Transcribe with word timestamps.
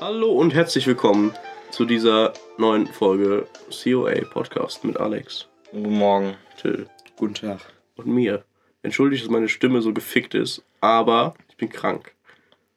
Hallo 0.00 0.32
und 0.32 0.54
herzlich 0.54 0.86
willkommen 0.86 1.32
zu 1.70 1.84
dieser 1.84 2.32
neuen 2.58 2.86
Folge 2.86 3.46
COA 3.70 4.24
Podcast 4.30 4.84
mit 4.84 4.98
Alex, 4.98 5.46
Guten 5.70 5.98
Morgen. 5.98 6.34
Till 6.60 6.86
Guten 7.16 7.34
Tag. 7.34 7.60
und 7.96 8.06
mir. 8.06 8.44
Entschuldigt, 8.82 9.24
dass 9.24 9.30
meine 9.30 9.48
Stimme 9.48 9.82
so 9.82 9.92
gefickt 9.92 10.34
ist, 10.34 10.64
aber 10.80 11.34
ich 11.48 11.56
bin 11.56 11.68
krank. 11.68 12.12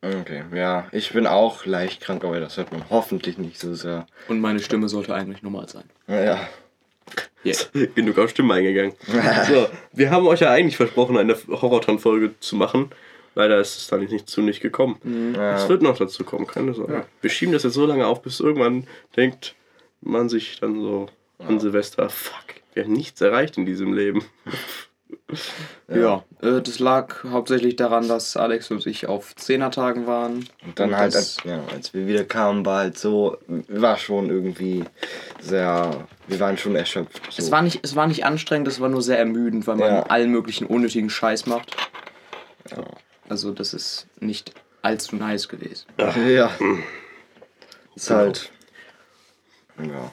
Okay, 0.01 0.43
ja, 0.53 0.87
ich 0.91 1.13
bin 1.13 1.25
auch 1.25 1.65
leicht 1.65 2.01
krank, 2.01 2.25
aber 2.25 2.39
das 2.41 2.57
hört 2.57 2.71
man 2.73 2.83
hoffentlich 2.89 3.37
nicht 3.37 3.57
so 3.57 3.73
sehr. 3.73 4.05
Und 4.27 4.41
meine 4.41 4.59
Stimme 4.59 4.89
sollte 4.89 5.15
eigentlich 5.15 5.41
normal 5.41 5.69
sein. 5.69 5.85
Ja, 6.07 6.47
Yeah. 7.45 7.57
Genug 7.95 8.17
auf 8.17 8.29
Stimme 8.29 8.53
eingegangen. 8.53 8.93
So, 9.49 9.67
wir 9.91 10.09
haben 10.09 10.25
euch 10.27 10.39
ja 10.39 10.49
eigentlich 10.51 10.77
versprochen, 10.77 11.17
eine 11.17 11.35
Horrorton-Folge 11.35 12.39
zu 12.39 12.55
machen. 12.55 12.91
Leider 13.35 13.59
ist 13.59 13.77
es 13.77 13.87
dann 13.87 14.01
nicht 14.01 14.29
zu 14.29 14.41
nicht 14.41 14.61
gekommen. 14.61 14.97
Es 15.33 15.63
ja. 15.63 15.69
wird 15.69 15.81
noch 15.81 15.97
dazu 15.97 16.23
kommen, 16.23 16.45
keine 16.47 16.73
Sorge. 16.73 17.05
Wir 17.21 17.29
schieben 17.29 17.53
das 17.53 17.63
jetzt 17.63 17.73
so 17.73 17.85
lange 17.85 18.05
auf, 18.05 18.21
bis 18.21 18.39
irgendwann 18.39 18.87
denkt 19.15 19.55
man 20.01 20.29
sich 20.29 20.59
dann 20.59 20.79
so 20.81 21.07
an 21.39 21.59
Silvester, 21.59 22.09
fuck, 22.09 22.45
wir 22.73 22.83
haben 22.83 22.93
nichts 22.93 23.21
erreicht 23.21 23.57
in 23.57 23.65
diesem 23.65 23.93
Leben. 23.93 24.23
Ja, 25.87 26.23
äh, 26.41 26.61
das 26.61 26.79
lag 26.79 27.23
hauptsächlich 27.23 27.75
daran, 27.75 28.07
dass 28.07 28.37
Alex 28.37 28.71
und 28.71 28.85
ich 28.85 29.07
auf 29.07 29.35
Zehnertagen 29.35 30.07
waren. 30.07 30.47
Und 30.65 30.79
dann 30.79 30.89
Und 30.89 30.97
halt, 30.97 31.15
als, 31.15 31.37
ja, 31.43 31.63
als 31.73 31.93
wir 31.93 32.07
wieder 32.07 32.23
kamen, 32.23 32.65
war 32.65 32.79
halt 32.79 32.97
so, 32.97 33.37
war 33.67 33.97
schon 33.97 34.29
irgendwie 34.29 34.83
sehr, 35.39 36.07
wir 36.27 36.39
waren 36.39 36.57
schon 36.57 36.75
erschöpft. 36.75 37.21
So. 37.29 37.41
Es 37.41 37.51
war, 37.51 37.61
nicht, 37.61 37.79
es 37.83 37.95
war 37.95 38.07
nicht 38.07 38.25
anstrengend, 38.25 38.67
es 38.67 38.79
war 38.79 38.89
nur 38.89 39.01
sehr 39.01 39.19
ermüdend, 39.19 39.67
weil 39.67 39.75
man 39.75 39.87
Ja. 39.87 40.03
allen 40.03 40.31
möglichen 40.31 40.65
unnötigen 40.65 41.09
Scheiß 41.09 41.45
macht. 41.45 41.75
Also 43.29 43.51
das 43.51 43.73
ist 43.73 44.07
nicht 44.19 44.53
allzu 44.81 45.15
nice 45.15 45.47
gewesen. 45.47 45.85
Ja. 45.97 46.51
Ist 47.95 48.09
halt, 48.09 48.51
ja. 49.79 50.11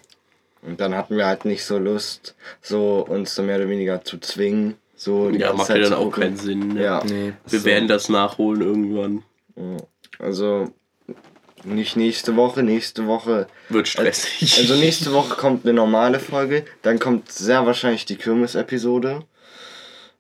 Und 0.63 0.81
dann 0.81 0.95
hatten 0.95 1.17
wir 1.17 1.27
halt 1.27 1.45
nicht 1.47 1.65
so 1.65 1.79
Lust, 1.79 2.35
so 2.61 3.05
uns 3.09 3.35
so 3.35 3.43
mehr 3.43 3.57
oder 3.57 3.69
weniger 3.69 4.05
zu 4.05 4.19
zwingen. 4.19 4.77
So 4.95 5.31
die 5.31 5.39
Ja, 5.39 5.47
ganze 5.49 5.57
macht 5.59 5.67
Zeit 5.69 5.77
ja 5.79 5.85
dann 5.85 5.95
auch 5.95 6.05
gucken. 6.05 6.23
keinen 6.23 6.37
Sinn. 6.37 6.69
Ne? 6.75 6.83
Ja. 6.83 7.03
Nee. 7.05 7.33
Wir 7.49 7.59
So. 7.61 7.65
werden 7.65 7.89
das 7.89 8.09
nachholen 8.11 8.61
irgendwann. 8.61 9.23
Also 10.19 10.71
nicht 11.65 11.97
nächste 11.97 12.37
Woche, 12.37 12.63
nächste 12.63 13.07
Woche. 13.07 13.47
Wird 13.71 13.89
stressig. 13.89 14.59
Also 14.59 14.75
nächste 14.77 15.13
Woche 15.13 15.37
kommt 15.37 15.65
eine 15.65 15.73
normale 15.73 16.21
Folge, 16.21 16.65
dann 16.83 16.99
kommt 16.99 17.33
sehr 17.33 17.65
wahrscheinlich 17.67 18.05
die 18.05 18.17
Kirmes-Episode. 18.17 19.23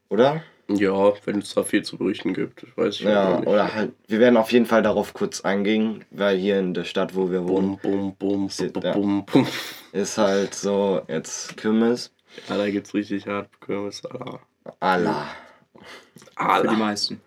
Oder? 0.08 0.42
Ja, 0.76 1.12
wenn 1.24 1.38
es 1.38 1.54
da 1.54 1.62
viel 1.62 1.82
zu 1.82 1.96
berichten 1.98 2.34
gibt, 2.34 2.64
weiß 2.76 2.94
ich 2.96 3.00
Ja, 3.02 3.38
nicht. 3.38 3.48
oder 3.48 3.74
halt, 3.74 3.92
wir 4.08 4.18
werden 4.20 4.36
auf 4.36 4.52
jeden 4.52 4.66
Fall 4.66 4.82
darauf 4.82 5.12
kurz 5.14 5.40
eingehen, 5.42 6.04
weil 6.10 6.36
hier 6.38 6.58
in 6.58 6.74
der 6.74 6.84
Stadt, 6.84 7.14
wo 7.14 7.30
wir 7.30 7.46
wohnen, 7.48 7.78
Bum, 7.78 8.14
bum, 8.16 8.38
bum, 8.40 8.50
Shit, 8.50 8.72
bum, 8.74 8.82
ja. 8.82 8.92
bum, 8.92 9.24
bum. 9.26 9.46
ist 9.92 10.18
halt 10.18 10.54
so 10.54 11.02
jetzt 11.08 11.56
Kirmes. 11.56 12.12
Ja, 12.48 12.56
da 12.58 12.70
gibt's 12.70 12.94
richtig 12.94 13.26
hart 13.26 13.48
Kirmes. 13.60 14.02
Ah. 14.06 14.38
Allah. 14.80 15.26
Für 16.36 16.68
die 16.68 16.76
meisten. 16.76 17.20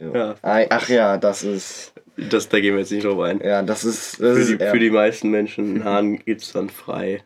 Ja, 0.00 0.34
Ach 0.42 0.88
ja, 0.88 1.16
das 1.18 1.44
ist, 1.44 1.92
das, 2.16 2.48
da 2.48 2.58
gehen 2.60 2.74
wir 2.74 2.80
jetzt 2.80 2.90
nicht 2.90 3.04
drauf 3.04 3.20
ein. 3.20 3.40
ja, 3.40 3.62
das 3.62 3.84
ist, 3.84 4.12
das 4.20 4.34
Für 4.36 4.40
ist 4.40 4.48
die, 4.50 4.56
eher- 4.58 4.70
für 4.72 4.78
die 4.78 4.90
meisten 4.90 5.30
Menschen 5.30 5.76
in 5.76 5.84
Hahn 5.84 6.16
gibt's 6.18 6.52
dann 6.52 6.70
frei. 6.70 7.22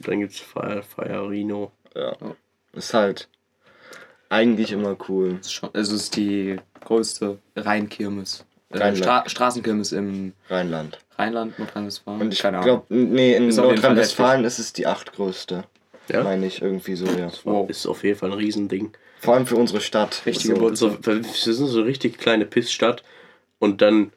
Dann 0.00 0.20
gibt's 0.20 0.40
Fire, 0.40 0.82
Fireino. 0.82 1.70
ja, 1.94 2.16
ist 2.72 2.92
halt 2.94 3.28
eigentlich 4.28 4.72
immer 4.72 4.96
cool. 5.08 5.38
Es 5.40 5.46
ist, 5.46 5.52
schon, 5.52 5.70
es 5.72 5.90
ist 5.90 6.16
die 6.16 6.56
größte 6.84 7.38
Rheinkirmes. 7.56 8.44
Äh, 8.70 8.78
Rheinland. 8.78 8.98
Stra 8.98 9.28
Straßenkirmes 9.28 9.92
im 9.92 10.32
Rheinland. 10.48 10.98
Rheinland, 11.18 11.58
Nordrhein-Westfalen. 11.58 12.20
Und 12.20 12.32
ich 12.32 12.40
glaube, 12.40 12.84
nee, 12.88 13.34
in 13.36 13.48
Nordrhein-Westfalen 13.48 14.44
ist 14.44 14.58
es 14.58 14.72
die 14.72 14.86
achtgrößte. 14.86 15.64
Ja? 16.08 16.22
Meine 16.22 16.46
ich 16.46 16.62
irgendwie 16.62 16.94
so, 16.94 17.06
ja. 17.06 17.30
Wow. 17.44 17.68
Ist 17.70 17.86
auf 17.86 18.04
jeden 18.04 18.18
Fall 18.18 18.30
ein 18.32 18.38
Riesending. 18.38 18.92
Vor 19.20 19.34
allem 19.34 19.46
für 19.46 19.56
unsere 19.56 19.80
Stadt. 19.80 20.22
Richtige 20.26 20.56
so. 20.56 20.60
Wurzel. 20.60 20.90
So, 21.02 21.06
wir 21.06 21.22
sind 21.22 21.66
so 21.66 21.78
eine 21.78 21.86
richtig 21.86 22.18
kleine 22.18 22.44
Pissstadt 22.44 23.02
und 23.58 23.80
dann 23.82 24.12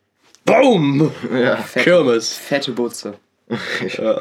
BOOM! 0.46 1.12
Ja, 1.34 1.58
Fette- 1.58 1.84
Kirmes. 1.84 2.34
Fette 2.34 2.72
Butze. 2.72 3.16
Ja. 3.98 4.20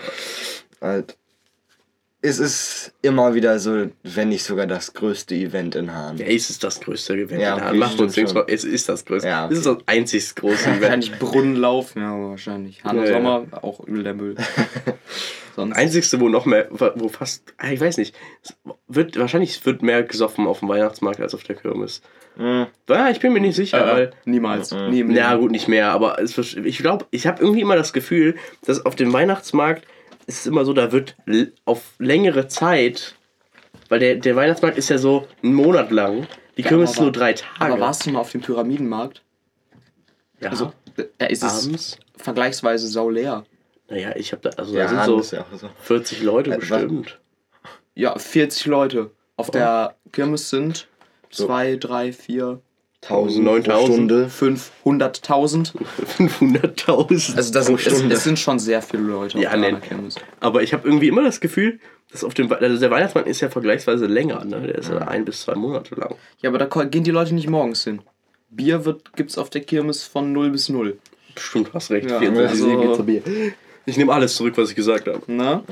halt. 0.80 1.16
Es 2.20 2.40
ist 2.40 2.92
immer 3.00 3.34
wieder 3.34 3.60
so, 3.60 3.86
wenn 4.02 4.30
nicht 4.30 4.42
sogar 4.42 4.66
das 4.66 4.92
größte 4.92 5.36
Event 5.36 5.76
in 5.76 5.94
Hahn. 5.94 6.16
Ja, 6.18 6.26
es 6.26 6.50
ist 6.50 6.64
das 6.64 6.80
größte 6.80 7.14
Event 7.14 7.40
Ja, 7.40 7.54
in 7.54 7.60
Hahn. 7.60 7.68
okay, 7.68 7.78
Macht 7.78 8.00
uns 8.00 8.16
nichts 8.16 8.32
vor. 8.32 8.46
Es 8.48 8.64
ist 8.64 8.88
das 8.88 9.04
größte. 9.04 9.28
Ja, 9.28 9.46
Es 9.48 9.58
ist 9.58 9.66
das 9.66 9.76
einzig 9.86 10.34
große 10.34 10.64
Event. 10.68 10.82
Wahrscheinlich 10.82 11.18
Brunnen 11.20 11.54
laufen, 11.54 12.02
ja, 12.02 12.12
aber 12.12 12.30
wahrscheinlich. 12.30 12.82
Hanna 12.82 13.04
Ja, 13.04 13.10
ja. 13.10 13.16
Sommer, 13.18 13.46
auch 13.62 13.80
übel 13.86 14.02
der 14.02 14.14
Müll. 14.14 14.34
Sonst. 15.56 15.76
Einzigste, 15.76 16.20
wo 16.20 16.28
noch 16.28 16.44
mehr, 16.44 16.68
wo 16.70 17.08
fast, 17.08 17.42
ah, 17.58 17.70
ich 17.70 17.80
weiß 17.80 17.96
nicht, 17.98 18.14
wird, 18.88 19.16
wahrscheinlich 19.18 19.64
wird 19.66 19.82
mehr 19.82 20.02
gesoffen 20.02 20.46
auf 20.46 20.60
dem 20.60 20.68
Weihnachtsmarkt 20.68 21.20
als 21.20 21.34
auf 21.34 21.42
der 21.44 21.56
Kirmes. 21.56 22.00
Hm, 22.36 22.66
Ja, 22.88 23.10
ich 23.10 23.18
bin 23.20 23.32
mir 23.32 23.40
nicht 23.40 23.56
sicher, 23.56 23.84
äh, 23.84 23.92
weil, 23.96 24.10
niemals. 24.24 24.72
Mhm. 24.72 24.90
Leben. 24.90 25.38
gut, 25.40 25.50
nicht 25.50 25.66
mehr, 25.68 25.90
aber 25.90 26.20
es, 26.20 26.36
ich 26.38 26.78
glaube, 26.78 27.06
ich 27.10 27.26
habe 27.26 27.42
irgendwie 27.42 27.60
immer 27.62 27.74
das 27.76 27.92
Gefühl, 27.92 28.36
dass 28.64 28.84
auf 28.86 28.94
dem 28.96 29.12
Weihnachtsmarkt 29.12 29.84
ist 30.28 30.40
es 30.40 30.46
immer 30.46 30.64
so, 30.64 30.72
da 30.72 30.92
wird 30.92 31.16
auf 31.64 31.94
längere 31.98 32.46
Zeit, 32.48 33.16
weil 33.88 33.98
der, 33.98 34.14
der 34.16 34.36
Weihnachtsmarkt 34.36 34.78
ist 34.78 34.90
ja 34.90 34.98
so 34.98 35.26
einen 35.42 35.54
Monat 35.54 35.90
lang, 35.90 36.28
die 36.56 36.62
Ja, 36.62 36.68
Kirmes 36.68 36.92
ist 36.92 37.00
nur 37.00 37.10
drei 37.10 37.32
Tage. 37.32 37.72
Aber 37.72 37.80
warst 37.80 38.06
du 38.06 38.10
mal 38.10 38.20
auf 38.20 38.30
dem 38.30 38.40
Pyramidenmarkt? 38.42 39.22
ja, 40.40 40.50
Also, 40.50 40.72
da 41.18 41.26
ist 41.26 41.42
es 41.42 41.64
abends? 41.66 41.98
vergleichsweise 42.16 42.86
sauleer. 42.86 43.44
Naja, 43.88 44.14
ich 44.16 44.32
habe 44.32 44.42
da, 44.42 44.50
also 44.50 44.76
ja, 44.76 44.82
da 44.84 44.88
sind 45.06 45.24
so 45.24 45.36
ja 45.36 45.46
so. 45.56 45.70
40 45.80 46.22
Leute 46.22 46.52
Äh, 46.52 46.58
bestimmt. 46.58 47.18
Ja, 47.94 48.16
40 48.18 48.66
Leute. 48.66 49.10
Auf 49.36 49.50
der 49.50 49.96
Kirmes 50.12 50.50
sind 50.50 50.88
So. 51.30 51.46
2, 51.46 51.76
3, 51.76 52.12
4, 52.12 52.60
1000 53.02 53.44
pro 53.44 53.52
9000. 53.54 53.94
Stunde. 53.94 54.30
500.000. 54.84 55.72
500.000. 56.18 57.36
Also 57.36 57.52
das 57.52 57.66
sind, 57.66 57.86
es, 57.86 58.02
es 58.02 58.24
sind 58.24 58.38
schon 58.38 58.58
sehr 58.58 58.82
viele 58.82 59.02
Leute 59.02 59.38
Ja, 59.38 59.50
auf 59.50 59.60
der. 59.60 59.74
Kirmes. 59.80 60.16
Aber 60.40 60.62
ich 60.62 60.72
habe 60.72 60.86
irgendwie 60.86 61.08
immer 61.08 61.22
das 61.22 61.40
Gefühl, 61.40 61.78
dass 62.10 62.24
auf 62.24 62.34
dem 62.34 62.50
also 62.52 62.78
der 62.80 62.90
Weihnachtsmann 62.90 63.26
ist 63.26 63.40
ja 63.40 63.50
vergleichsweise 63.50 64.06
länger, 64.06 64.44
ne? 64.44 64.60
Der 64.62 64.74
ist 64.76 64.88
ja 64.88 64.98
ein 64.98 65.24
bis 65.24 65.42
zwei 65.42 65.54
Monate 65.54 65.94
lang. 65.94 66.14
Ja, 66.40 66.50
aber 66.50 66.58
da 66.58 66.66
gehen 66.84 67.04
die 67.04 67.10
Leute 67.10 67.34
nicht 67.34 67.48
morgens 67.48 67.84
hin. 67.84 68.00
Bier 68.50 68.84
wird, 68.84 69.14
gibt's 69.14 69.36
auf 69.38 69.50
der 69.50 69.60
Kirmes 69.60 70.04
von 70.04 70.32
0 70.32 70.50
bis 70.50 70.68
0. 70.68 70.98
Stimmt, 71.36 71.72
hast 71.74 71.90
recht. 71.90 72.10
Ja, 72.10 72.18
24 72.18 72.64
also-. 72.64 73.04
Ich 73.86 73.96
nehme 73.96 74.12
alles 74.12 74.34
zurück, 74.36 74.54
was 74.56 74.70
ich 74.70 74.76
gesagt 74.76 75.06
habe. 75.06 75.30
Ne? 75.30 75.62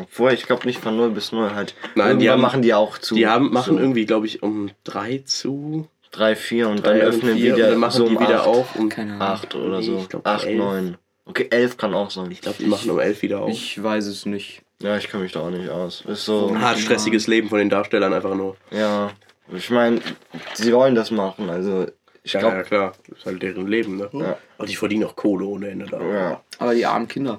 Obwohl, 0.00 0.32
ich 0.32 0.46
glaube 0.46 0.66
nicht 0.66 0.80
von 0.80 0.96
0 0.96 1.10
bis 1.10 1.32
0 1.32 1.54
halt. 1.54 1.74
Nein, 1.94 2.18
die 2.18 2.28
haben- 2.28 2.40
machen 2.42 2.62
die 2.62 2.74
auch 2.74 2.98
zu. 2.98 3.14
Die 3.14 3.26
haben, 3.26 3.52
machen 3.52 3.74
so 3.76 3.80
irgendwie, 3.80 4.04
glaube 4.04 4.26
ich, 4.26 4.42
um 4.42 4.70
drei 4.84 5.22
zu. 5.24 5.86
3, 6.12 6.36
4 6.36 6.68
und 6.68 6.86
dann 6.86 6.98
drei, 6.98 7.04
öffnen 7.06 7.36
vier, 7.36 7.54
wieder 7.56 7.64
und 7.66 7.70
dann 7.72 7.80
machen 7.80 7.92
so 7.96 8.04
um 8.06 8.14
die 8.16 8.20
wieder 8.20 8.40
acht. 8.40 8.46
auf 8.46 8.76
um. 8.76 8.88
Keine 8.88 9.12
Ahnung. 9.14 9.22
8 9.22 9.54
oder 9.54 9.78
Nee, 9.80 9.86
so. 9.86 9.98
ich 9.98 10.08
glaub, 10.08 10.26
8, 10.26 10.46
elf. 10.46 10.58
9. 10.58 10.96
Okay, 11.26 11.46
11 11.50 11.76
kann 11.76 11.94
auch 11.94 12.10
sein. 12.10 12.30
Ich 12.30 12.40
glaube, 12.40 12.56
die 12.58 12.66
machen 12.66 12.90
um 12.90 12.98
elf 12.98 13.20
wieder 13.22 13.40
auf. 13.42 13.50
Ich 13.50 13.82
weiß 13.82 14.06
es 14.06 14.24
nicht. 14.26 14.62
Ja, 14.80 14.96
ich 14.96 15.08
kann 15.08 15.20
mich 15.20 15.32
da 15.32 15.40
auch 15.40 15.50
nicht 15.50 15.68
aus. 15.68 16.02
Ist 16.06 16.24
so. 16.24 16.48
Ein 16.48 16.60
hart 16.60 16.78
stressiges 16.78 17.26
Leben 17.26 17.48
von 17.48 17.58
den 17.58 17.68
Darstellern 17.68 18.12
einfach 18.14 18.34
nur. 18.34 18.56
Ja. 18.70 19.10
Ich 19.54 19.70
meine, 19.70 20.00
sie 20.54 20.72
wollen 20.72 20.94
das 20.94 21.10
machen. 21.10 21.50
Also, 21.50 21.86
ich 22.22 22.32
Ja, 22.32 22.40
glaube. 22.40 22.56
ja, 22.56 22.62
klar. 22.62 22.92
Das 23.08 23.18
ist 23.18 23.26
halt 23.26 23.42
deren 23.42 23.66
Leben, 23.66 23.96
ne? 23.96 24.08
Ja. 24.12 24.38
Aber 24.56 24.66
die 24.66 24.76
verdienen 24.76 25.04
auch 25.04 25.16
Kohle 25.16 25.44
ohne 25.46 25.68
Ende 25.68 25.86
da. 25.86 26.00
Ja. 26.00 26.40
Aber 26.58 26.74
die 26.74 26.86
armen 26.86 27.08
Kinder, 27.08 27.38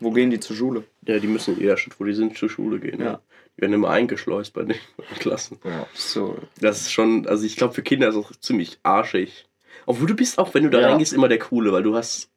wo 0.00 0.10
gehen 0.10 0.30
die 0.30 0.40
zur 0.40 0.56
Schule? 0.56 0.84
Ja, 1.06 1.18
die 1.18 1.26
müssen 1.26 1.54
in 1.54 1.60
jeder 1.60 1.76
Stadt, 1.76 1.94
wo 1.98 2.04
die 2.04 2.12
sind, 2.14 2.36
zur 2.36 2.48
Schule 2.50 2.78
gehen. 2.80 3.00
Ja. 3.00 3.06
Ja. 3.06 3.20
Die 3.60 3.62
werden 3.62 3.74
immer 3.74 3.90
eingeschleust 3.90 4.54
bei 4.54 4.62
den 4.62 4.74
Klassen. 5.18 5.58
ja. 5.64 5.86
So. 5.92 6.38
Das 6.60 6.80
ist 6.80 6.92
schon, 6.92 7.26
also 7.26 7.44
ich 7.44 7.56
glaube, 7.56 7.74
für 7.74 7.82
Kinder 7.82 8.08
ist 8.08 8.16
das 8.16 8.40
ziemlich 8.40 8.78
arschig. 8.82 9.46
Obwohl 9.84 10.06
du 10.06 10.14
bist 10.14 10.38
auch, 10.38 10.54
wenn 10.54 10.64
du 10.64 10.70
da 10.70 10.80
Ja. 10.80 10.88
reingehst, 10.88 11.12
immer 11.12 11.28
der 11.28 11.38
Coole, 11.38 11.70
weil 11.72 11.82
du 11.82 11.94
hast, 11.94 12.30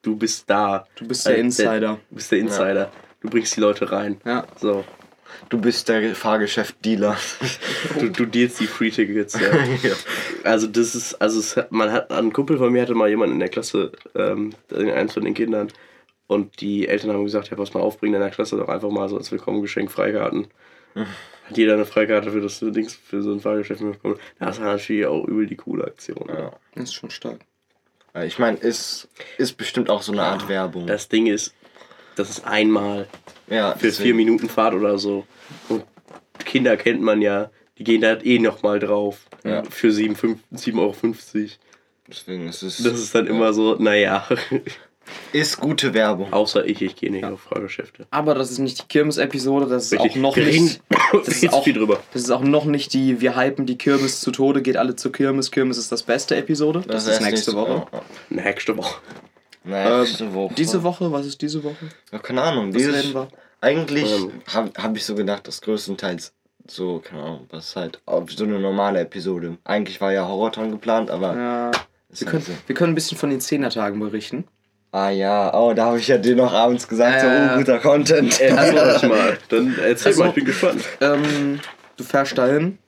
du 0.00 0.16
bist 0.16 0.48
da. 0.48 0.86
Du 0.96 1.06
bist 1.06 1.26
der 1.26 1.36
Äh, 1.36 1.40
Insider. 1.40 1.98
Du 2.08 2.14
bist 2.16 2.32
der 2.32 2.38
Insider. 2.38 2.90
Du 3.20 3.28
bringst 3.28 3.54
die 3.56 3.60
Leute 3.60 3.92
rein. 3.92 4.18
Ja. 4.24 4.46
So. 4.58 4.84
Du 5.50 5.58
bist 5.60 5.88
der 5.90 6.14
Fahrgeschäft-Dealer. 6.14 7.16
Du, 7.98 8.08
du 8.10 8.24
dealst 8.26 8.60
die 8.60 8.66
Free 8.66 8.90
Tickets, 8.90 9.38
ja. 9.38 9.48
ja. 9.82 9.94
Also 10.44 10.66
das 10.66 10.94
ist, 10.94 11.14
also 11.20 11.40
es, 11.40 11.58
man 11.70 11.90
hat, 11.92 12.10
ein 12.10 12.32
Kumpel 12.32 12.56
von 12.58 12.72
mir 12.72 12.82
hatte 12.82 12.94
mal 12.94 13.08
jemanden 13.08 13.34
in 13.34 13.40
der 13.40 13.48
Klasse, 13.48 13.92
ähm, 14.14 14.52
eins 14.72 15.12
von 15.14 15.24
den 15.24 15.34
Kindern, 15.34 15.68
und 16.26 16.60
die 16.60 16.86
Eltern 16.86 17.10
haben 17.12 17.24
gesagt, 17.24 17.50
ja, 17.50 17.56
pass 17.56 17.74
mal 17.74 17.80
auf, 17.80 17.98
bring 17.98 18.12
deiner 18.12 18.30
Klasse 18.30 18.56
doch 18.56 18.68
einfach 18.68 18.90
mal 18.90 19.08
so 19.08 19.16
als 19.16 19.32
Willkommengeschenk 19.32 19.90
Freikarten. 19.90 20.46
Hat 20.94 21.56
jeder 21.56 21.74
eine 21.74 21.84
Freikarte 21.84 22.30
für 22.30 22.40
das 22.40 22.60
Dings, 22.60 22.94
für 22.94 23.22
so 23.22 23.32
ein 23.32 23.40
Fahrgeschäft 23.40 23.80
bekommen. 23.80 24.16
Das 24.38 24.60
war 24.60 24.66
natürlich 24.76 25.06
auch 25.06 25.24
übel 25.24 25.46
die 25.46 25.56
coole 25.56 25.84
Aktion. 25.84 26.28
ja. 26.28 26.52
Das 26.74 26.84
ist 26.84 26.94
schon 26.94 27.10
stark. 27.10 27.40
Ich 28.24 28.38
meine, 28.38 28.56
ist, 28.56 29.08
ist 29.38 29.56
bestimmt 29.56 29.88
auch 29.88 30.02
so 30.02 30.12
eine 30.12 30.22
Art 30.22 30.48
Werbung. 30.48 30.86
Das 30.86 31.08
Ding 31.08 31.26
ist, 31.26 31.54
das 32.16 32.28
ist 32.28 32.44
einmal 32.44 33.06
ja, 33.48 33.74
für 33.76 33.92
vier 33.92 34.14
Minuten 34.14 34.48
Fahrt 34.48 34.74
oder 34.74 34.98
so. 34.98 35.26
Und 35.68 35.84
Kinder 36.44 36.76
kennt 36.76 37.00
man 37.02 37.22
ja, 37.22 37.50
die 37.78 37.84
gehen 37.84 38.00
da 38.00 38.18
eh 38.18 38.38
nochmal 38.38 38.78
drauf. 38.80 39.26
Ja. 39.44 39.62
Für 39.64 39.88
7,50 39.88 40.38
7,50 40.52 40.78
Euro. 40.78 40.94
Deswegen 42.08 42.48
ist 42.48 42.62
es. 42.62 42.82
Das 42.82 42.94
ist 42.94 43.14
dann 43.14 43.26
immer 43.26 43.52
so, 43.52 43.76
naja. 43.76 44.26
Ist 45.32 45.60
gute 45.60 45.94
Werbung. 45.94 46.32
Außer 46.32 46.64
ich, 46.66 46.82
ich 46.82 46.96
gehe 46.96 47.10
nicht 47.10 47.24
auf 47.24 47.40
Fahrgeschäfte. 47.42 48.06
Aber 48.10 48.34
das 48.34 48.50
ist 48.50 48.58
nicht 48.58 48.82
die 48.82 48.86
Kirmes-Episode, 48.88 49.66
das 49.66 49.86
ist 49.86 49.92
Richtig. 49.92 50.12
auch 50.12 50.16
noch 50.16 50.36
Wir 50.36 50.46
reden 50.46 50.64
nicht. 50.64 50.80
Das 51.12 51.28
ist, 51.42 51.52
auch, 51.52 51.64
viel 51.64 51.74
drüber. 51.74 52.00
das 52.12 52.22
ist 52.22 52.30
auch 52.30 52.42
noch 52.42 52.64
nicht 52.64 52.92
die 52.92 53.20
Wir 53.20 53.36
hypen 53.36 53.66
die 53.66 53.78
Kirmes 53.78 54.20
zu 54.20 54.30
Tode, 54.30 54.62
geht 54.62 54.76
alle 54.76 54.96
zur 54.96 55.12
Kirmes. 55.12 55.50
Kirmes 55.50 55.78
ist 55.78 55.92
das 55.92 56.02
beste 56.02 56.36
Episode. 56.36 56.82
Das, 56.86 57.06
ist 57.06 57.20
heißt 57.20 57.22
nächste 57.22 57.54
Woche. 57.54 57.86
Ja, 57.92 58.02
Nächste 58.28 58.76
Woche. 58.76 59.00
ja. 59.64 59.94
Ähm, 59.94 60.00
Nächste 60.00 60.34
Woche. 60.34 60.54
Diese 60.54 60.82
Woche, 60.82 61.12
was 61.12 61.26
ist 61.26 61.40
diese 61.40 61.62
Woche? 61.62 61.88
Ja, 62.12 62.18
keine 62.18 62.42
Ahnung. 62.42 62.74
Was 62.74 62.82
reden 62.82 63.14
wir? 63.14 63.28
Eigentlich 63.60 64.10
Ähm. 64.10 64.32
habe 64.52 64.70
hab 64.76 64.96
ich 64.96 65.04
so 65.04 65.14
gedacht, 65.14 65.46
dass 65.46 65.60
größtenteils 65.60 66.32
so, 66.66 67.00
keine 67.00 67.22
Ahnung, 67.22 67.46
was 67.50 67.74
halt 67.76 68.00
auf 68.06 68.30
so 68.32 68.44
eine 68.44 68.58
normale 68.58 69.00
Episode. 69.00 69.58
Eigentlich 69.64 70.00
war 70.00 70.12
ja 70.12 70.26
Horrorton 70.26 70.70
geplant, 70.70 71.10
aber. 71.10 71.36
Ja, 71.36 71.70
ist 72.10 72.20
wir, 72.22 72.32
halt 72.32 72.44
können, 72.44 72.56
so. 72.58 72.68
wir 72.68 72.74
können 72.74 72.92
ein 72.92 72.94
bisschen 72.94 73.18
von 73.18 73.30
den 73.30 73.40
Zehnertagen 73.40 73.98
berichten. 74.00 74.44
Ah 74.92 75.10
ja, 75.10 75.54
oh, 75.54 75.72
da 75.72 75.84
habe 75.86 75.98
ich 76.00 76.08
ja 76.08 76.18
dir 76.18 76.34
noch 76.34 76.52
abends 76.52 76.88
gesagt, 76.88 77.20
so 77.20 77.26
Äh, 77.28 77.50
oh, 77.52 77.58
guter 77.58 77.78
Content. 77.78 78.40
Erzähl 78.40 78.78
euch 78.78 79.02
mal. 79.04 79.38
Dann 79.48 79.78
erzähl 79.82 80.08
Also- 80.08 80.20
mal, 80.22 80.28
ich 80.30 80.34
bin 80.34 80.44
gespannt. 80.44 80.82
Ähm, 81.00 81.60
du 81.96 82.02
fährst 82.04 82.36
dahin, 82.36 82.78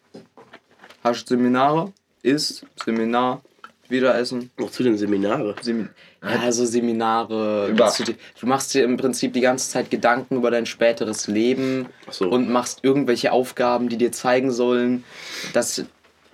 hast 1.05 1.29
Seminare, 1.29 1.93
isst, 2.23 2.67
Seminar, 2.85 3.43
wieder 3.89 4.17
essen. 4.19 4.51
Noch 4.59 4.71
zu 4.71 4.83
den 4.83 4.97
Seminare. 4.97 5.55
Semin 5.61 5.91
ja, 6.25 6.41
also 6.41 6.65
Seminare. 6.65 7.69
Über- 7.69 7.93
Du, 7.99 8.13
du 8.41 8.47
machst 8.47 8.73
dir 8.75 8.85
im 8.85 8.97
Prinzip 8.97 9.33
die 9.33 9.41
ganze 9.41 9.71
Zeit 9.71 9.91
Gedanken 9.91 10.37
über 10.37 10.51
dein 10.51 10.67
späteres 10.67 11.27
Leben 11.27 11.87
so. 12.11 12.29
und 12.29 12.49
machst 12.49 12.81
irgendwelche 12.83 13.33
Aufgaben, 13.33 13.89
die 13.89 13.97
dir 13.97 14.13
zeigen 14.13 14.51
sollen, 14.53 15.05
dass 15.53 15.85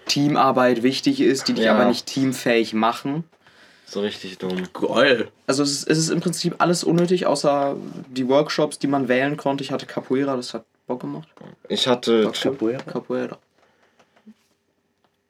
Teamarbeit 0.07 0.83
wichtig 0.83 1.21
ist, 1.21 1.49
die 1.49 1.55
dich 1.55 1.65
Ja. 1.65 1.75
aber 1.75 1.87
nicht 1.87 2.07
teamfähig 2.07 2.75
machen. 2.75 3.25
So 3.89 4.01
richtig 4.01 4.37
dumm. 4.37 4.69
Geil. 4.75 5.29
Also 5.47 5.63
es 5.63 5.71
ist, 5.71 5.89
es 5.89 5.99
ist 5.99 6.11
im 6.11 6.21
Prinzip 6.21 6.57
alles 6.59 6.85
unnötig, 6.85 7.25
außer 7.27 7.75
die 8.09 8.29
Workshops, 8.29 8.79
die 8.79 8.87
man 8.87 9.09
wählen 9.09 9.39
konnte. 9.39 9.65
Ich 9.65 9.73
hatte 9.73 9.87
Capoeira, 9.87 10.37
das 10.37 10.53
hat 10.53 10.65
Bock 10.87 11.01
gemacht. 11.01 11.29
Ich 11.69 11.89
hatte. 11.89 12.31
Capoeira? 12.33 12.83
Capoeira. 12.83 13.39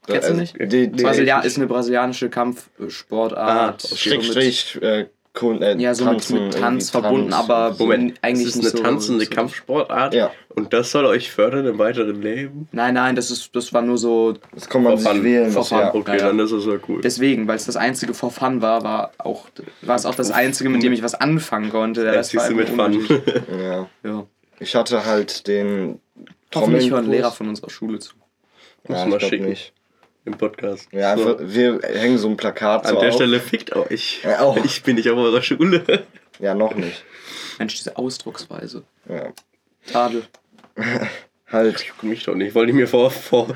Kennst 0.07 0.31
du 0.31 0.35
nicht? 0.35 0.57
Die, 0.59 0.89
die, 0.89 1.03
Brasilia 1.03 1.41
ist 1.41 1.57
eine 1.57 1.67
brasilianische 1.67 2.31
Kampfsportart. 2.31 3.85
Ah, 3.85 3.97
Schrägstrich, 3.97 4.81
äh, 4.83 5.07
Kun, 5.39 5.63
äh, 5.63 5.77
Ja, 5.77 5.95
so 5.95 6.05
mit- 6.05 6.15
Tanzen, 6.15 6.45
mit 6.47 6.55
Tanz 6.55 6.63
irgendwie 6.89 6.91
verbunden, 7.09 7.33
aber- 7.33 7.77
Moment, 7.79 8.19
Eigentlich 8.23 8.49
es 8.49 8.57
ist 8.57 8.63
nicht 8.63 8.73
eine 8.75 8.79
so- 8.79 8.83
tanzende 8.83 9.25
so- 9.25 9.31
Kampfsportart 9.31 10.13
Ja. 10.15 10.33
und 10.57 10.73
das 10.73 10.91
soll 10.91 11.05
euch 11.07 11.31
fördern 11.31 11.65
im 11.67 11.79
weiteren 11.79 12.21
Leben? 12.21 12.69
Nein, 12.73 12.95
nein, 12.95 13.15
das, 13.15 13.31
ist, 13.31 13.55
das 13.55 13.73
war 13.73 13.83
nur 13.83 13.99
so 13.99 14.35
Das 14.55 14.69
kann 14.69 14.83
man 14.83 14.97
sich 14.99 15.09
fun. 15.09 15.23
wählen. 15.23 15.51
For 15.53 15.61
Was, 15.61 15.69
fun. 15.69 15.79
ja. 15.79 15.95
Okay, 15.95 16.11
Ja, 16.13 16.17
ja. 16.19 16.27
dann 16.27 16.39
ist 16.41 16.51
es 16.51 16.67
ja 16.67 16.73
cool. 16.89 17.01
deswegen, 17.03 17.47
weil 17.47 17.55
es 17.57 17.67
das 17.67 17.77
einzige 17.77 18.15
for 18.15 18.31
fun 18.33 18.61
war, 18.63 18.83
war 18.83 19.13
auch 19.19 19.47
war 19.83 19.95
es 19.95 20.07
auch 20.07 20.15
das 20.17 20.31
einzige, 20.33 20.71
mit 20.71 20.83
dem 20.83 20.93
ich 20.93 21.03
was 21.05 21.15
anfangen 21.15 21.71
konnte. 21.71 22.03
Der 22.03 22.15
Rest 22.15 22.35
war 22.35 22.41
siehst 22.49 22.53
du 22.53 22.57
mit 22.57 22.69
Fun. 22.71 23.07
ja. 23.63 23.89
Ja. 24.03 24.27
Ich 24.59 24.75
hatte 24.75 25.07
halt 25.07 25.47
den. 25.47 26.01
Hoffentlich 26.55 26.91
hören. 26.91 27.09
Lehrer 27.09 27.31
von 27.31 27.49
unserer 27.49 27.71
Schule 27.71 28.01
zu. 28.01 28.15
Muss 28.89 28.99
Ja, 28.99 29.05
mal 29.07 29.13
ich 29.15 29.19
glaub 29.21 29.31
schicken. 29.31 29.45
nicht. 29.51 29.73
Im 30.29 30.37
Podcast. 30.39 30.89
Ja, 30.93 31.17
So. 31.17 31.37
wir 31.41 31.81
hängen 31.83 32.19
so 32.19 32.29
ein 32.29 32.37
Plakat 32.37 32.85
An 32.87 32.95
so 32.95 33.01
der 33.01 33.09
auf. 33.09 33.15
Stelle 33.15 33.41
fickt 33.41 33.75
euch. 33.75 34.21
Ja, 34.23 34.41
auch. 34.41 34.57
Ich 34.63 34.83
bin 34.83 34.97
nicht 34.97 35.09
auf 35.11 35.17
eurer 35.19 35.41
Schule. 35.43 36.05
Ja, 36.39 36.55
noch 36.55 36.75
nicht. 36.75 37.03
Mensch, 37.59 37.77
diese 37.77 37.97
Ausdrucksweise. 37.97 38.85
Ja. 39.09 39.33
Tadel. 39.91 40.23
Halt. 41.51 41.81
Juckt 41.83 42.03
mich 42.03 42.25
doch 42.25 42.35
nicht. 42.35 42.55
Wollte 42.55 42.71
ich 42.71 42.77
mir 42.77 42.87
vor, 42.89 43.11
vor 43.11 43.55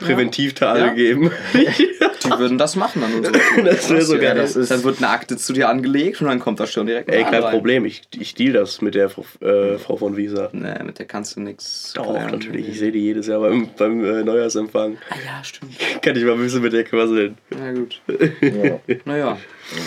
Präventivtage 0.00 0.80
Ja. 0.80 0.88
geben. 0.94 1.30
Die 1.54 2.30
würden 2.38 2.58
das 2.58 2.76
machen 2.76 3.02
an 3.04 3.14
unserer 3.14 3.38
Schule. 3.40 3.70
Das 3.70 3.88
wäre 3.90 4.02
so 4.02 4.14
Ja, 4.16 4.20
geil. 4.20 4.34
das 4.36 4.56
ist- 4.56 4.70
Dann 4.70 4.82
wird 4.84 4.98
eine 4.98 5.08
Akte 5.08 5.36
zu 5.36 5.52
dir 5.52 5.68
angelegt 5.68 6.20
und 6.20 6.28
dann 6.28 6.38
kommt 6.40 6.58
da 6.60 6.66
schon 6.66 6.86
direkt 6.86 7.08
Ey, 7.08 7.22
ein 7.24 7.30
kein 7.30 7.42
rein. 7.42 7.52
Problem. 7.52 7.84
Ich, 7.84 8.02
ich 8.18 8.34
deal 8.34 8.52
das 8.52 8.80
mit 8.80 8.94
der 8.94 9.10
Frau- 9.10 9.24
äh, 9.40 9.78
Frau 9.78 9.96
von 9.96 10.16
Visa. 10.16 10.48
Nee, 10.52 10.82
mit 10.84 10.98
der 10.98 11.06
kannst 11.06 11.36
du 11.36 11.40
nichts. 11.40 11.92
Doch, 11.94 12.12
natürlich. 12.14 12.68
Ich 12.68 12.78
sehe 12.78 12.90
die 12.92 13.00
jedes 13.00 13.26
Jahr 13.28 13.40
beim, 13.40 13.68
beim 13.76 14.04
äh, 14.04 14.24
Neujahrsempfang. 14.24 14.98
Ah 15.10 15.14
ja, 15.24 15.44
stimmt. 15.44 15.72
Kann 16.02 16.16
ich 16.16 16.24
mal 16.24 16.32
ein 16.32 16.38
bisschen 16.40 16.62
mit 16.62 16.72
der 16.72 16.84
quasseln. 16.84 17.36
Na 17.50 17.72
gut. 17.72 18.00
Ja. 18.40 18.80
Naja. 19.04 19.38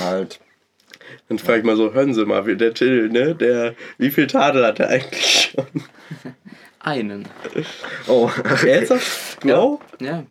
halt. 0.03 0.39
Dann 1.29 1.39
frage 1.39 1.59
ich 1.59 1.65
mal 1.65 1.75
so, 1.75 1.93
hören 1.93 2.13
Sie 2.13 2.25
mal, 2.25 2.45
wie 2.45 2.55
der 2.55 2.73
Till, 2.73 3.09
ne? 3.09 3.35
Der, 3.35 3.73
wie 3.97 4.11
viel 4.11 4.27
Tadel 4.27 4.65
hat 4.65 4.79
er 4.79 4.89
eigentlich 4.89 5.51
schon? 5.55 5.65
Einen. 6.85 7.27
Oh, 8.07 8.29
Ernsthaft? 8.63 9.41
Genau? 9.41 9.79
Ja. 9.99 10.23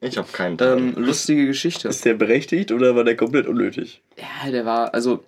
ich 0.00 0.16
habe 0.16 0.28
keinen. 0.30 0.56
Ähm, 0.60 0.94
lustige 0.94 1.46
Geschichte. 1.46 1.88
Ist 1.88 2.04
der 2.04 2.14
berechtigt 2.14 2.70
oder 2.70 2.94
war 2.94 3.02
der 3.02 3.16
komplett 3.16 3.48
unnötig? 3.48 4.04
Ja, 4.16 4.48
der 4.52 4.64
war, 4.64 4.94
also, 4.94 5.24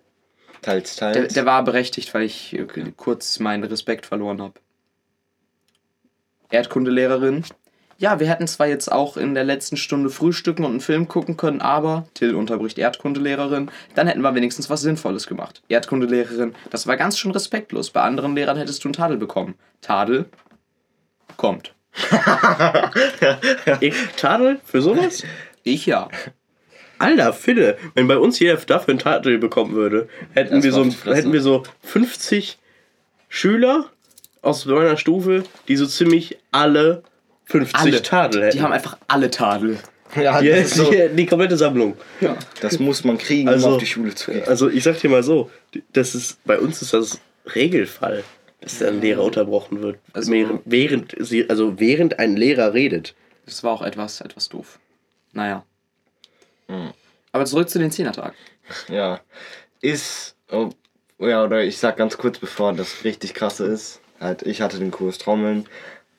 teils, 0.62 0.94
teils. 0.94 1.16
der, 1.16 1.26
der 1.26 1.46
war 1.46 1.64
berechtigt, 1.64 2.14
weil 2.14 2.22
ich 2.22 2.56
kurz 2.96 3.40
meinen 3.40 3.64
Respekt 3.64 4.06
verloren 4.06 4.40
habe. 4.40 4.54
Erdkundelehrerin. 6.50 7.42
Ja, 7.96 8.20
wir 8.20 8.28
hätten 8.28 8.46
zwar 8.46 8.69
jetzt 8.69 8.92
auch 8.92 9.16
in 9.16 9.34
der 9.34 9.42
letzten 9.42 9.76
Stunde 9.76 10.10
frühstücken 10.10 10.64
und 10.64 10.70
einen 10.70 10.80
Film 10.80 11.08
gucken 11.08 11.36
können, 11.36 11.60
aber 11.60 12.06
Till 12.14 12.36
unterbricht 12.36 12.78
Erdkundelehrerin, 12.78 13.72
dann 13.96 14.06
hätten 14.06 14.20
wir 14.20 14.32
wenigstens 14.36 14.70
was 14.70 14.82
Sinnvolles 14.82 15.26
gemacht. 15.26 15.60
Erdkundelehrerin, 15.69 16.54
das 16.70 16.86
war 16.86 16.96
ganz 16.96 17.19
schön 17.19 17.32
respektlos. 17.32 17.90
Bei 17.90 18.02
anderen 18.02 18.36
Lehrern 18.36 18.56
hättest 18.56 18.84
du 18.84 18.88
einen 18.88 18.92
Tadel 18.92 19.16
bekommen. 19.16 19.56
Tadel 19.80 20.26
kommt. 21.38 21.73
Ich, 23.81 23.94
Tadel? 24.17 24.61
Für 24.64 24.82
sowas? 24.82 25.23
Ich 25.62 25.87
ja. 25.87 26.08
Alter, 26.99 27.32
Finne, 27.32 27.76
wenn 27.94 28.08
bei 28.08 28.19
uns 28.19 28.38
jeder 28.38 28.56
dafür 28.56 28.93
einen 28.93 28.99
Tadel 28.99 29.38
bekommen 29.38 29.75
würde, 29.75 30.08
hätten 30.35 30.62
wir, 30.62 30.73
so, 30.73 30.85
hätten 31.05 31.32
wir 31.32 31.40
so 31.40 31.62
50 31.82 32.58
Schüler 33.29 33.87
aus 34.43 34.67
meiner 34.67 34.96
Stufe, 34.96 35.44
die 35.69 35.76
so 35.76 35.87
ziemlich 35.87 36.38
alle 36.50 37.02
50 37.44 37.76
Alle. 37.79 38.02
Tadel 38.02 38.43
hätten. 38.43 38.56
Die 38.56 38.62
haben 38.62 38.73
einfach 38.73 38.99
alle 39.06 39.31
Tadel. 39.31 39.79
ja, 40.17 40.40
die, 40.40 40.49
das, 40.49 40.58
ist 40.61 40.75
so, 40.75 40.90
die, 40.90 41.08
die 41.14 41.26
komplette 41.26 41.56
Sammlung. 41.56 41.96
Ja. 42.20 42.37
das 42.61 42.79
muss 42.79 43.05
man 43.05 43.17
kriegen, 43.17 43.49
Also- 43.49 43.69
um 43.69 43.73
auf 43.75 43.81
die 43.81 43.87
Schule 43.87 44.14
zu 44.14 44.32
gehen. 44.32 44.43
Also 44.46 44.69
ich 44.69 44.82
sag 44.82 44.99
dir 45.00 45.08
mal 45.11 45.23
so, 45.23 45.50
das 45.93 46.14
ist, 46.14 46.44
bei 46.44 46.58
uns 46.58 46.82
ist 46.82 46.93
das 46.94 47.20
Regelfall, 47.55 48.25
dass 48.60 48.78
der 48.78 48.90
Lehrer 48.93 49.22
unterbrochen 49.25 49.82
wird. 49.82 49.99
Also- 50.12 50.32
während, 50.32 50.62
während, 50.64 51.14
sie, 51.19 51.49
also 51.49 51.78
während 51.78 52.19
ein 52.19 52.37
Lehrer 52.37 52.75
redet. 52.75 53.14
Das 53.46 53.64
war 53.64 53.72
auch 53.72 53.82
etwas, 53.82 54.20
etwas 54.20 54.49
doof. 54.49 54.78
Naja. 55.32 55.64
Hm. 56.68 56.90
Aber 57.32 57.44
zurück 57.44 57.68
zu 57.68 57.78
den 57.78 57.90
Zehnertagen. 57.90 58.37
Ja. 58.88 59.21
Ist. 59.80 60.35
Oh, 60.50 60.71
ja, 61.18 61.44
oder 61.44 61.64
ich 61.64 61.78
sag 61.78 61.97
ganz 61.97 62.18
kurz, 62.18 62.38
bevor 62.38 62.73
das 62.73 63.04
richtig 63.04 63.35
krasse 63.35 63.66
ist. 63.66 64.00
Halt, 64.21 64.42
ich 64.42 64.61
hatte 64.61 64.78
den 64.78 64.90
Kurs 64.90 65.18
Trommeln. 65.18 65.66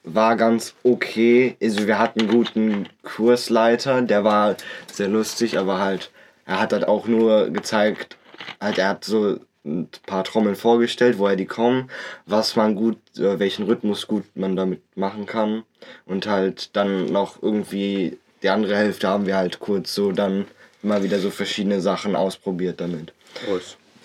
War 0.04 0.36
ganz 0.38 0.76
okay. 0.84 1.58
Also 1.62 1.86
wir 1.88 2.00
hatten 2.00 2.22
einen 2.22 2.30
guten 2.30 2.90
Kursleiter, 3.04 4.02
der 4.02 4.24
war 4.24 4.56
sehr 4.92 5.10
lustig, 5.10 5.58
aber 5.58 5.80
halt, 5.80 6.10
er 6.46 6.60
hat 6.62 6.74
halt 6.74 6.88
auch 6.88 7.06
nur 7.08 7.50
gezeigt, 7.50 8.18
halt, 8.62 8.78
er 8.78 8.90
hat 8.90 9.04
so 9.04 9.40
ein 9.66 9.90
paar 10.06 10.24
Trommeln 10.24 10.56
vorgestellt, 10.56 11.20
woher 11.20 11.36
die 11.36 11.46
kommen, 11.46 11.90
was 12.26 12.56
man 12.56 12.76
gut, 12.76 12.98
äh, 13.18 13.40
welchen 13.40 13.66
Rhythmus 13.66 14.08
gut 14.08 14.24
man 14.36 14.56
damit 14.56 14.82
machen 14.96 15.26
kann. 15.26 15.64
Und 16.06 16.28
halt 16.28 16.76
dann 16.76 17.06
noch 17.12 17.42
irgendwie 17.42 18.18
die 18.42 18.50
andere 18.50 18.76
Hälfte 18.76 19.08
haben 19.08 19.26
wir 19.26 19.36
halt 19.36 19.60
kurz 19.60 19.94
so 19.94 20.12
dann 20.12 20.46
immer 20.82 21.04
wieder 21.04 21.20
so 21.20 21.30
verschiedene 21.30 21.82
Sachen 21.82 22.16
ausprobiert 22.16 22.80
damit. 22.80 23.14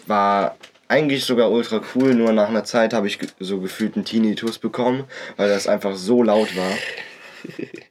War 0.07 0.57
eigentlich 0.89 1.25
sogar 1.25 1.51
ultra 1.51 1.81
cool, 1.95 2.15
nur 2.15 2.33
nach 2.33 2.49
einer 2.49 2.65
Zeit 2.65 2.93
habe 2.93 3.07
ich 3.07 3.19
so 3.39 3.61
gefühlt 3.61 3.97
einen 3.97 4.05
Tinnitus 4.05 4.59
bekommen, 4.59 5.05
weil 5.37 5.49
das 5.49 5.67
einfach 5.67 5.97
so 5.97 6.23
laut 6.23 6.57
war. 6.57 6.73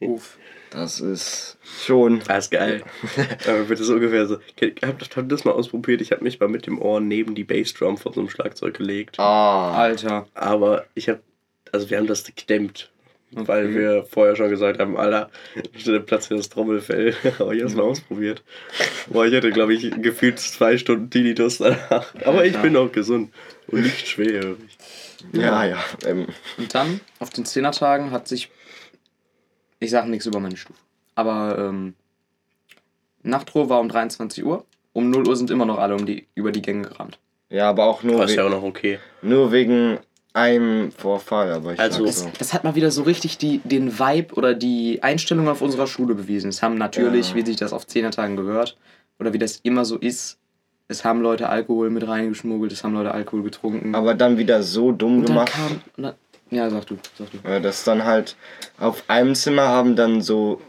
Uff. 0.00 0.36
Das 0.74 1.00
ist 1.00 1.56
schon. 1.86 2.20
Das 2.26 2.46
ist 2.46 2.50
geil. 2.50 2.82
Aber 3.46 3.68
wird 3.68 3.78
das 3.80 3.88
ungefähr 3.88 4.26
so. 4.26 4.38
Habt 4.82 5.16
ihr 5.16 5.22
das 5.24 5.44
mal 5.44 5.52
ausprobiert? 5.52 6.00
Ich 6.00 6.10
habe 6.12 6.24
mich 6.24 6.40
mal 6.40 6.48
mit 6.48 6.66
dem 6.66 6.80
Ohr 6.82 7.00
neben 7.00 7.34
die 7.34 7.44
Bassdrum 7.44 7.96
von 7.96 8.12
so 8.12 8.20
einem 8.20 8.28
Schlagzeug 8.30 8.76
gelegt. 8.76 9.18
Ah, 9.18 9.72
Alter. 9.74 10.26
Aber 10.34 10.84
ich 10.94 11.08
habe, 11.08 11.20
also 11.72 11.88
wir 11.90 11.98
haben 11.98 12.06
das 12.08 12.24
gedämmt. 12.34 12.90
Weil 13.36 13.66
Okay. 13.66 13.74
wir 13.74 14.04
vorher 14.08 14.36
schon 14.36 14.48
gesagt 14.50 14.78
haben, 14.78 14.96
Alter, 14.96 15.28
der 15.86 15.98
Platz 16.00 16.28
für 16.28 16.36
das 16.36 16.48
Trommelfell. 16.50 17.14
Aber 17.40 17.52
ich 17.52 17.60
habe 17.62 17.70
es 17.70 17.74
mal 17.74 17.82
ausprobiert. 17.82 18.44
Boah, 19.08 19.26
ich 19.26 19.34
hatte, 19.34 19.50
glaube 19.50 19.74
ich, 19.74 19.90
gefühlt 20.02 20.38
zwei 20.38 20.78
Stunden 20.78 21.10
Tinnitus 21.10 21.58
danach. 21.58 22.14
Aber 22.24 22.44
ich 22.44 22.54
Alter. 22.56 22.62
bin 22.68 22.76
auch 22.76 22.92
gesund 22.92 23.32
und 23.68 23.82
nicht 23.82 24.06
schwerhörig. 24.06 24.78
ja, 25.32 25.64
ja. 25.64 25.84
Ähm, 26.06 26.26
Und 26.58 26.74
dann, 26.76 27.00
auf 27.18 27.30
den 27.30 27.44
Zehnertagen, 27.44 28.10
hat 28.12 28.28
sich. 28.28 28.50
Ich 29.84 29.90
sage 29.90 30.08
nichts 30.10 30.26
über 30.26 30.40
meine 30.40 30.56
Stufe. 30.56 30.78
Aber 31.14 31.58
ähm, 31.58 31.94
Nachtruhe 33.22 33.68
war 33.68 33.80
um 33.80 33.88
23 33.88 34.44
Uhr. 34.44 34.64
Um 34.92 35.10
0 35.10 35.26
Uhr 35.28 35.36
sind 35.36 35.50
immer 35.50 35.66
noch 35.66 35.78
alle 35.78 35.94
um 35.94 36.06
die, 36.06 36.26
über 36.34 36.52
die 36.52 36.62
Gänge 36.62 36.82
gerannt. 36.88 37.18
ja, 37.50 37.68
aber 37.68 37.84
auch 37.84 38.02
nur, 38.02 38.20
Das 38.20 38.30
ist 38.30 38.36
ja 38.36 38.46
auch 38.46 38.50
noch 38.50 38.62
okay. 38.62 38.98
nur 39.22 39.50
wegen 39.52 39.98
einem 40.32 40.90
Vorfall. 40.92 41.52
Aber 41.52 41.72
ich 41.74 41.80
Also- 41.80 41.98
sag 41.98 42.06
Das, 42.06 42.20
so. 42.20 42.30
das 42.38 42.54
hat 42.54 42.64
mal 42.64 42.74
wieder 42.74 42.90
so 42.90 43.02
richtig 43.02 43.38
die, 43.38 43.58
den 43.58 43.98
Vibe 43.98 44.34
oder 44.34 44.54
die 44.54 45.02
Einstellung 45.02 45.48
auf 45.48 45.62
unserer 45.62 45.86
Schule 45.86 46.14
bewiesen. 46.14 46.48
Es 46.48 46.62
haben 46.62 46.76
natürlich, 46.76 47.30
Ja. 47.30 47.36
wie 47.36 47.44
sich 47.46 47.56
das 47.56 47.72
auf 47.72 47.86
Zehnertagen 47.86 48.36
gehört, 48.36 48.76
oder 49.18 49.32
wie 49.32 49.38
das 49.38 49.56
immer 49.62 49.84
so 49.84 49.96
ist, 49.96 50.38
Es 50.86 51.02
haben 51.02 51.22
Leute 51.22 51.48
Alkohol 51.48 51.88
mit 51.88 52.06
reingeschmuggelt, 52.06 52.70
es 52.70 52.84
haben 52.84 52.92
Leute 52.92 53.10
Alkohol 53.12 53.42
getrunken. 53.42 53.94
Aber 53.94 54.12
dann 54.12 54.36
wieder 54.36 54.62
so 54.62 54.92
dumm 54.92 55.20
und 55.20 55.28
dann 55.30 55.36
gemacht. 55.36 55.52
kam. 55.52 55.80
und 55.96 56.02
dann- 56.02 56.14
Ja, 56.54 56.70
sag 56.70 56.86
du, 56.86 56.96
sag 57.18 57.28
du. 57.30 57.60
Das 57.60 57.84
dann 57.84 58.04
halt 58.04 58.36
auf 58.78 59.04
einem 59.08 59.34
Zimmer 59.34 59.68
haben 59.68 59.96
dann 59.96 60.22
so 60.22 60.60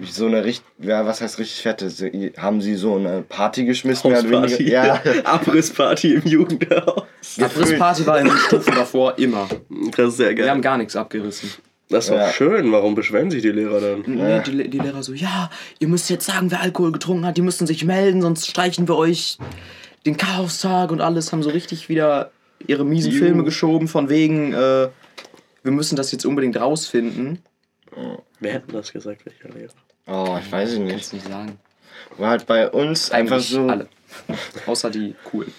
so 0.00 0.26
eine 0.26 0.44
richtig, 0.44 0.66
ja, 0.80 1.06
was 1.06 1.22
heißt 1.22 1.38
richtig 1.38 1.62
fette, 1.62 1.90
haben 2.36 2.60
sie 2.60 2.74
so 2.74 2.96
eine 2.96 3.22
Party 3.22 3.64
geschmissen, 3.64 4.10
mehr 4.10 4.20
oder 4.22 4.42
weniger. 4.42 4.60
Ja, 4.60 5.00
Abrissparty 5.24 6.14
im 6.16 6.26
Jugendhaus. 6.26 7.04
Abrissparty 7.40 8.06
war 8.06 8.18
in 8.20 8.26
den 8.26 8.36
Stufen 8.36 8.74
davor 8.74 9.16
immer. 9.18 9.48
Das 9.96 10.08
ist 10.10 10.16
sehr 10.18 10.36
Wir 10.36 10.50
haben 10.50 10.60
geil. 10.60 10.72
gar 10.72 10.76
nichts 10.76 10.94
abgerissen. 10.94 11.50
Das 11.88 12.04
ist 12.04 12.10
doch 12.10 12.16
Ja. 12.18 12.30
schön. 12.32 12.70
Warum 12.70 12.94
beschweren 12.94 13.30
sich 13.30 13.40
die 13.40 13.48
Lehrer 13.50 13.80
dann? 13.80 14.02
Nee, 14.06 14.40
die, 14.42 14.68
die 14.68 14.78
Lehrer 14.78 15.02
so, 15.02 15.14
ja, 15.14 15.48
ihr 15.78 15.88
müsst 15.88 16.10
jetzt 16.10 16.26
sagen, 16.26 16.50
wer 16.50 16.60
Alkohol 16.60 16.92
getrunken 16.92 17.24
hat, 17.24 17.38
die 17.38 17.42
müssen 17.42 17.66
sich 17.66 17.82
melden, 17.86 18.20
sonst 18.20 18.46
streichen 18.48 18.86
wir 18.88 18.96
euch 18.96 19.38
den 20.04 20.18
Chaostag 20.18 20.90
und 20.92 21.00
alles, 21.00 21.32
haben 21.32 21.42
so 21.42 21.48
richtig 21.50 21.88
wieder 21.88 22.30
ihre 22.66 22.84
miesen. 22.84 23.12
Filme 23.12 23.42
geschoben, 23.42 23.88
von 23.88 24.08
wegen, 24.10 24.52
äh, 24.52 24.88
wir 25.62 25.72
müssen 25.72 25.96
das 25.96 26.12
jetzt 26.12 26.24
unbedingt 26.26 26.56
rausfinden. 26.58 27.42
Wer 28.40 28.54
hätte 28.54 28.72
das 28.72 28.92
gesagt, 28.92 29.24
welcher 29.26 29.48
Lehrer? 29.56 29.72
Oh, 30.06 30.36
ich 30.40 30.50
weiß 30.50 30.72
es 30.72 30.78
nicht. 30.78 30.90
Kannst 30.90 31.12
nicht 31.12 31.26
sagen. 31.26 31.58
War 32.16 32.30
halt 32.30 32.46
bei 32.46 32.70
uns 32.70 33.10
einfach 33.10 33.36
Eigentlich 33.36 33.48
so. 33.50 33.66
alle. 33.68 33.88
Außer 34.66 34.90
die 34.90 35.14
coolen. 35.24 35.52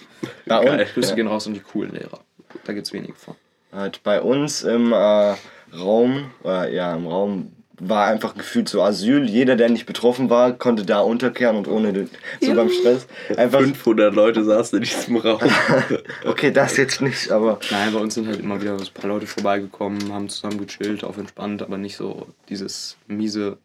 Bei 0.46 0.64
Geil. 0.64 0.80
uns, 0.80 0.92
Grüße 0.92 1.14
gehen 1.14 1.26
raus 1.26 1.46
an 1.46 1.54
die 1.54 1.60
coolen 1.60 1.92
Lehrer. 1.92 2.20
Da 2.64 2.72
gibt's 2.72 2.92
wenige 2.92 3.14
von. 3.14 3.34
halt 3.72 4.02
bei 4.02 4.20
uns 4.20 4.62
im 4.62 4.92
äh, 4.92 5.34
Raum, 5.76 6.30
oder 6.42 6.68
ja, 6.68 6.94
im 6.94 7.06
Raum 7.06 7.52
war 7.80 8.06
einfach 8.06 8.34
gefühlt 8.34 8.68
so 8.68 8.82
Asyl. 8.82 9.28
Jeder, 9.28 9.56
der 9.56 9.68
nicht 9.68 9.86
betroffen 9.86 10.30
war, 10.30 10.52
konnte 10.52 10.84
da 10.84 11.00
unterkehren 11.00 11.56
und 11.56 11.68
ohne 11.68 11.92
den, 11.92 12.10
so 12.40 12.54
beim 12.54 12.70
Stress. 12.70 13.06
Einfach, 13.36 13.60
500 13.60 14.14
Leute 14.14 14.44
saßen 14.44 14.78
in 14.78 14.84
diesem 14.84 15.16
Raum. 15.16 15.40
okay, 16.24 16.50
das 16.50 16.76
jetzt 16.76 17.00
nicht, 17.00 17.30
aber 17.30 17.58
Nein, 17.70 17.92
bei 17.92 18.00
uns 18.00 18.14
sind 18.14 18.26
halt 18.28 18.40
immer 18.40 18.60
wieder 18.60 18.78
so 18.78 18.84
ein 18.84 18.94
paar 18.94 19.10
Leute 19.10 19.26
vorbeigekommen, 19.26 20.12
haben 20.12 20.28
zusammen 20.28 20.58
gechillt, 20.58 21.04
auf 21.04 21.18
entspannt, 21.18 21.62
aber 21.62 21.78
nicht 21.78 21.96
so 21.96 22.28
dieses 22.48 22.96
miese 23.06 23.58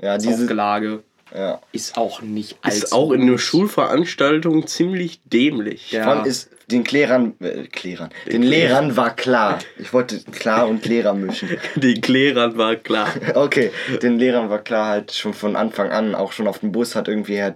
ja, 0.00 0.18
diese. 0.18 0.42
Aufgelage. 0.42 1.02
Ja. 1.34 1.60
Ist 1.72 1.96
auch 1.96 2.20
nicht 2.20 2.58
Ist 2.66 2.82
allzu 2.82 2.94
auch 2.94 3.12
in 3.12 3.22
einer. 3.22 3.38
Schulveranstaltung 3.38 4.66
ziemlich 4.66 5.20
dämlich. 5.24 5.90
Ja. 5.90 6.04
Vor 6.04 6.12
allem 6.12 6.24
ist 6.26 6.50
den 6.70 6.84
Klärern, 6.84 7.34
äh, 7.40 7.66
Klärern, 7.66 8.10
den 8.30 8.42
Lehrern 8.42 8.96
war 8.96 9.14
klar. 9.14 9.58
Ich 9.78 9.92
wollte 9.92 10.20
klar 10.32 10.68
und 10.68 10.84
Lehrer 10.86 11.14
mischen. 11.14 11.48
Den 11.74 12.02
Lehrern 12.02 12.56
war 12.56 12.76
klar. 12.76 13.08
Okay, 13.34 13.70
den 14.02 14.18
Lehrern 14.18 14.50
war 14.50 14.58
klar 14.58 14.88
halt 14.88 15.12
schon 15.12 15.34
von 15.34 15.56
Anfang 15.56 15.90
an, 15.90 16.14
auch 16.14 16.32
schon 16.32 16.46
auf 16.46 16.58
dem 16.58 16.72
Bus 16.72 16.94
hat 16.94 17.08
irgendwie 17.08 17.36
Herr, 17.36 17.54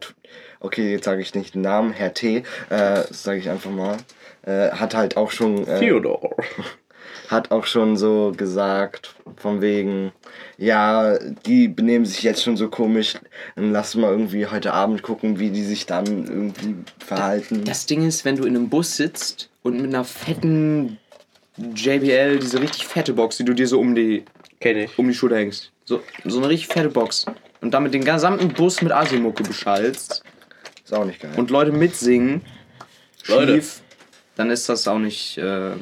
okay, 0.61 0.93
jetzt 0.93 1.05
sage 1.05 1.21
ich 1.21 1.35
nicht 1.35 1.55
den 1.55 1.63
Namen, 1.63 1.93
Herr 1.93 2.15
T, 2.15 2.43
äh, 2.71 3.03
sage 3.11 3.39
ich 3.39 3.49
einfach 3.49 3.71
mal, 3.71 3.97
äh, 4.43 4.71
hat 4.71 4.95
halt 4.95 5.17
auch 5.17 5.31
schon, 5.31 5.67
äh, 5.67 5.79
Theodor. 5.79 6.35
Hat 7.28 7.50
auch 7.50 7.66
schon 7.66 7.97
so 7.97 8.33
gesagt, 8.37 9.14
von 9.37 9.61
wegen, 9.61 10.12
ja, 10.59 11.18
die 11.47 11.68
benehmen 11.68 12.04
sich 12.06 12.23
jetzt 12.23 12.42
schon 12.42 12.56
so 12.56 12.68
komisch, 12.68 13.14
dann 13.56 13.73
lass 13.73 13.95
mal 13.95 14.11
irgendwie 14.11 14.47
heute 14.47 14.73
Abend 14.73 15.02
gucken, 15.02 15.38
wie 15.38 15.50
die 15.50 15.64
sich 15.64 15.87
dann 15.87 16.06
irgendwie 16.06 16.76
verhalten. 17.04 17.64
Das 17.64 17.87
Ding 17.87 18.06
ist, 18.06 18.25
wenn 18.25 18.37
du 18.37 18.45
in 18.45 18.56
einem 18.56 18.68
Bus 18.68 18.97
sitzt 18.97 19.50
und 19.62 19.76
mit 19.80 19.87
einer 19.92 20.04
fetten 20.04 20.99
JBL, 21.59 22.38
diese 22.38 22.61
richtig 22.61 22.87
fette 22.87 23.12
Box, 23.12 23.38
die 23.38 23.45
du 23.45 23.54
dir 23.54 23.66
so 23.66 23.80
um 23.80 23.95
die, 23.95 24.25
Kenn 24.61 24.76
ich. 24.76 24.99
um 24.99 25.09
die 25.09 25.14
Schulter 25.14 25.37
hängst, 25.37 25.73
so, 25.85 26.02
so 26.25 26.38
eine 26.38 26.49
richtig 26.49 26.68
fette 26.68 26.90
Box 26.90 27.26
und 27.61 27.73
damit 27.73 27.95
den 27.95 28.04
gesamten 28.04 28.49
Bus 28.49 28.83
mit 28.83 28.92
Asimucke 28.92 29.42
beschallst 29.42 30.23
Ist 30.85 30.95
auch 30.95 31.04
nicht 31.04 31.21
geil. 31.21 31.33
und 31.37 31.50
Leute 31.50 31.73
mitsingen, 31.73 32.42
Leute. 33.26 33.54
schief, 33.54 33.80
dann 34.37 34.50
ist 34.50 34.68
das 34.68 34.87
auch 34.87 34.99
nicht 34.99 35.38
äh, 35.38 35.73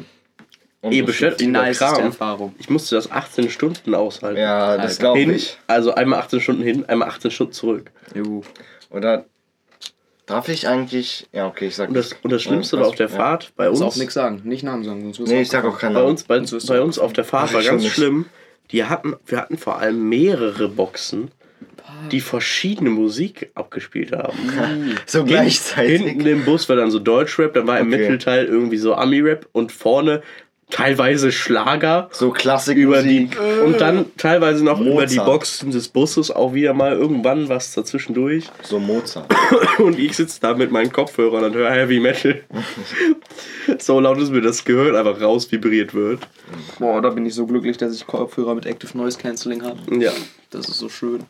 Und 0.84 0.92
Ihr 0.92 1.02
so- 1.02 1.06
bestellt 1.06 1.40
die 1.40 1.46
niceste 1.46 1.84
Kram. 1.94 2.04
Erfahrung. 2.04 2.54
Ich 2.58 2.68
musste 2.68 2.94
das 2.96 3.10
18 3.10 3.48
Stunden 3.48 3.94
aushalten. 3.94 4.38
Ja, 4.38 4.76
das 4.76 4.98
glaube 4.98 5.18
ich. 5.20 5.56
also 5.66 5.94
einmal 5.94 6.18
18 6.20 6.40
Stunden 6.42 6.62
hin, 6.62 6.84
einmal 6.86 7.08
18 7.08 7.30
Stunden 7.30 7.52
zurück. 7.54 7.90
Juhu. 8.14 8.42
Oder 8.90 9.24
darf 10.26 10.48
ich 10.50 10.68
eigentlich, 10.68 11.26
ja 11.32 11.46
okay, 11.46 11.68
ich 11.68 11.76
sag 11.76 11.88
Und 11.88 11.94
das, 11.94 12.12
und 12.22 12.30
das 12.30 12.42
Schlimmste 12.42 12.76
Ja, 12.76 12.82
war 12.82 12.88
auf 12.90 12.94
der 12.96 13.08
ja. 13.08 13.16
Fahrt 13.16 13.52
bei 13.56 13.70
uns. 13.70 13.80
auch 13.80 13.96
nichts 13.96 14.12
sagen, 14.14 14.42
nicht 14.44 14.62
Namen 14.62 14.84
sagen, 14.84 15.12
sonst 15.14 15.30
Nee, 15.30 15.40
ich 15.42 15.48
sag 15.48 15.64
auch 15.64 15.78
keinen 15.78 15.94
bei 15.94 16.00
Namen. 16.00 16.10
uns, 16.10 16.24
bei, 16.24 16.42
Sonst 16.44 16.66
bei 16.66 16.80
uns 16.82 16.98
auf 16.98 17.12
der 17.14 17.24
Fahrt 17.24 17.52
war 17.54 17.62
ganz 17.62 17.82
nicht. 17.82 17.94
schlimm. 17.94 18.26
Die 18.70 18.84
hatten, 18.84 19.14
wir 19.26 19.38
hatten 19.38 19.56
vor 19.58 19.78
allem 19.78 20.08
mehrere 20.08 20.68
Boxen, 20.68 21.30
die 22.12 22.20
verschiedene 22.20 22.90
Musik 22.90 23.50
abgespielt 23.54 24.12
haben. 24.12 24.38
So 25.06 25.20
Hin- 25.20 25.28
gleichzeitig. 25.28 26.02
Hinten 26.02 26.26
im 26.26 26.44
Bus 26.44 26.68
war 26.68 26.76
dann 26.76 26.90
so 26.90 26.98
Deutschrap, 26.98 27.54
dann 27.54 27.66
war 27.66 27.78
im 27.80 27.88
Okay. 27.88 27.98
Mittelteil 27.98 28.46
irgendwie 28.46 28.76
so 28.78 28.94
Ami-Rap 28.94 29.46
und 29.52 29.72
vorne 29.72 30.22
teilweise 30.74 31.30
Schlager 31.30 32.08
So 32.10 32.30
Klassik 32.30 32.76
über 32.76 33.02
die 33.02 33.28
und 33.64 33.74
Äh. 33.74 33.78
dann 33.78 34.06
teilweise 34.16 34.64
noch 34.64 34.80
über 34.80 35.06
die 35.06 35.14
Mozart. 35.16 35.26
Boxen 35.26 35.70
des 35.70 35.88
Busses 35.88 36.30
auch 36.32 36.52
wieder 36.52 36.74
mal 36.74 36.92
irgendwann 36.92 37.48
was 37.48 37.72
dazwischendurch. 37.74 38.46
So 38.62 38.80
Mozart. 38.80 39.32
Und 39.78 39.98
ich 39.98 40.16
sitze 40.16 40.40
da 40.40 40.54
mit 40.54 40.70
meinen 40.72 40.90
Kopfhörern 40.92 41.44
und 41.44 41.54
höre 41.54 41.70
Heavy 41.70 42.00
Metal. 42.00 42.40
so 43.78 44.00
laut 44.00 44.18
ist 44.18 44.30
mir 44.30 44.40
das 44.40 44.64
Gehirn 44.64 44.96
einfach 44.96 45.20
raus 45.20 45.50
vibriert 45.50 45.94
wird. 45.94 46.20
Boah, 46.78 47.00
da 47.00 47.10
bin 47.10 47.24
ich 47.26 47.34
so 47.34 47.46
glücklich, 47.46 47.76
dass 47.76 47.94
ich 47.94 48.06
Kopfhörer 48.06 48.54
mit 48.54 48.66
Active 48.66 48.96
Noise 48.96 49.18
Cancelling 49.18 49.62
habe. 49.62 49.78
Ja. 50.00 50.12
Das 50.50 50.68
ist 50.68 50.78
so 50.78 50.88
schön. 50.88 51.24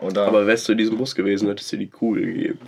Oder 0.00 0.26
Aber 0.26 0.46
wärst 0.46 0.68
du 0.68 0.72
in 0.72 0.78
diesem 0.78 0.98
Bus 0.98 1.14
gewesen, 1.14 1.48
hättest 1.48 1.72
du 1.72 1.76
die 1.76 1.90
cool 2.00 2.20
gegeben. 2.20 2.58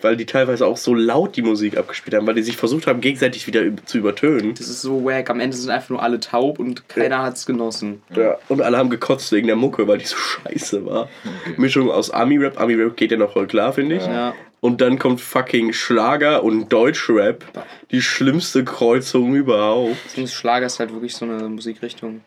Weil 0.00 0.16
die 0.16 0.26
teilweise 0.26 0.66
auch 0.66 0.76
so 0.76 0.94
laut 0.94 1.36
die 1.36 1.42
Musik 1.42 1.76
abgespielt 1.76 2.14
haben, 2.14 2.26
weil 2.26 2.34
die 2.34 2.42
sich 2.42 2.56
versucht 2.56 2.86
haben, 2.86 3.00
gegenseitig 3.00 3.46
wieder 3.46 3.62
zu 3.84 3.98
übertönen. 3.98 4.54
Das 4.54 4.68
ist 4.68 4.82
so 4.82 5.04
wack. 5.04 5.28
Am 5.30 5.40
Ende 5.40 5.56
sind 5.56 5.70
einfach 5.70 5.90
nur 5.90 6.02
alle 6.02 6.20
taub 6.20 6.58
und 6.58 6.88
keiner 6.88 7.22
hat's 7.22 7.46
genossen. 7.46 8.02
Ja. 8.14 8.38
Und 8.48 8.62
alle 8.62 8.78
haben 8.78 8.90
gekotzt 8.90 9.32
wegen 9.32 9.48
der 9.48 9.56
Mucke, 9.56 9.86
weil 9.88 9.98
die 9.98 10.06
so 10.06 10.16
scheiße 10.16 10.86
war. 10.86 11.08
Mischung 11.56 11.90
aus 11.90 12.10
Ami-Rap. 12.10 12.60
Ami-Rap 12.60 12.96
geht 12.96 13.10
ja 13.10 13.16
noch 13.16 13.32
voll 13.32 13.46
klar, 13.46 13.72
finde 13.72 13.96
ich. 13.96 14.06
Ja. 14.06 14.34
Und 14.60 14.82
dann 14.82 14.98
kommt 14.98 15.20
fucking 15.20 15.72
Schlager 15.72 16.44
und 16.44 16.68
Deutschrap. 16.68 17.44
Die 17.90 18.02
schlimmste 18.02 18.62
Kreuzung 18.64 19.34
überhaupt. 19.34 19.96
Schlager 20.26 20.66
ist 20.66 20.78
halt 20.78 20.92
wirklich 20.92 21.16
so 21.16 21.24
eine 21.24 21.48
Musikrichtung. 21.48 22.20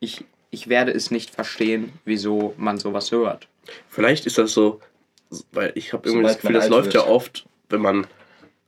Ich, 0.00 0.24
ich 0.56 0.68
werde 0.68 0.90
es 0.90 1.10
nicht 1.10 1.34
verstehen, 1.34 1.92
wieso 2.06 2.54
man 2.56 2.78
sowas 2.78 3.12
hört. 3.12 3.46
Vielleicht 3.90 4.24
ist 4.24 4.38
das 4.38 4.52
so, 4.52 4.80
weil 5.52 5.72
ich 5.74 5.92
habe 5.92 6.08
irgendwie 6.08 6.26
das 6.26 6.38
Gefühl, 6.40 6.54
das 6.54 6.68
läuft 6.70 6.94
wird. 6.94 7.04
ja 7.04 7.10
oft, 7.10 7.44
wenn 7.68 7.82
man 7.82 8.06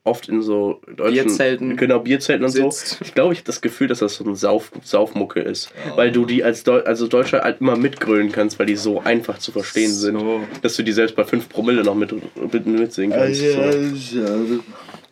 oft 0.04 0.28
in 0.28 0.42
so 0.42 0.82
deutschen 0.86 1.12
Bierzelten 1.26 1.76
genau 1.78 2.00
Bierzelten 2.00 2.44
und 2.44 2.50
sitzt. 2.50 2.88
so. 2.88 2.96
Ich 3.00 3.14
glaube, 3.14 3.32
ich 3.32 3.38
habe 3.40 3.46
das 3.46 3.62
Gefühl, 3.62 3.88
dass 3.88 4.00
das 4.00 4.16
so 4.16 4.24
ein 4.24 4.36
Sauf, 4.36 4.70
Saufmucke 4.82 5.40
ist, 5.40 5.70
weil 5.96 6.12
du 6.12 6.26
die 6.26 6.44
als 6.44 6.62
Deu 6.62 6.82
also 6.82 7.06
Deutscher 7.08 7.40
halt 7.40 7.62
immer 7.62 7.76
mitgrölen 7.76 8.32
kannst, 8.32 8.58
weil 8.58 8.66
die 8.66 8.76
so 8.76 9.00
einfach 9.00 9.38
zu 9.38 9.50
verstehen 9.50 9.92
sind, 9.92 10.18
So. 10.18 10.42
dass 10.60 10.76
du 10.76 10.82
die 10.82 10.92
selbst 10.92 11.16
bei 11.16 11.24
5 11.24 11.48
Promille 11.48 11.84
noch 11.84 11.94
mit, 11.94 12.12
mit 12.52 12.66
mitsingen 12.66 13.18
kannst. 13.18 13.40
So. 13.40 14.60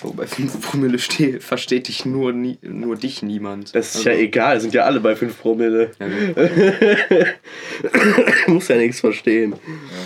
Oh, 0.08 0.12
bei 0.12 0.26
5 0.26 0.60
Promille 0.60 0.98
ste- 1.00 1.40
versteht 1.40 1.88
dich 1.88 2.04
nur, 2.04 2.32
nie, 2.32 2.58
nur 2.62 2.94
dich 2.96 3.22
niemand. 3.22 3.74
Das 3.74 3.88
ist 3.88 3.96
Also, 3.96 4.10
ja 4.10 4.16
egal, 4.16 4.60
sind 4.60 4.72
ja 4.72 4.84
alle 4.84 5.00
bei 5.00 5.16
5 5.16 5.36
Promille. 5.40 5.90
ja. 5.98 6.06
Muss 8.46 8.68
ja 8.68 8.76
nichts 8.76 9.00
verstehen. 9.00 9.56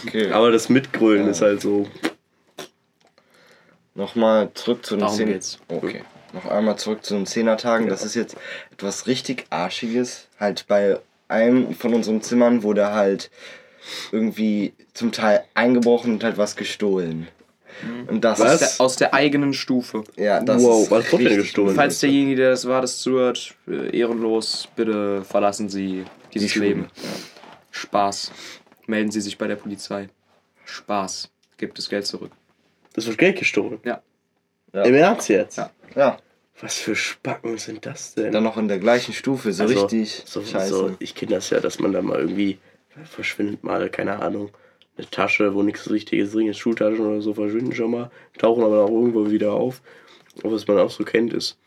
okay. 0.07 0.31
Aber 0.31 0.51
das 0.51 0.71
Mitgrölen 0.71 1.29
ist 1.29 1.43
halt 1.43 1.61
so. 1.61 1.87
Nochmal 3.95 4.51
zurück 4.55 4.85
zu 4.87 4.95
den 4.95 5.01
Darum 5.01 5.17
Zehn- 5.17 5.27
geht's. 5.29 5.59
Okay. 5.69 6.03
Noch 6.33 6.47
einmal 6.47 6.77
zurück 6.79 7.05
zu 7.05 7.15
den 7.15 7.27
Zehnertagen. 7.27 7.89
Das 7.89 8.05
ist 8.05 8.15
jetzt 8.15 8.37
etwas 8.73 9.07
richtig 9.07 9.45
Arschiges. 9.51 10.29
Halt 10.39 10.65
bei 10.69 10.99
einem 11.29 11.75
von 11.75 11.93
unseren 11.93 12.23
Zimmern 12.23 12.63
wurde 12.63 12.93
halt 12.93 13.31
irgendwie 14.13 14.73
zum 14.95 15.13
Teil 15.13 15.43
eingebrochen 15.55 16.15
und 16.15 16.25
halt 16.25 16.39
was 16.39 16.57
gestohlen. 16.57 17.29
Und 18.09 18.23
das 18.23 18.39
Was? 18.41 18.61
ist 18.63 18.79
Der, 18.79 18.85
aus 18.85 18.97
der 18.97 19.15
eigenen 19.15 19.53
Stufe. 19.55 20.05
ja, 20.17 20.41
das 20.43 20.63
Wow, 20.63 20.83
ist 20.85 20.91
was 20.91 21.13
wurde 21.13 21.25
denn 21.25 21.37
gestohlen? 21.39 21.75
Falls 21.75 22.01
derjenige, 22.01 22.37
der 22.37 22.51
das 22.51 22.67
war, 22.67 22.81
das 22.83 22.99
zuhört, 22.99 23.55
äh, 23.69 23.97
ehrenlos, 23.97 24.69
bitte 24.77 25.23
verlassen 25.25 25.69
Sie 25.69 26.05
dieses 26.35 26.51
Schule. 26.51 26.67
Leben. 26.67 26.87
Spaß. 27.71 28.33
Melden 28.87 29.11
Sie 29.11 29.21
sich 29.21 29.39
bei 29.39 29.47
der 29.47 29.57
Polizei. 29.57 30.09
Spaß. 30.65 31.31
Gibt 31.57 31.79
das 31.79 31.89
Geld 31.89 32.07
zurück. 32.07 32.33
Das 32.95 33.07
wird 33.07 33.19
Geld 33.19 33.39
gestohlen. 33.39 33.79
Ja. 33.85 34.03
Ja. 34.73 34.83
Im 34.83 34.95
Ernst 34.95 35.29
jetzt? 35.29 35.59
Ja. 35.59 35.71
Ja, 35.97 36.19
Was 36.61 36.77
für 36.77 36.95
Spacken 36.95 37.59
sind 37.59 37.87
das 37.87 38.15
denn? 38.15 38.33
dann 38.33 38.45
noch 38.45 38.57
in 38.57 38.69
der 38.69 38.79
gleichen 38.79 39.13
Stufe, 39.13 39.53
so 39.53 39.65
Also, 39.65 39.81
richtig 39.87 40.23
so, 40.27 40.45
scheiße. 40.45 40.69
So, 40.69 40.97
ich 41.01 41.15
kenne 41.15 41.33
das 41.33 41.51
ja, 41.51 41.59
dass 41.61 41.79
man 41.81 41.93
da 41.93 42.03
mal 42.03 42.19
irgendwie 42.21 42.59
verschwindet 43.05 43.65
mal, 43.65 43.89
keine 43.91 44.21
Ahnung, 44.21 44.51
eine 45.01 45.11
Tasche, 45.11 45.55
wo 45.55 45.63
nichts 45.63 45.91
Richtiges 45.91 46.33
drin 46.33 46.49
ist, 46.49 46.59
Schultaschen 46.59 47.05
oder 47.05 47.21
so 47.21 47.35
verschwinden 47.35 47.75
schon 47.75 47.91
mal, 47.91 48.11
tauchen 48.39 48.63
aber 48.63 48.85
auch 48.85 48.91
irgendwo 48.91 49.31
wieder 49.31 49.53
auf. 49.53 49.83
Aber 50.43 50.53
was 50.53 50.67
man 50.67 50.79
auch 50.79 50.91
so 50.91 51.05
kennt, 51.05 51.33
ist, 51.33 51.59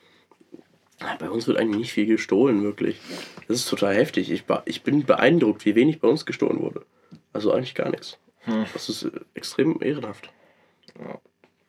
bei 1.20 1.30
uns 1.30 1.48
wird 1.48 1.58
eigentlich 1.58 1.80
nicht 1.80 1.92
viel 1.92 2.06
gestohlen, 2.06 2.64
wirklich. 2.64 3.00
Das 3.48 3.58
ist 3.58 3.70
total 3.70 3.96
heftig. 3.96 4.32
Ich, 4.32 4.44
ich 4.66 4.84
bin 4.84 5.04
beeindruckt, 5.04 5.66
wie 5.66 5.76
wenig 5.76 6.00
bei 6.00 6.08
uns 6.08 6.26
gestohlen 6.26 6.62
wurde. 6.62 6.86
Also 7.34 7.52
eigentlich 7.52 7.76
gar 7.76 7.90
nichts. 7.90 8.18
Hm. 8.42 8.66
Das 8.74 8.90
ist 8.90 9.04
äh, 9.04 9.12
extrem 9.34 9.82
ehrenhaft. 9.82 10.30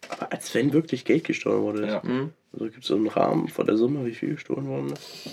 Aber 0.09 0.33
als 0.33 0.55
wenn 0.55 0.73
wirklich 0.73 1.05
Geld 1.05 1.25
gestohlen 1.25 1.63
wurde. 1.63 1.87
Ja. 1.87 2.03
Also 2.53 2.67
gibt 2.67 2.83
es 2.83 2.89
so 2.89 2.95
einen 2.95 3.09
Rahmen 3.09 3.49
von 3.49 3.67
der 3.67 3.77
Summe, 3.77 4.05
wie 4.07 4.15
viel 4.15 4.35
gestohlen 4.35 4.69
worden 4.69 4.93
ist? 4.93 5.31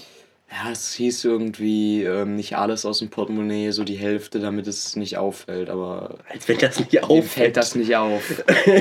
Ja, 0.52 0.70
es 0.70 0.94
hieß 0.94 1.24
irgendwie 1.24 2.04
ähm, 2.04 2.36
nicht 2.36 2.58
alles 2.58 2.86
aus 2.86 3.00
dem 3.00 3.10
Portemonnaie, 3.10 3.72
so 3.72 3.86
die 3.86 3.96
Hälfte, 3.96 4.40
damit 4.42 4.68
es 4.68 4.98
nicht 4.98 5.18
auffällt, 5.18 5.70
aber 5.70 6.18
Als 6.30 6.48
wenn 6.50 6.58
das 6.58 6.78
nicht 6.78 6.92
mir 6.92 7.04
auffällt. 7.06 7.26
fällt 7.26 7.58
das 7.58 7.76
nicht 7.76 7.96
auf. 7.96 8.44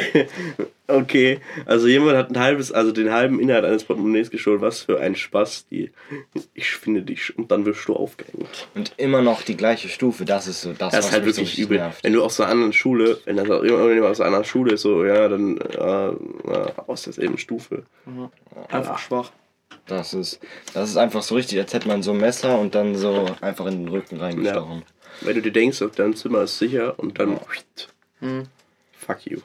Okay, 0.90 1.38
also 1.66 1.86
jemand 1.86 2.16
hat 2.16 2.30
ein 2.30 2.38
halbes, 2.40 2.72
also 2.72 2.90
den 2.90 3.12
halben 3.12 3.38
Inhalt 3.38 3.64
eines 3.64 3.84
Portemonnaies 3.84 4.28
gestohlen. 4.28 4.60
Was 4.60 4.80
für 4.80 4.98
ein 4.98 5.14
Spaß. 5.14 5.68
Die, 5.68 5.92
ich 6.52 6.70
finde 6.70 7.02
dich 7.02 7.38
und 7.38 7.52
dann 7.52 7.64
wirst 7.64 7.86
du 7.86 7.94
aufgehängt. 7.94 8.66
Und 8.74 8.92
immer 8.96 9.22
noch 9.22 9.42
die 9.42 9.56
gleiche 9.56 9.88
Stufe, 9.88 10.24
das 10.24 10.48
ist 10.48 10.62
so 10.62 10.72
das, 10.72 10.92
Das 10.92 11.06
ist 11.06 11.12
halt 11.12 11.24
wirklich 11.26 11.56
übel. 11.60 11.78
nervt. 11.78 12.02
Wenn 12.02 12.12
du 12.12 12.24
aus 12.24 12.40
einer 12.40 12.50
anderen 12.50 12.72
Schule, 12.72 13.18
wenn 13.24 13.36
das 13.36 13.48
auch 13.48 13.62
irgendjemand 13.62 14.10
aus 14.10 14.20
einer 14.20 14.26
anderen 14.28 14.44
Schule 14.46 14.72
ist, 14.72 14.82
so, 14.82 15.04
ja, 15.04 15.28
dann 15.28 15.58
äh, 15.58 16.08
äh, 16.08 16.72
aus 16.88 17.02
derselben 17.02 17.38
Stufe. 17.38 17.84
Einfach 18.68 18.98
schwach. 18.98 19.30
Das 19.86 20.14
ist, 20.14 20.40
das 20.74 20.90
ist 20.90 20.96
einfach 20.96 21.22
so 21.22 21.34
richtig, 21.34 21.58
als 21.58 21.72
hätte 21.74 21.88
man 21.88 22.02
so 22.02 22.12
ein 22.12 22.18
Messer 22.18 22.58
und 22.58 22.74
dann 22.74 22.94
so 22.96 23.26
einfach 23.40 23.66
in 23.66 23.84
den 23.84 23.88
Rücken 23.88 24.18
reingestochen. 24.18 24.84
Wenn 25.22 25.34
du 25.34 25.42
dir 25.42 25.52
denkst, 25.52 25.82
auf 25.82 25.90
dein 25.92 26.14
Zimmer 26.14 26.42
ist 26.42 26.58
sicher 26.58 26.98
und 26.98 27.18
dann. 27.18 27.40
Hm. 28.20 28.44
Fuck 28.92 29.26
you. 29.26 29.38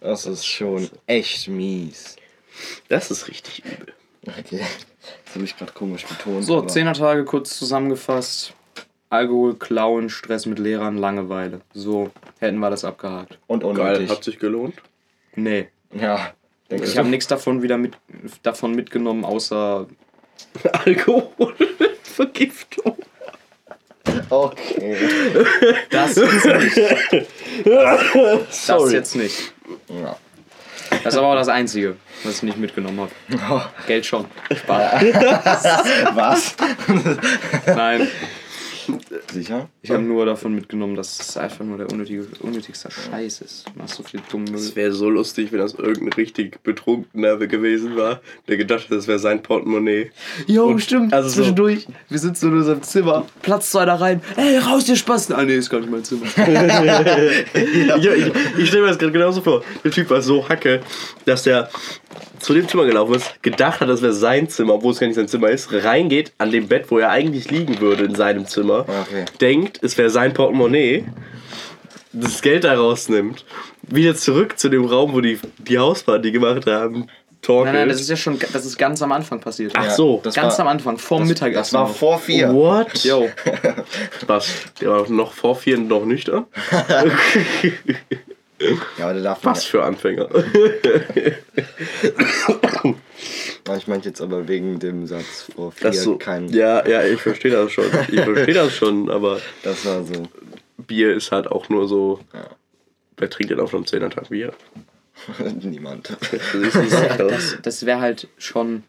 Das 0.00 0.26
ist 0.26 0.44
schon 0.46 0.88
echt 1.06 1.48
mies. 1.48 2.16
Das 2.88 3.10
ist 3.10 3.28
richtig 3.28 3.64
übel. 3.64 3.92
Okay. 4.26 4.60
Das 5.24 5.34
habe 5.34 5.44
ich 5.44 5.56
gerade 5.56 5.72
komisch 5.72 6.06
betont. 6.06 6.44
So, 6.44 6.58
aber- 6.58 6.68
10er 6.68 6.94
Tage 6.94 7.24
kurz 7.24 7.58
zusammengefasst. 7.58 8.54
Alkohol, 9.10 9.54
Klauen, 9.56 10.08
Stress 10.10 10.46
mit 10.46 10.58
Lehrern, 10.58 10.96
Langeweile. 10.98 11.60
So, 11.72 12.10
hätten 12.40 12.58
wir 12.58 12.70
das 12.70 12.84
abgehakt. 12.84 13.38
Und 13.46 13.60
Geil, 13.62 13.70
unnötig. 13.70 14.10
hat 14.10 14.24
sich 14.24 14.38
gelohnt. 14.38 14.74
Nee. 15.36 15.68
Ja, 15.92 16.32
denke 16.74 16.86
Ich 16.86 16.92
ich. 16.92 16.98
habe 16.98 17.08
nichts 17.08 17.26
davon 17.26 17.62
wieder 17.62 17.76
mit, 17.78 17.96
davon 18.42 18.72
mitgenommen, 18.72 19.24
außer 19.24 19.86
Alkohol, 20.84 21.54
Vergiftung. 22.02 22.96
Okay. 24.30 24.96
das 25.90 26.14
jetzt 26.16 26.44
nicht. 26.44 27.26
Das 27.64 28.66
Sorry. 28.66 28.92
jetzt 28.92 29.16
nicht. 29.16 29.52
Ja. 29.88 30.16
Das 31.02 31.14
ist 31.14 31.18
aber 31.18 31.28
auch 31.28 31.34
das 31.34 31.48
Einzige, 31.48 31.96
was 32.22 32.36
ich 32.36 32.42
nicht 32.44 32.58
mitgenommen 32.58 33.00
habe. 33.00 33.10
Oh, 33.50 33.60
Geld 33.86 34.06
schon. 34.06 34.26
Spaß. 34.54 35.02
was? 36.14 36.54
Nein, 37.66 38.08
Sicher? 39.34 39.68
ich 39.82 39.90
habe 39.90 40.02
nur 40.02 40.24
davon 40.24 40.54
mitgenommen, 40.54 40.94
dass 40.96 41.20
es 41.20 41.36
einfach 41.36 41.64
nur 41.64 41.76
der 41.78 41.90
unnötige, 41.92 42.26
unnötigste 42.40 42.88
Scheiß 42.90 43.40
ist. 43.42 43.66
Du 43.66 43.78
machst 43.80 43.96
so 43.96 44.02
viel 44.02 44.20
dummen 44.30 44.46
Müll. 44.50 44.60
Es 44.60 44.74
wäre 44.76 44.92
so 44.92 45.10
lustig, 45.10 45.52
wenn 45.52 45.58
das 45.58 45.74
irgendein 45.74 46.12
richtig 46.14 46.62
betrunkener 46.62 47.36
gewesen 47.36 47.96
war, 47.96 48.20
der 48.48 48.56
gedacht 48.56 48.84
hat, 48.84 48.92
das 48.92 49.06
wäre 49.08 49.18
sein 49.18 49.42
Portemonnaie. 49.42 50.10
Jo, 50.46 50.66
Und- 50.66 50.80
stimmt. 50.80 51.12
also 51.12 51.28
so- 51.28 51.36
zwischendurch. 51.36 51.86
Wir 52.08 52.18
sitzen 52.18 52.48
in 52.50 52.58
unserem 52.58 52.82
Zimmer. 52.82 53.26
Platzt 53.42 53.70
zwei 53.72 53.84
da 53.84 53.96
rein. 53.96 54.22
Ey, 54.36 54.58
raus, 54.58 54.88
ihr 54.88 54.96
Spasten. 54.96 55.34
Ah, 55.34 55.44
nee, 55.44 55.56
ist 55.56 55.68
gar 55.70 55.80
nicht 55.80 55.90
mein 55.90 56.04
Zimmer. 56.04 56.26
Ja, 58.00 58.12
ich 58.14 58.32
ich 58.58 58.68
stelle 58.68 58.82
mir 58.82 58.88
das 58.88 58.98
gerade 58.98 59.12
genauso 59.12 59.40
vor. 59.40 59.62
Der 59.84 59.90
Typ 59.90 60.10
war 60.10 60.22
so 60.22 60.48
hacke, 60.48 60.80
dass 61.24 61.42
der 61.42 61.68
zu 62.40 62.52
dem 62.52 62.68
Zimmer 62.68 62.84
gelaufen 62.84 63.14
ist, 63.14 63.42
gedacht 63.42 63.80
hat, 63.80 63.88
das 63.88 64.02
wäre 64.02 64.12
sein 64.12 64.48
Zimmer, 64.48 64.74
obwohl 64.74 64.92
es 64.92 64.98
gar 65.00 65.06
nicht 65.06 65.16
sein 65.16 65.28
Zimmer 65.28 65.48
ist, 65.48 65.72
reingeht 65.72 66.32
an 66.36 66.50
dem 66.50 66.68
Bett, 66.68 66.86
wo 66.90 66.98
er 66.98 67.08
eigentlich 67.10 67.50
liegen 67.50 67.80
würde 67.80 68.04
in 68.04 68.14
seinem 68.14 68.46
Zimmer, 68.46 68.80
Okay. 68.80 69.23
Denkt, 69.40 69.80
es 69.82 69.96
wäre 69.98 70.10
sein 70.10 70.32
Portemonnaie, 70.32 71.04
das 72.12 72.42
Geld 72.42 72.64
da 72.64 72.74
rausnimmt, 72.74 73.44
wieder 73.82 74.14
zurück 74.14 74.58
zu 74.58 74.68
dem 74.68 74.84
Raum, 74.84 75.12
wo 75.12 75.20
die 75.20 75.38
die 75.58 75.78
Hausparty 75.78 76.30
gemacht 76.32 76.66
haben, 76.66 77.08
torkelt. 77.42 77.74
Nein, 77.74 77.82
nein, 77.82 77.88
das 77.88 78.00
ist 78.00 78.08
ja 78.08 78.16
schon, 78.16 78.38
das 78.38 78.64
ist 78.64 78.78
ganz 78.78 79.02
am 79.02 79.12
Anfang 79.12 79.40
passiert. 79.40 79.72
Ach 79.74 79.90
so, 79.90 80.20
das 80.22 80.34
ganz 80.34 80.54
war, 80.58 80.66
am 80.66 80.68
Anfang, 80.68 80.98
vorm 80.98 81.22
das, 81.22 81.28
Mittagessen. 81.30 81.60
das 81.60 81.72
war 81.74 81.88
noch. 81.88 81.94
vor 81.96 82.18
vier. 82.18 82.52
What? 82.52 82.98
Jo. 83.04 83.28
Was? 84.26 84.48
Der 84.80 84.90
war 84.90 85.08
noch 85.10 85.32
vor 85.32 85.56
vier 85.56 85.78
noch 85.78 86.04
nüchtern? 86.04 86.46
Ja, 88.96 89.06
aber 89.06 89.14
der 89.14 89.22
darf. 89.24 89.40
Was 89.42 89.64
für 89.64 89.82
Anfänger. 89.82 90.28
Ich 93.76 93.86
meinte 93.86 94.08
jetzt 94.08 94.20
aber 94.20 94.46
wegen 94.46 94.78
dem 94.78 95.06
Satz 95.06 95.50
vor 95.54 95.72
vier 95.72 95.92
so, 95.92 96.18
kein. 96.18 96.48
ja, 96.50 96.86
ja, 96.86 97.02
ich 97.04 97.20
verstehe 97.20 97.50
das 97.50 97.72
schon. 97.72 97.86
Ich 98.10 98.20
verstehe 98.20 98.54
das 98.54 98.74
schon, 98.74 99.10
aber 99.10 99.40
Das 99.62 99.86
war 99.86 100.04
so. 100.04 100.28
Bier 100.76 101.14
ist 101.14 101.32
halt 101.32 101.46
auch 101.46 101.68
nur 101.70 101.88
so. 101.88 102.20
Ja. 102.34 102.50
Wer 103.16 103.30
trinkt 103.30 103.50
denn 103.50 103.60
auf 103.60 103.74
einem 103.74 103.86
Zehnertag 103.86 104.28
Bier? 104.28 104.52
Niemand. 105.62 106.10
Das, 107.18 107.58
das 107.62 107.86
wäre 107.86 108.00
halt 108.00 108.28
schon. 108.38 108.82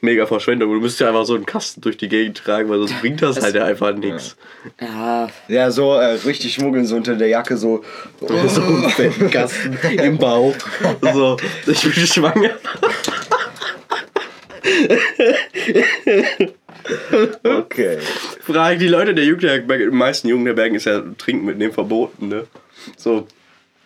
Mega 0.00 0.26
Verschwendung. 0.26 0.72
Du 0.72 0.80
müsstest 0.80 1.00
ja 1.00 1.08
einfach 1.08 1.24
so 1.26 1.34
einen 1.34 1.46
Kasten 1.46 1.80
durch 1.80 1.96
die 1.96 2.08
Gegend 2.08 2.38
tragen, 2.38 2.68
weil 2.68 2.78
sonst 2.78 3.00
bringt 3.00 3.22
das, 3.22 3.36
Das- 3.36 3.44
halt 3.44 3.54
ja 3.54 3.64
einfach 3.64 3.94
nichts. 3.94 4.36
Ja, 4.80 5.28
Ja, 5.48 5.70
so 5.70 5.94
äh, 5.94 6.18
richtig 6.26 6.54
schmuggeln, 6.54 6.86
so 6.86 6.96
unter 6.96 7.14
der 7.14 7.28
Jacke, 7.28 7.56
so. 7.56 7.84
So 8.20 8.62
einen 8.62 8.90
fetten 8.90 9.30
Kasten 9.30 9.78
im 9.98 10.18
Bauch. 10.18 10.54
So, 11.00 11.36
ich 11.66 11.82
bin 11.82 12.06
schwanger. 12.06 12.50
Okay. 17.42 17.98
Frage 18.40 18.78
die 18.78 18.88
Leute 18.88 19.14
der 19.14 19.24
Jugendherberg, 19.24 19.80
in 19.80 19.90
den 19.90 19.98
meisten 19.98 20.28
Jugendherbergen 20.28 20.76
ist 20.76 20.84
ja 20.86 21.02
Trinken 21.18 21.46
mitnehmen 21.46 21.72
verboten, 21.72 22.28
ne? 22.28 22.44
So, 22.96 23.26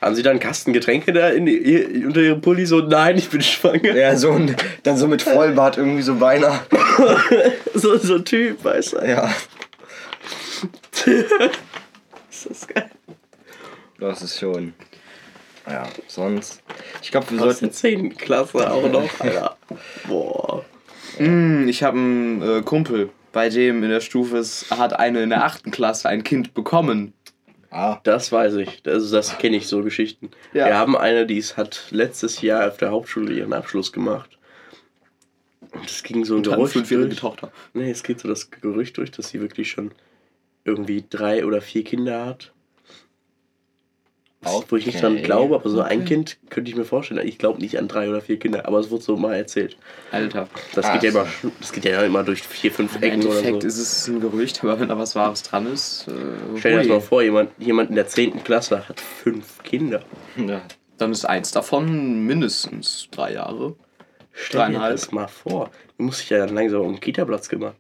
haben 0.01 0.15
sie 0.15 0.23
dann 0.23 0.39
Kasten 0.39 0.73
Getränke 0.73 1.13
da 1.13 1.29
in 1.29 1.47
die, 1.47 2.05
unter 2.07 2.21
ihrem 2.21 2.41
Pulli? 2.41 2.67
So, 2.67 2.81
nein, 2.81 3.17
ich 3.19 3.29
bin 3.29 3.41
schwanger. 3.43 3.95
Ja, 3.97 4.17
so 4.17 4.33
ein, 4.33 4.55
dann 4.83 4.97
so 4.97 5.07
mit 5.09 5.23
Vollbart 5.23 5.77
irgendwie 5.77 6.03
so 6.03 6.15
beinahe. 6.17 6.61
So, 7.75 7.97
so 7.97 8.17
ein 8.17 8.25
Typ, 8.25 8.65
weißt 8.65 8.95
du? 8.95 8.99
Ja, 9.07 9.31
Ist 12.31 12.51
das 12.51 12.67
geil. 12.67 12.91
das 13.99 14.23
ist 14.23 14.39
schon. 14.39 14.75
Ja, 15.69 15.87
sonst. 16.07 16.63
Ich 17.03 17.11
glaube, 17.11 17.31
wir 17.31 17.39
Aus 17.43 17.59
der 17.59 17.71
sollten. 17.71 17.73
10. 17.73 18.17
Klasse 18.17 18.71
auch 18.71 18.89
noch, 18.91 19.09
Alter. 19.21 19.57
Boah. 20.07 20.65
Hm, 21.19 21.69
ich 21.69 21.83
habe 21.83 21.99
einen 21.99 22.43
äh, 22.43 22.63
Kumpel, 22.63 23.11
bei 23.33 23.49
dem 23.49 23.83
in 23.83 23.91
der 23.91 24.01
Stufe 24.01 24.39
ist, 24.39 24.71
hat 24.71 24.99
eine 24.99 25.23
in 25.23 25.31
der 25.31 25.45
achten 25.45 25.71
Klasse 25.71 26.09
ein 26.09 26.25
Kind 26.25 26.55
bekommen. 26.55 27.13
Ah, 27.71 28.01
Das 28.03 28.33
weiß 28.33 28.55
ich. 28.57 28.83
Also 28.87 29.15
das 29.15 29.37
kenne 29.39 29.57
ich, 29.57 29.67
so 29.67 29.83
Geschichten. 29.83 30.31
Ja. 30.55 30.67
Wir 30.67 30.77
haben 30.79 30.97
eine, 30.97 31.27
die 31.27 31.43
hat 31.43 31.87
letztes 31.91 32.41
Jahr 32.41 32.67
auf 32.69 32.79
der 32.79 32.91
Hauptschule 32.91 33.33
ihren 33.33 33.53
Abschluss 33.53 33.93
gemacht. 33.93 34.39
Und 35.73 35.85
es 35.85 36.03
ging 36.03 36.25
so 36.25 36.35
ein 36.35 36.39
Und 36.39 36.45
Gerücht 36.51 36.91
durch. 36.91 37.17
Tochter. 37.17 37.53
Nee, 37.75 37.91
es 37.91 38.03
geht 38.03 38.21
so 38.21 38.29
das 38.29 38.51
Gerücht 38.51 38.97
durch, 38.97 39.11
dass 39.11 39.29
sie 39.29 39.41
wirklich 39.41 39.71
schon 39.71 39.91
irgendwie 40.65 41.05
drei 41.09 41.45
oder 41.45 41.61
vier 41.61 41.85
Kinder 41.85 42.25
hat. 42.25 42.53
Was- 44.43 44.65
Wo 44.69 44.77
ich 44.77 44.87
nicht 44.87 45.03
dran 45.03 45.15
Okay. 45.15 45.23
glaube, 45.23 45.57
aber 45.57 45.69
so 45.69 45.81
ein 45.81 46.05
Kind 46.05 46.39
könnte 46.49 46.71
ich 46.71 46.77
mir 46.77 46.85
vorstellen. 46.85 47.27
Ich 47.27 47.39
glaube 47.39 47.61
nicht 47.61 47.77
an 47.79 47.89
drei 47.89 48.09
oder 48.09 48.21
vier 48.21 48.39
Kinder, 48.39 48.67
aber 48.67 48.79
es 48.79 48.89
wurde 48.91 49.03
so 49.03 49.17
mal 49.17 49.35
erzählt. 49.35 49.77
Alter. 50.13 50.49
Das, 50.75 50.85
Ach 50.87 50.93
geht, 50.95 51.03
ja 51.03 51.11
immer, 51.11 51.27
das 51.59 51.73
geht 51.73 51.85
ja 51.85 52.03
immer 52.03 52.23
durch 52.23 52.43
vier, 52.43 52.71
fünf 52.71 52.95
Im 52.97 53.03
Ecken 53.03 53.23
oder 53.27 53.31
Endeffekt 53.39 53.63
so. 53.63 53.69
ist 53.69 53.79
es 53.79 54.07
ein 54.07 54.21
Gerücht, 54.21 54.63
aber 54.63 54.79
wenn 54.79 54.89
da 54.89 54.97
was 54.99 55.17
Wahres 55.17 55.43
dran 55.43 55.67
ist, 55.67 56.07
äh, 56.09 56.13
Stell 56.59 56.73
dir 56.73 56.79
das 56.79 56.87
mal 56.89 57.01
vor, 57.01 57.23
jemand, 57.23 57.51
jemand 57.59 57.91
in 57.91 57.97
der 57.97 58.07
10. 58.07 58.45
Klasse 58.45 58.89
hat 58.89 59.01
fünf 59.01 59.63
Kinder. 59.65 60.03
ja. 60.37 60.61
dann 60.99 61.11
ist 61.13 61.25
eins 61.25 61.51
davon 61.53 62.25
mindestens 62.27 63.09
drei 63.11 63.33
Jahre. 63.35 63.75
Stell 64.33 64.71
dir 64.71 64.79
das 64.79 65.11
mal 65.11 65.27
vor. 65.29 65.71
Du 65.97 66.05
musst 66.05 66.21
dich 66.23 66.31
ja 66.31 66.39
dann 66.47 66.55
langsam 66.55 66.83
um 66.83 66.93
den 66.95 67.01
Kita-Platz 67.01 67.49
kümmern. 67.49 67.75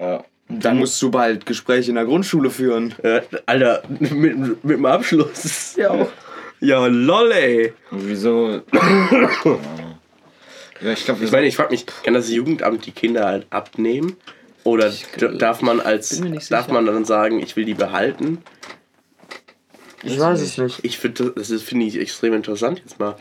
ja. 0.00 0.24
Dann 0.48 0.78
musst 0.78 1.00
du 1.00 1.10
bald 1.10 1.46
Gespräche 1.46 1.90
in 1.90 1.94
der 1.94 2.04
Grundschule 2.04 2.50
führen. 2.50 2.94
Äh, 3.02 3.22
Alter, 3.46 3.82
mit, 3.98 4.62
mit 4.64 4.76
dem 4.76 4.84
Abschluss. 4.86 5.74
Ja. 5.76 6.06
Ja, 6.60 6.86
lol, 6.86 7.32
ey. 7.32 7.72
Wieso. 7.90 8.60
ja, 10.80 10.92
ich 10.92 11.04
glaube, 11.04 11.24
Ich 11.24 11.32
meine, 11.32 11.46
ich 11.46 11.56
frag 11.56 11.70
mich, 11.70 11.86
kann 11.86 12.14
das 12.14 12.30
Jugendamt 12.30 12.86
die 12.86 12.92
Kinder 12.92 13.26
halt 13.26 13.46
abnehmen? 13.50 14.16
Oder 14.64 14.92
darf 15.38 15.60
man 15.62 15.80
als 15.80 16.10
darf 16.10 16.20
sicher. 16.66 16.72
man 16.72 16.86
dann 16.86 17.04
sagen, 17.04 17.40
ich 17.40 17.56
will 17.56 17.64
die 17.64 17.74
behalten? 17.74 18.38
Ich 20.04 20.18
weiß 20.18 20.40
es 20.40 20.56
nicht. 20.58 20.80
Ich 20.84 20.98
finde 20.98 21.32
das 21.34 21.50
ist- 21.50 21.62
finde 21.64 21.86
ich 21.86 21.98
extrem 21.98 22.34
interessant 22.34 22.78
jetzt 22.80 22.98
mal. 23.00 23.16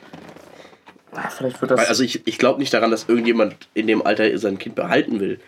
Vielleicht 1.35 1.59
wird 1.61 1.71
Weil, 1.71 1.85
also 1.87 2.03
ich, 2.03 2.25
ich 2.27 2.37
glaube 2.37 2.59
nicht 2.59 2.73
daran, 2.73 2.89
dass 2.91 3.09
irgendjemand 3.09 3.55
in 3.73 3.87
dem 3.87 4.01
Alter 4.05 4.37
sein 4.37 4.57
Kind 4.59 4.75
behalten 4.75 5.19
will. 5.19 5.39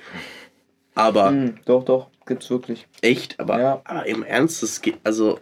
Aber 0.95 1.29
Hm, 1.29 1.55
doch, 1.65 1.83
doch, 1.85 2.07
gibt's 2.25 2.49
wirklich. 2.49 2.87
echt, 3.01 3.39
aber, 3.39 3.59
Ja. 3.59 3.81
aber 3.83 4.05
im 4.05 4.23
Ernst, 4.23 4.61
das 4.63 4.81
geht, 4.81 4.97
also 5.03 5.39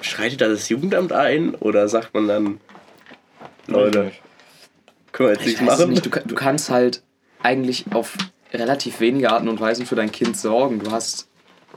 schreitet 0.00 0.40
da 0.40 0.48
das 0.48 0.68
Jugendamt 0.68 1.12
ein 1.12 1.54
oder 1.56 1.88
sagt 1.88 2.14
man 2.14 2.28
dann, 2.28 2.60
Leute, 3.66 4.12
können 5.12 5.30
wir 5.30 5.34
jetzt 5.34 5.46
Ich 5.46 5.60
nicht 5.60 5.66
weiß 5.66 5.74
es 5.74 5.78
machen? 5.80 5.90
nicht. 5.90 6.06
Du, 6.06 6.10
du 6.10 6.34
kannst 6.34 6.70
halt 6.70 7.02
eigentlich 7.42 7.86
auf 7.92 8.16
relativ 8.52 9.00
wenige 9.00 9.30
Arten 9.30 9.48
und 9.48 9.60
Weisen 9.60 9.84
für 9.86 9.96
dein 9.96 10.12
Kind 10.12 10.36
sorgen. 10.36 10.78
Du 10.78 10.90
hast, 10.90 11.28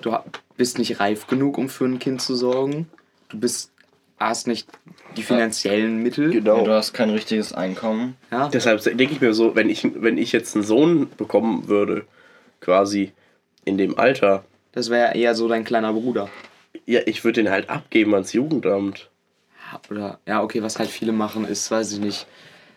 du 0.02 0.16
bist 0.56 0.78
nicht 0.78 1.00
reif 1.00 1.28
genug, 1.28 1.58
um 1.58 1.68
für 1.70 1.86
ein 1.86 2.00
Kind 2.00 2.22
zu 2.22 2.36
sorgen. 2.36 2.88
Du 3.30 3.40
bist 3.40 3.72
hast 4.20 4.46
nicht 4.48 4.70
die 5.18 5.24
finanziellen 5.24 5.98
Mittel. 6.04 6.28
Ja, 6.34 6.40
Genau. 6.40 6.64
du 6.64 6.72
hast 6.72 6.94
kein 6.94 7.10
richtiges 7.10 7.54
Einkommen. 7.54 8.16
Ja. 8.32 8.48
Deshalb 8.50 8.82
denke 8.84 9.06
ich 9.14 9.20
mir 9.22 9.34
so, 9.34 9.56
wenn 9.56 9.70
ich, 9.70 9.86
wenn 9.96 10.18
ich 10.20 10.32
jetzt 10.32 10.56
einen 10.56 10.64
Sohn 10.64 11.10
bekommen 11.18 11.68
würde, 11.68 12.06
quasi 12.62 13.12
in 13.66 13.78
dem 13.78 13.98
Alter, 14.00 14.46
Das 14.72 14.90
wäre 14.90 15.16
eher 15.16 15.36
so 15.36 15.48
dein 15.50 15.66
kleiner 15.66 15.92
Bruder. 15.94 16.30
ja, 16.86 17.02
ich 17.06 17.24
würde 17.26 17.44
den 17.44 17.52
halt 17.52 17.70
abgeben 17.70 18.14
ans 18.14 18.32
Jugendamt. 18.34 19.10
Oder, 19.90 20.20
ja, 20.28 20.42
okay, 20.44 20.62
was 20.64 20.80
halt 20.80 20.90
viele 20.90 21.12
machen, 21.12 21.46
ist, 21.46 21.70
weiß 21.72 21.92
ich 21.94 22.00
nicht, 22.00 22.28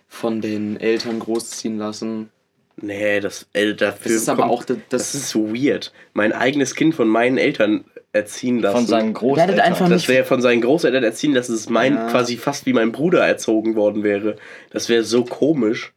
von 0.08 0.40
den 0.40 0.78
Eltern 0.78 1.18
großziehen 1.18 1.78
lassen. 1.78 2.30
Nee, 2.76 3.20
das, 3.20 3.46
äh, 3.52 3.74
dafür 3.74 4.12
Das 4.12 4.22
ist 4.22 4.28
aber 4.28 4.46
auch 4.50 4.64
das- 4.64 4.78
das, 4.88 5.14
ist 5.14 5.28
so 5.30 5.52
weird. 5.54 5.92
Mein 6.12 6.32
eigenes 6.32 6.74
Kind 6.74 6.94
von 6.94 7.06
meinen 7.08 7.38
Eltern 7.38 7.84
erziehen 8.12 8.60
lassen. 8.60 8.76
Von 8.76 8.86
seinen 8.86 9.12
Großeltern. 9.14 9.60
Einfach 9.60 9.88
das 9.88 10.06
wäre 10.08 10.24
von 10.24 10.40
seinen 10.42 10.60
Großeltern 10.60 11.02
erziehen 11.02 11.34
lassen, 11.34 11.52
dass 11.52 11.60
es 11.60 11.68
mein 11.68 11.94
Ja. 11.94 12.10
quasi 12.10 12.36
fast 12.36 12.66
wie 12.66 12.72
mein 12.72 12.92
Bruder 12.92 13.24
erzogen 13.26 13.74
worden 13.76 14.02
wäre. 14.04 14.36
Das 14.70 14.88
wäre 14.88 15.02
so 15.04 15.24
komisch. 15.24 15.92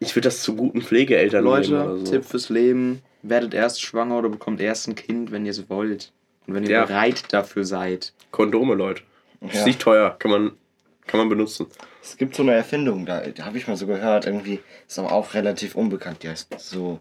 Ich 0.00 0.14
würde 0.16 0.26
das 0.28 0.42
zu 0.42 0.56
guten 0.56 0.82
Pflegeeltern 0.82 1.44
Leute, 1.44 1.70
nehmen 1.72 1.82
oder 1.82 1.98
so. 1.98 2.12
Tipp 2.12 2.24
fürs 2.24 2.48
Leben: 2.48 3.02
werdet 3.22 3.54
erst 3.54 3.82
schwanger 3.82 4.18
oder 4.18 4.28
bekommt 4.28 4.60
erst 4.60 4.88
ein 4.88 4.94
Kind, 4.94 5.30
wenn 5.32 5.44
ihr 5.46 5.50
es 5.52 5.68
wollt. 5.70 6.12
Und 6.46 6.54
wenn 6.54 6.64
ihr 6.64 6.70
Ja. 6.70 6.84
bereit 6.84 7.24
dafür 7.32 7.64
seid. 7.64 8.12
Kondome, 8.30 8.74
Leute. 8.74 9.02
Ist 9.40 9.54
Ja. 9.54 9.64
nicht 9.66 9.80
teuer, 9.80 10.16
kann 10.18 10.30
man, 10.30 10.52
kann 11.06 11.18
man 11.18 11.28
benutzen. 11.28 11.66
Es 12.02 12.16
gibt 12.16 12.34
so 12.34 12.42
eine 12.42 12.52
Erfindung, 12.54 13.06
da, 13.06 13.20
da 13.20 13.44
habe 13.44 13.58
ich 13.58 13.68
mal 13.68 13.76
so 13.76 13.86
gehört, 13.86 14.26
irgendwie, 14.26 14.58
ist 14.88 14.98
aber 14.98 15.12
auch 15.12 15.34
relativ 15.34 15.74
unbekannt. 15.76 16.22
Die 16.22 16.28
heißt 16.28 16.48
so. 16.58 17.00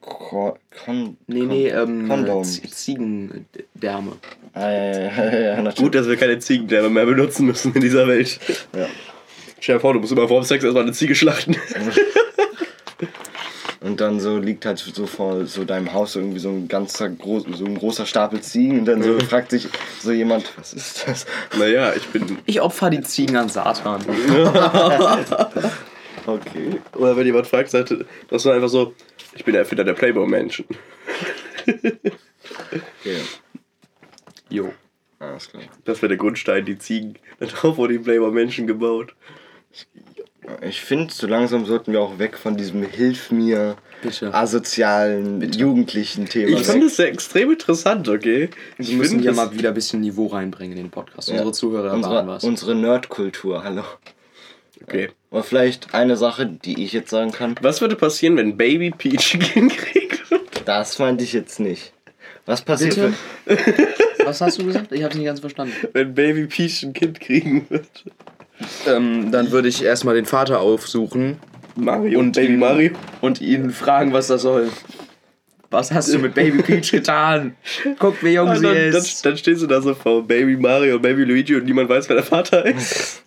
Ko 0.00 0.58
Kon 0.84 1.16
Nee, 1.28 1.38
Kon 1.40 1.48
nee, 1.48 1.68
ähm, 1.68 2.44
Ziegendärme. 2.44 4.12
Ah, 4.52 4.70
ja, 4.70 5.60
ja. 5.62 5.70
Gut, 5.72 5.94
dass 5.94 6.08
wir 6.08 6.16
keine 6.16 6.38
Ziegendärme 6.38 6.90
mehr 6.90 7.06
benutzen 7.06 7.46
müssen 7.46 7.72
in 7.74 7.80
dieser 7.80 8.06
Welt. 8.08 8.38
Ja. 8.76 8.86
Stell 9.60 9.76
dir 9.76 9.80
vor, 9.80 9.94
du 9.94 10.00
musst 10.00 10.12
immer 10.12 10.28
vor 10.28 10.40
dem 10.40 10.44
Sex 10.44 10.62
erstmal 10.64 10.82
eine 10.82 10.92
Ziege 10.92 11.14
schlachten. 11.14 11.56
Und 13.84 14.00
dann 14.00 14.18
so 14.18 14.38
liegt 14.38 14.64
halt 14.64 14.78
so 14.78 15.06
vor 15.06 15.44
so 15.44 15.64
deinem 15.64 15.92
Haus 15.92 16.16
irgendwie 16.16 16.38
so 16.38 16.48
ein 16.48 16.68
ganzer 16.68 17.10
groß, 17.10 17.44
so 17.52 17.66
ein 17.66 17.76
großer 17.76 18.06
Stapel 18.06 18.40
Ziegen 18.40 18.78
und 18.78 18.86
dann 18.86 19.02
so 19.02 19.20
fragt 19.20 19.50
sich 19.50 19.68
so 20.00 20.10
jemand, 20.10 20.56
was 20.56 20.72
ist 20.72 21.06
das? 21.06 21.26
naja, 21.58 21.92
ich 21.94 22.06
bin. 22.08 22.38
Ich 22.46 22.62
opfer 22.62 22.88
die 22.88 23.02
Ziegen 23.02 23.36
an 23.36 23.48
Satan. 23.48 24.02
Okay. 26.26 26.80
Oder 26.96 27.18
wenn 27.18 27.26
jemand 27.26 27.46
fragt, 27.46 27.68
sagt 27.68 27.94
das 28.30 28.46
war 28.46 28.54
einfach 28.54 28.70
so, 28.70 28.94
ich 29.34 29.44
bin 29.44 29.52
der 29.52 29.60
Erfinder 29.60 29.84
der 29.84 29.92
Playboy-Menschen. 29.92 30.64
okay. 31.66 33.20
Jo. 34.48 34.72
Alles 35.18 35.50
klar. 35.50 35.64
Das 35.84 36.00
wäre 36.00 36.08
der 36.08 36.16
Grundstein, 36.16 36.64
die 36.64 36.78
Ziegen. 36.78 37.16
Darauf 37.40 37.76
wurden 37.76 37.92
die 37.92 37.98
Playboy-Menschen 37.98 38.66
gebaut. 38.66 39.14
Ich 40.62 40.80
finde, 40.82 41.12
so 41.12 41.26
langsam 41.26 41.64
sollten 41.66 41.92
wir 41.92 42.00
auch 42.00 42.18
weg 42.18 42.36
von 42.36 42.56
diesem 42.56 42.82
Hilf 42.82 43.30
mir 43.30 43.76
Bitte. 44.02 44.32
asozialen 44.34 45.50
jugendlichen 45.52 46.26
Thema. 46.26 46.58
Ich 46.58 46.66
fand 46.66 46.82
das 46.82 46.96
sehr 46.96 47.08
extrem 47.08 47.50
interessant, 47.52 48.08
okay? 48.08 48.50
Wir 48.76 48.86
Ich 48.86 48.92
müssen 48.94 49.10
finde 49.12 49.22
hier 49.22 49.30
das- 49.32 49.36
mal 49.36 49.52
wieder 49.54 49.68
ein 49.70 49.74
bisschen 49.74 50.00
Niveau 50.00 50.26
reinbringen 50.26 50.76
in 50.76 50.84
den 50.84 50.90
Podcast. 50.90 51.28
Ja. 51.28 51.34
Unsere 51.34 51.52
Zuhörer 51.52 51.84
erwarten 51.92 52.04
unsere, 52.04 52.26
was. 52.26 52.44
unsere 52.44 52.74
Nerdkultur, 52.74 53.64
hallo. 53.64 53.84
Okay. 54.82 55.08
Aber 55.30 55.42
vielleicht 55.42 55.94
eine 55.94 56.16
Sache, 56.16 56.46
die 56.46 56.84
ich 56.84 56.92
jetzt 56.92 57.08
sagen 57.10 57.32
kann, 57.32 57.54
Was 57.62 57.80
würde 57.80 57.96
passieren, 57.96 58.36
wenn 58.36 58.56
Baby 58.58 58.90
Peach 58.90 59.34
ein 59.34 59.40
Kind 59.40 59.76
kriegt? 59.76 60.22
das 60.66 60.98
meinte 60.98 61.24
ich 61.24 61.32
jetzt 61.32 61.58
nicht. 61.58 61.92
Was 62.44 62.60
passiert, 62.62 62.96
Bitte? 62.96 63.14
wenn- 63.46 64.26
Was 64.26 64.40
hast 64.42 64.58
du 64.58 64.66
gesagt? 64.66 64.92
Ich 64.92 65.02
habe 65.02 65.14
nicht 65.16 65.24
ganz 65.24 65.40
verstanden. 65.40 65.72
Wenn 65.94 66.14
Baby 66.14 66.46
Peach 66.46 66.82
ein 66.82 66.92
Kind 66.92 67.18
kriegen 67.20 67.66
wird. 67.70 68.04
Ähm, 68.86 69.30
dann 69.32 69.50
würde 69.50 69.68
ich 69.68 69.82
erstmal 69.84 70.14
den 70.14 70.26
Vater 70.26 70.60
aufsuchen 70.60 71.38
Mario 71.76 72.20
Und 72.20 72.32
Baby 72.36 72.52
ihn- 72.54 72.58
Mario. 72.60 72.90
und 73.20 73.40
ihn 73.40 73.70
fragen, 73.70 74.12
was 74.12 74.28
das 74.28 74.42
soll. 74.42 74.70
Was 75.70 75.90
hast 75.90 76.14
du 76.14 76.18
mit 76.20 76.34
Baby 76.34 76.62
Peach 76.62 76.92
getan? 76.92 77.56
Guck, 77.98 78.22
wie 78.22 78.34
jung 78.34 78.48
Und 78.48 78.56
sie 78.58 78.62
dann, 78.62 78.74
dann, 78.76 78.84
ist. 78.94 79.26
dann 79.26 79.36
stehst 79.36 79.60
du 79.60 79.66
da 79.66 79.80
so 79.82 79.92
vor 79.92 80.22
Baby 80.24 80.56
Mario 80.56 80.96
und 80.96 81.02
Baby 81.02 81.24
Luigi 81.24 81.56
und 81.56 81.64
niemand 81.64 81.88
weiß, 81.88 82.08
wer 82.08 82.14
der 82.16 82.24
Vater 82.24 82.64
ist. 82.64 83.22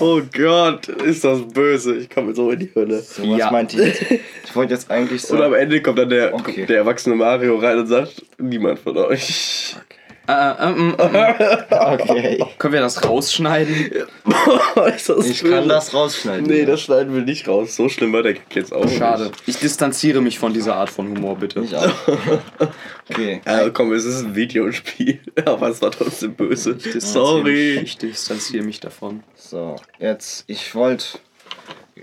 Oh 0.00 0.20
Gott, 0.36 0.88
ist 0.88 1.22
das 1.24 1.40
böse. 1.46 1.96
Ich 1.96 2.10
komme 2.10 2.34
so 2.34 2.50
in 2.50 2.58
die 2.58 2.70
Hölle. 2.74 3.00
So, 3.00 3.22
was 3.30 3.38
Ja. 3.38 3.50
meinte 3.50 3.76
ich 3.80 3.86
jetzt? 3.86 4.02
Ich 4.44 4.56
wollte 4.56 4.74
jetzt 4.74 4.90
eigentlich 4.90 5.22
so. 5.26 5.34
Und 5.36 5.42
am 5.42 5.54
Ende 5.54 5.80
kommt 5.80 5.98
dann 5.98 6.08
der, 6.08 6.34
Okay. 6.34 6.66
der 6.66 6.78
erwachsene 6.78 7.14
Mario 7.14 7.56
rein 7.56 7.78
und 7.78 7.86
sagt, 7.86 8.22
niemand 8.38 8.80
von 8.80 8.96
euch. 8.96 9.76
Äh, 9.78 9.93
äh, 10.26 10.68
ähm. 10.68 10.94
Okay. 10.98 12.44
Können 12.58 12.74
wir 12.74 12.80
das 12.80 13.04
rausschneiden? 13.04 13.74
ist 14.96 15.08
das 15.08 15.26
Ich 15.26 15.42
böse. 15.42 15.54
kann 15.54 15.68
das 15.68 15.92
rausschneiden. 15.92 16.46
Nee, 16.46 16.60
ja. 16.60 16.66
das 16.66 16.80
schneiden 16.82 17.14
wir 17.14 17.22
nicht 17.22 17.46
raus. 17.48 17.76
So 17.76 17.88
schlimm 17.88 18.12
war 18.12 18.22
der 18.22 18.36
jetzt 18.52 18.72
auch 18.72 18.88
Schade. 18.88 19.24
nicht. 19.24 19.42
Ich 19.46 19.58
distanziere 19.58 20.20
mich 20.20 20.38
von 20.38 20.54
dieser 20.54 20.76
Art 20.76 20.90
von 20.90 21.08
Humor, 21.08 21.36
bitte. 21.36 21.60
Ich 21.60 21.76
auch. 21.76 21.90
Okay. 23.10 23.42
Ja, 23.44 23.68
komm, 23.68 23.92
es 23.92 24.06
ist 24.06 24.24
ein 24.24 24.34
Videospiel. 24.34 25.20
Aber 25.44 25.68
es 25.68 25.82
war 25.82 25.90
trotzdem 25.90 26.32
böse. 26.34 26.74
distanziere 26.74 27.00
Sorry. 27.26 27.72
Mich, 27.74 27.82
ich 27.82 27.98
distanziere 27.98 28.64
mich 28.64 28.80
davon. 28.80 29.22
So, 29.34 29.76
jetzt, 29.98 30.44
ich 30.46 30.74
wollte. 30.74 31.04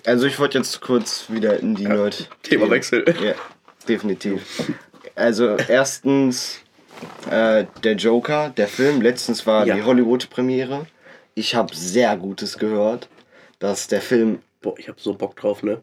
Also, 0.05 0.27
ich 0.27 0.37
wollte 0.37 0.59
jetzt 0.59 0.79
kurz 0.79 1.25
wieder 1.29 1.59
in 1.59 1.73
die 1.73 1.87
Nerd. 1.87 2.29
Themawechsel. 2.43 3.03
Ja, 3.19 3.33
definitiv. 3.87 4.41
Also, 5.15 5.55
erstens, 5.67 6.59
äh, 7.29 7.65
der 7.83 7.93
Joker, 7.95 8.49
der 8.55 8.67
Film. 8.67 9.01
Letztens 9.01 9.45
war 9.47 9.65
Ja. 9.65 9.75
die 9.75 9.83
Hollywood-Premiere. 9.83 10.85
Ich 11.33 11.55
habe 11.55 11.73
sehr 11.75 12.15
Gutes 12.17 12.57
gehört, 12.57 13.07
dass 13.59 13.87
der 13.87 14.01
Film. 14.01 14.39
Boah, 14.61 14.77
ich 14.77 14.89
hab 14.89 14.99
so 14.99 15.13
Bock 15.13 15.35
drauf, 15.35 15.63
ne? 15.63 15.81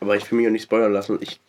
Aber 0.00 0.16
ich 0.16 0.30
will 0.30 0.38
mich 0.38 0.46
auch 0.48 0.52
nicht 0.52 0.64
spoilern 0.64 0.92
lassen. 0.92 1.18
Ich, 1.22 1.40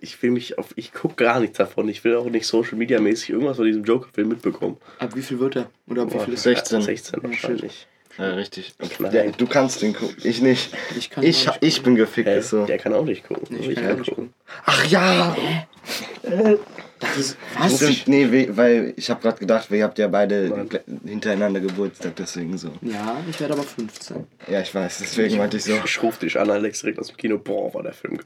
ich 0.00 0.20
will 0.22 0.30
mich 0.32 0.58
auf. 0.58 0.68
Ich 0.76 0.92
guck 0.92 1.16
gar 1.16 1.40
nichts 1.40 1.58
davon. 1.58 1.88
Ich 1.88 2.04
will 2.04 2.16
auch 2.16 2.26
nicht 2.26 2.46
Social 2.46 2.76
Media 2.76 3.00
mäßig 3.00 3.30
irgendwas 3.30 3.56
von 3.56 3.66
diesem 3.66 3.84
Joker-Film 3.84 4.28
mitbekommen. 4.28 4.76
Ab 4.98 5.10
wie 5.14 5.22
viel 5.22 5.38
wird 5.38 5.56
er? 5.56 5.70
Oder 5.88 6.02
ab 6.02 6.12
wie 6.12 6.18
viel 6.18 6.34
ist 6.34 6.42
16. 6.42 6.82
16 6.82 7.22
wahrscheinlich. 7.22 7.86
Ja, 8.18 8.34
richtig. 8.34 8.74
Ja, 9.10 9.24
du 9.30 9.46
kannst 9.46 9.80
den 9.80 9.94
gucken. 9.94 10.16
Ich 10.22 10.42
nicht. 10.42 10.74
Ich 10.98 11.08
kann 11.08 11.24
Ich, 11.24 11.48
ich 11.60 11.82
bin 11.82 11.94
gefickt. 11.94 12.28
Äh, 12.28 12.42
so. 12.42 12.66
Der 12.66 12.76
kann 12.76 12.92
auch 12.92 13.06
nicht 13.06 13.26
gucken. 13.26 13.56
Ich 13.58 13.68
ich 13.68 13.74
kann 13.76 13.84
kann 13.84 13.92
auch 13.94 13.98
nicht 14.00 14.08
gucken. 14.10 14.34
Ach 14.66 14.84
ja! 14.84 15.34
Das 17.02 17.16
ist, 17.16 17.36
Was? 17.58 17.82
was? 17.82 18.06
Nee, 18.06 18.30
we- 18.30 18.56
weil 18.56 18.94
ich 18.96 19.10
habe 19.10 19.20
gerade 19.20 19.38
gedacht, 19.38 19.70
wir 19.70 19.82
habt 19.82 19.98
ja 19.98 20.06
beide 20.08 20.48
gle- 20.48 20.80
hintereinander 21.04 21.60
Geburtstag, 21.60 22.14
deswegen 22.16 22.56
so. 22.56 22.68
Ja, 22.80 23.16
ich 23.28 23.38
werde 23.40 23.54
aber 23.54 23.64
15. 23.64 24.24
Ja, 24.48 24.60
ich 24.60 24.72
weiß, 24.74 24.98
deswegen 25.02 25.36
meinte 25.36 25.56
ich 25.56 25.64
so. 25.64 25.72
Ich 25.84 26.02
ruf 26.02 26.18
dich 26.18 26.38
an, 26.38 26.48
Alex, 26.48 26.80
direkt 26.80 26.98
aus 27.00 27.08
dem 27.08 27.16
Kino. 27.16 27.38
Boah, 27.38 27.74
war 27.74 27.82
der 27.82 27.92
Film. 27.92 28.20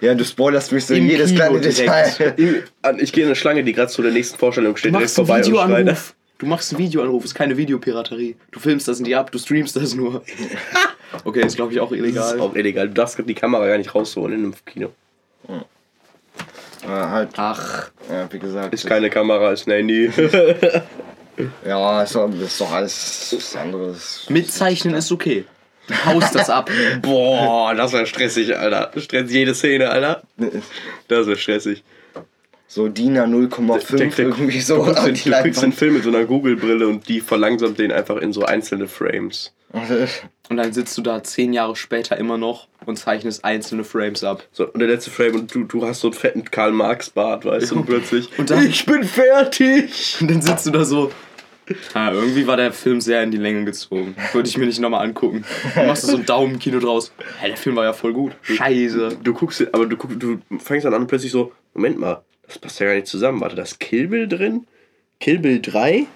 Ja, 0.00 0.14
du 0.14 0.24
spoilerst 0.24 0.72
mich 0.72 0.86
so 0.86 0.94
Im 0.94 1.06
jedes 1.08 1.30
Kino 1.30 1.40
kleine 1.40 1.60
direkt. 1.60 1.78
Detail. 1.78 2.64
Ich, 2.98 3.12
gehe 3.12 3.24
in 3.24 3.28
eine 3.28 3.36
Schlange, 3.36 3.62
die 3.64 3.72
gerade 3.72 3.90
zu 3.92 4.00
der 4.02 4.12
nächsten 4.12 4.38
Vorstellung 4.38 4.72
Du 4.74 4.78
steht, 4.78 4.94
direkt 4.94 5.10
vorbei 5.10 5.36
und 5.38 5.44
schreie. 5.46 5.68
Videoanruf. 5.68 6.14
Du 6.38 6.46
machst 6.46 6.72
einen 6.72 6.78
Videoanruf, 6.80 7.24
ist 7.24 7.34
keine 7.34 7.56
Videopiraterie. 7.56 8.34
Du 8.50 8.58
filmst 8.58 8.88
das 8.88 8.98
nicht 8.98 9.14
ab, 9.14 9.30
du 9.30 9.38
streamst 9.38 9.76
das 9.76 9.94
nur. 9.94 10.22
Okay, 11.24 11.44
ist 11.44 11.56
glaube 11.56 11.74
ich 11.74 11.78
auch 11.78 11.90
Das 11.90 11.98
ist 11.98 12.04
illegal. 12.06 12.40
auch 12.40 12.54
illegal. 12.56 12.88
Du 12.88 12.94
darfst 12.94 13.18
die 13.22 13.34
Kamera 13.34 13.66
gar 13.66 13.76
nicht 13.76 13.94
rausholen 13.94 14.32
in 14.38 14.44
einem 14.46 14.54
Kino. 14.64 14.88
Ja, 16.86 17.10
halt, 17.10 17.28
Ach, 17.36 17.91
ja, 18.12 18.32
wie 18.32 18.38
gesagt. 18.38 18.74
Ist 18.74 18.86
keine 18.86 19.10
Kamera, 19.10 19.52
ist 19.52 19.66
ein 19.66 19.72
Handy. 19.72 20.10
Ja, 21.66 22.02
ist 22.02 22.14
doch, 22.14 22.30
ist 22.30 22.60
doch 22.60 22.70
alles 22.70 23.34
was 23.34 23.56
anderes. 23.56 24.26
mitzeichnen 24.28 24.94
ist 24.94 25.10
okay. 25.10 25.46
Du 25.88 25.94
haust 26.04 26.34
das 26.34 26.50
ab. 26.50 26.70
Boah, 27.02 27.74
das 27.74 27.94
wäre 27.94 28.06
stressig, 28.06 28.56
Alter. 28.56 28.92
Stress 28.98 29.32
jede 29.32 29.54
Szene, 29.54 29.88
Alter. 29.88 30.22
Das 31.08 31.26
wäre 31.26 31.38
stressig. 31.38 31.82
So 32.74 32.88
DIN 32.88 33.18
A0,5 33.18 34.18
irgendwie 34.18 34.60
so. 34.62 34.86
du, 34.86 34.94
den, 34.94 35.14
die 35.14 35.24
du 35.24 35.30
kriegst 35.42 35.60
den 35.60 35.70
Leinwand. 35.70 35.74
Film 35.74 35.92
mit 35.94 36.04
so 36.04 36.08
einer 36.08 36.24
Google-Brille 36.24 36.88
und 36.88 37.06
die 37.06 37.20
verlangsamt 37.20 37.78
den 37.78 37.92
einfach 37.92 38.16
in 38.16 38.32
so 38.32 38.44
einzelne 38.46 38.88
Frames. 38.88 39.52
Und 40.48 40.56
dann 40.58 40.72
sitzt 40.72 40.96
du 40.98 41.02
da 41.02 41.22
zehn 41.22 41.52
Jahre 41.54 41.76
später 41.76 42.18
immer 42.18 42.36
noch 42.36 42.68
und 42.84 42.98
zeichnest 42.98 43.42
einzelne 43.42 43.84
Frames 43.84 44.22
ab. 44.22 44.42
So, 44.52 44.66
und 44.70 44.78
der 44.80 44.88
letzte 44.88 45.10
Frame 45.10 45.36
und 45.36 45.54
du, 45.54 45.64
du 45.64 45.86
hast 45.86 46.00
so 46.00 46.08
einen 46.08 46.14
fetten 46.14 46.44
Karl-Marx-Bart, 46.44 47.46
weißt 47.46 47.70
du, 47.70 47.76
und 47.76 47.86
plötzlich. 47.86 48.28
Und 48.38 48.50
dann- 48.50 48.66
ich 48.66 48.84
bin 48.84 49.02
fertig! 49.04 50.18
Und 50.20 50.30
dann 50.30 50.42
sitzt 50.42 50.66
du 50.66 50.70
da 50.72 50.84
so. 50.84 51.10
Ah, 51.94 52.10
irgendwie 52.12 52.46
war 52.46 52.58
der 52.58 52.72
Film 52.72 53.00
sehr 53.00 53.22
in 53.22 53.30
die 53.30 53.38
Länge 53.38 53.64
gezogen. 53.64 54.14
Würde 54.34 54.46
ich 54.48 54.58
mir 54.58 54.66
nicht 54.66 54.80
nochmal 54.80 55.06
angucken. 55.06 55.44
Du 55.74 55.84
machst 55.84 56.02
so 56.06 56.16
einen 56.16 56.26
Daumen 56.26 56.54
im 56.54 56.58
Kino 56.58 56.78
draus. 56.80 57.12
Hä, 57.40 57.48
der 57.48 57.56
Film 57.56 57.76
war 57.76 57.84
ja 57.84 57.94
voll 57.94 58.12
gut. 58.12 58.32
Scheiße. 58.42 59.18
Du 59.22 59.32
guckst, 59.32 59.66
aber 59.72 59.86
du, 59.86 59.96
guck- 59.96 60.18
du 60.20 60.38
fängst 60.58 60.84
dann 60.84 60.92
an 60.92 61.02
und 61.02 61.06
plötzlich 61.06 61.32
so, 61.32 61.52
Moment 61.72 61.98
mal, 61.98 62.22
das 62.52 62.58
passt 62.58 62.80
ja 62.80 62.86
gar 62.86 62.94
nicht 62.94 63.06
zusammen. 63.06 63.40
Warte, 63.40 63.56
da 63.56 63.62
ist 63.62 63.80
Kill 63.80 64.08
Bill 64.08 64.28
drin? 64.28 64.66
Kill 65.20 65.38
Bill 65.38 65.60
3? 65.60 66.06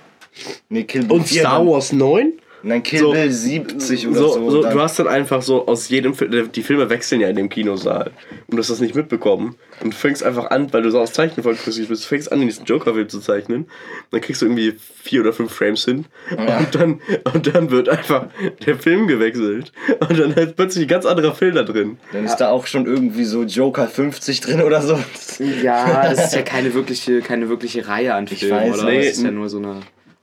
Nee, 0.69 0.85
Kill 0.85 1.05
Bill 1.05 1.19
Und 1.19 1.29
4 1.29 1.41
Star 1.41 1.59
dann. 1.59 1.69
Wars 1.69 1.93
9? 1.93 2.33
Nein, 2.67 2.83
Kill 2.83 2.99
So- 3.01 3.13
Bill 3.13 3.31
70 3.31 4.09
oder 4.09 4.19
so, 4.19 4.29
so. 4.33 4.51
so, 4.51 4.63
dann- 4.63 4.73
du 4.75 4.81
hast 4.81 4.99
dann 4.99 5.07
einfach 5.07 5.41
so 5.41 5.67
aus 5.69 5.89
jedem 5.89 6.15
Film, 6.15 6.51
die 6.53 6.63
Filme 6.63 6.91
wechseln 6.91 7.21
ja 7.21 7.29
in 7.29 7.37
dem 7.37 7.49
Kinosaal 7.49 8.11
und 8.49 8.57
du 8.57 8.59
hast 8.59 8.71
das 8.71 8.81
nicht 8.81 8.95
mitbekommen 8.97 9.55
und 9.83 9.93
du 9.93 9.97
fängst 9.97 10.23
einfach 10.25 10.51
an, 10.51 10.73
weil 10.73 10.83
du 10.83 10.91
so 10.91 10.99
aus 10.99 11.13
Zeichnen 11.13 11.45
fokussiert 11.45 11.89
bist, 11.89 12.03
du 12.05 12.09
fängst 12.09 12.33
an, 12.33 12.41
diesen 12.41 12.65
Joker-Film 12.65 13.09
zu 13.09 13.21
zeichnen, 13.21 13.67
dann 14.11 14.21
kriegst 14.21 14.43
du 14.43 14.47
irgendwie 14.47 14.75
vier 15.03 15.21
oder 15.21 15.33
fünf 15.33 15.53
Frames 15.53 15.85
hin 15.85 16.07
Ja. 16.37 16.59
und, 16.59 16.75
dann, 16.75 17.01
und 17.35 17.55
dann 17.55 17.71
wird 17.71 17.89
einfach 17.89 18.27
der 18.67 18.77
Film 18.77 19.07
gewechselt 19.07 19.73
und 20.01 20.19
dann 20.19 20.33
ist 20.33 20.57
plötzlich 20.57 20.87
ein 20.87 20.89
ganz 20.89 21.07
anderer 21.07 21.35
Film 21.35 21.55
da 21.55 21.63
drin. 21.63 21.99
dann 22.13 22.25
ist 22.25 22.37
da 22.37 22.51
auch 22.51 22.67
schon 22.67 22.87
irgendwie 22.87 23.25
so 23.25 23.45
Joker 23.45 23.87
50 23.87 24.41
drin 24.41 24.61
oder 24.63 24.83
so. 24.83 24.99
Ja, 25.63 26.09
das 26.11 26.27
ist 26.27 26.35
ja 26.35 26.43
keine 26.43 26.75
wirkliche, 26.75 27.21
keine 27.21 27.49
wirkliche 27.49 27.87
Reihe 27.87 28.15
an 28.15 28.27
Ich 28.29 28.41
Filmen, 28.41 28.59
weiß, 28.73 28.75
oder? 28.81 28.91
nee. 28.91 29.07
das 29.07 29.19
ist 29.19 29.23
ja 29.23 29.31
nur 29.31 29.49
so 29.49 29.59
eine. 29.59 29.77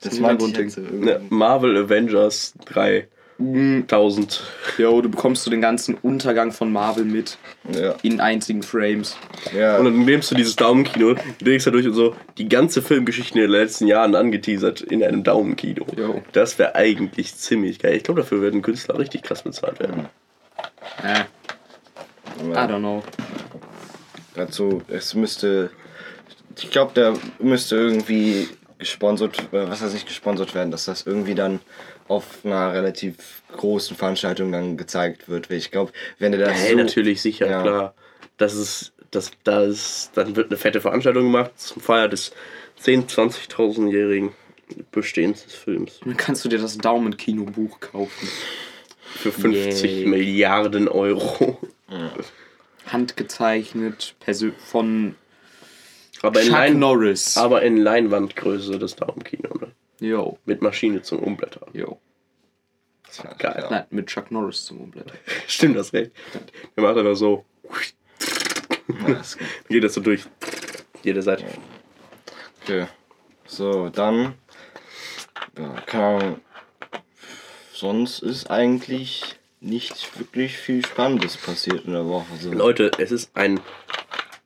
Das 0.04 0.14
ein 0.20 0.26
Hintergrundding. 0.26 0.64
jetzt 0.66 0.76
so 0.76 0.82
Ne, 0.82 1.12
irgendwie. 1.12 1.36
Marvel 1.36 1.78
Avengers 1.78 2.54
3000. 2.66 4.42
Jo, 4.78 5.02
du 5.02 5.10
bekommst 5.10 5.44
so 5.44 5.52
den 5.52 5.62
ganzen 5.62 5.96
Untergang 5.96 6.52
von 6.52 6.72
Marvel 6.72 7.06
mit 7.06 7.38
Ja. 7.74 7.96
in 8.04 8.20
einzigen 8.20 8.62
Frames. 8.64 9.16
ja. 9.58 9.78
Und 9.78 9.86
dann 9.86 10.06
nimmst 10.06 10.32
du 10.32 10.36
dieses 10.36 10.56
Daumenkino, 10.56 11.16
legst 11.40 11.66
da 11.68 11.72
durch 11.72 11.86
und 11.88 11.94
so 11.94 12.16
die 12.38 12.48
ganze 12.50 12.82
Filmgeschichte 12.82 13.36
in 13.40 13.42
den 13.44 13.52
letzten 13.52 13.88
Jahren 13.88 14.16
angeteasert 14.16 14.82
in 14.82 15.04
einem 15.04 15.24
Daumenkino. 15.24 15.86
Jo. 15.98 16.22
Das 16.34 16.58
wäre 16.60 16.76
eigentlich 16.76 17.36
ziemlich 17.36 17.80
geil. 17.80 17.96
Ich 17.96 18.04
glaube, 18.04 18.22
dafür 18.22 18.42
werden 18.42 18.62
Künstler 18.62 18.98
richtig 19.00 19.24
krass 19.24 19.44
bezahlt 19.44 19.80
werden. 19.80 20.08
Äh, 21.04 21.22
I 22.52 22.56
don't 22.56 22.80
know. 22.80 23.04
Gerade 24.36 24.52
so, 24.52 24.82
es 24.88 25.14
müsste. 25.14 25.70
Ich 26.58 26.70
glaube, 26.72 26.94
der 26.94 27.14
müsste 27.40 27.76
irgendwie 27.76 28.48
gesponsert, 28.84 29.38
äh, 29.52 29.68
was 29.70 29.82
heißt 29.82 29.94
nicht 29.94 30.08
gesponsert 30.08 30.54
werden, 30.56 30.72
dass 30.72 30.86
das 30.86 31.06
irgendwie 31.06 31.36
dann 31.36 31.60
auf 32.08 32.26
einer 32.44 32.74
relativ 32.74 33.42
großen 33.56 33.96
Veranstaltung 33.98 34.52
dann 34.52 34.78
gezeigt 34.78 35.30
wird. 35.30 35.50
Ich 35.52 35.72
glaube, 35.72 35.92
wenn 36.20 36.34
er 36.34 36.40
das 36.40 36.54
Hey, 36.60 36.72
so, 36.72 36.78
natürlich, 36.78 37.22
sicher, 37.22 37.50
Ja. 37.50 37.62
klar. 37.62 37.94
Das 38.38 38.54
ist, 38.56 38.94
das, 39.12 39.32
das, 39.44 40.12
dann 40.16 40.36
wird 40.36 40.50
eine 40.50 40.58
fette 40.58 40.82
Veranstaltung 40.82 41.24
gemacht 41.24 41.52
zum 41.60 41.82
Feier 41.82 42.08
des 42.10 42.32
10.000, 42.84 43.08
20.000-jährigen 43.50 44.32
Bestehens 44.92 45.44
des 45.46 45.54
Films. 45.54 46.00
Dann 46.04 46.18
kannst 46.18 46.44
du 46.44 46.50
dir 46.50 46.60
das 46.60 46.78
Daumenkino-Buch 46.78 47.80
kaufen. 47.80 48.28
Für 49.16 49.32
50 49.32 49.92
Yay. 49.92 50.06
Milliarden 50.08 50.88
Euro. 50.88 51.60
Handgezeichnet 52.88 54.16
persö- 54.26 54.52
von 54.58 55.16
Aber 56.24 56.40
in, 56.40 56.48
Chuck 56.48 56.54
Lein, 56.56 56.80
Norris. 56.80 57.38
aber 57.38 57.62
in 57.62 57.78
Leinwandgröße 57.78 58.80
das 58.80 58.96
Daumenkino, 58.96 59.50
ne? 59.60 59.72
Jo, 60.00 60.40
Mit 60.46 60.62
Maschine 60.62 61.02
zum 61.04 61.20
Umblättern. 61.20 61.70
jo. 61.74 62.00
Geil. 63.38 63.58
Ja. 63.62 63.70
Nein, 63.70 63.86
mit 63.92 64.08
Chuck 64.08 64.32
Norris 64.32 64.66
zum 64.66 64.82
Umblättern. 64.82 65.16
Stimmt, 65.48 65.78
das 65.78 65.94
recht. 65.94 66.12
Der 66.76 66.84
macht 66.84 66.98
einfach 66.98 67.16
so. 67.16 67.46
Ja, 67.64 67.70
gut. 67.70 67.94
Geht 69.70 69.84
das 69.84 69.94
so 69.94 70.02
durch. 70.02 70.24
Jede 71.04 71.22
Seite. 71.22 71.46
Okay. 72.64 72.88
So, 73.46 73.90
dann. 73.90 74.34
Ja, 75.58 75.70
keine 75.86 76.04
Ahnung. 76.06 76.42
Sonst 77.74 78.24
ist 78.24 78.50
eigentlich 78.50 79.36
nicht 79.60 80.18
wirklich 80.18 80.58
viel 80.58 80.84
Spannendes 80.86 81.38
passiert 81.38 81.86
in 81.86 81.94
der 81.94 82.08
Woche. 82.08 82.26
So. 82.40 82.52
Leute, 82.52 82.92
es 82.98 83.12
ist 83.12 83.36
ein. 83.36 83.60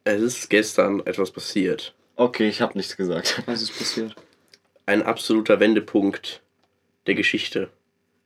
Es 0.08 0.22
ist 0.22 0.50
gestern 0.50 1.02
etwas 1.06 1.32
passiert. 1.32 1.94
Okay, 2.16 2.48
ich 2.48 2.62
habe 2.62 2.78
nichts 2.78 2.96
gesagt. 2.96 3.44
Was 3.46 3.62
ist 3.62 3.78
passiert? 3.78 4.16
Ein 4.86 5.04
absoluter 5.04 5.60
Wendepunkt 5.60 6.42
der 7.08 7.16
Geschichte, 7.16 7.70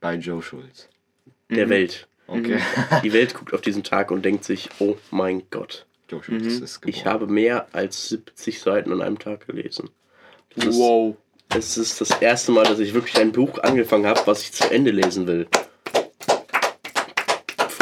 Bei 0.00 0.14
Joe 0.14 0.42
Schulz. 0.42 0.88
der 1.50 1.68
Welt. 1.68 2.06
Okay. 2.28 2.60
Die 3.02 3.12
Welt 3.12 3.34
guckt 3.34 3.52
auf 3.52 3.60
diesen 3.62 3.82
Tag 3.82 4.10
und 4.12 4.24
denkt 4.24 4.44
sich, 4.44 4.68
oh 4.78 4.96
mein 5.10 5.42
Gott, 5.50 5.86
Joe 6.08 6.22
Schulz 6.22 6.60
ist 6.60 6.80
geboren. 6.80 6.96
ich 6.96 7.04
habe 7.04 7.26
mehr 7.26 7.66
als 7.72 8.08
70 8.10 8.60
Seiten 8.60 8.92
an 8.92 9.02
einem 9.02 9.18
Tag 9.18 9.46
gelesen. 9.48 9.90
Das 10.54 10.66
ist, 10.66 10.76
Wow. 10.78 11.16
Es 11.54 11.76
ist 11.76 12.00
das 12.00 12.10
erste 12.22 12.52
Mal, 12.52 12.64
dass 12.64 12.78
ich 12.78 12.94
wirklich 12.94 13.18
ein 13.18 13.32
Buch 13.32 13.58
angefangen 13.58 14.06
habe, 14.06 14.22
was 14.24 14.42
ich 14.42 14.52
zu 14.52 14.70
Ende 14.70 14.90
lesen 14.92 15.26
will. 15.26 15.48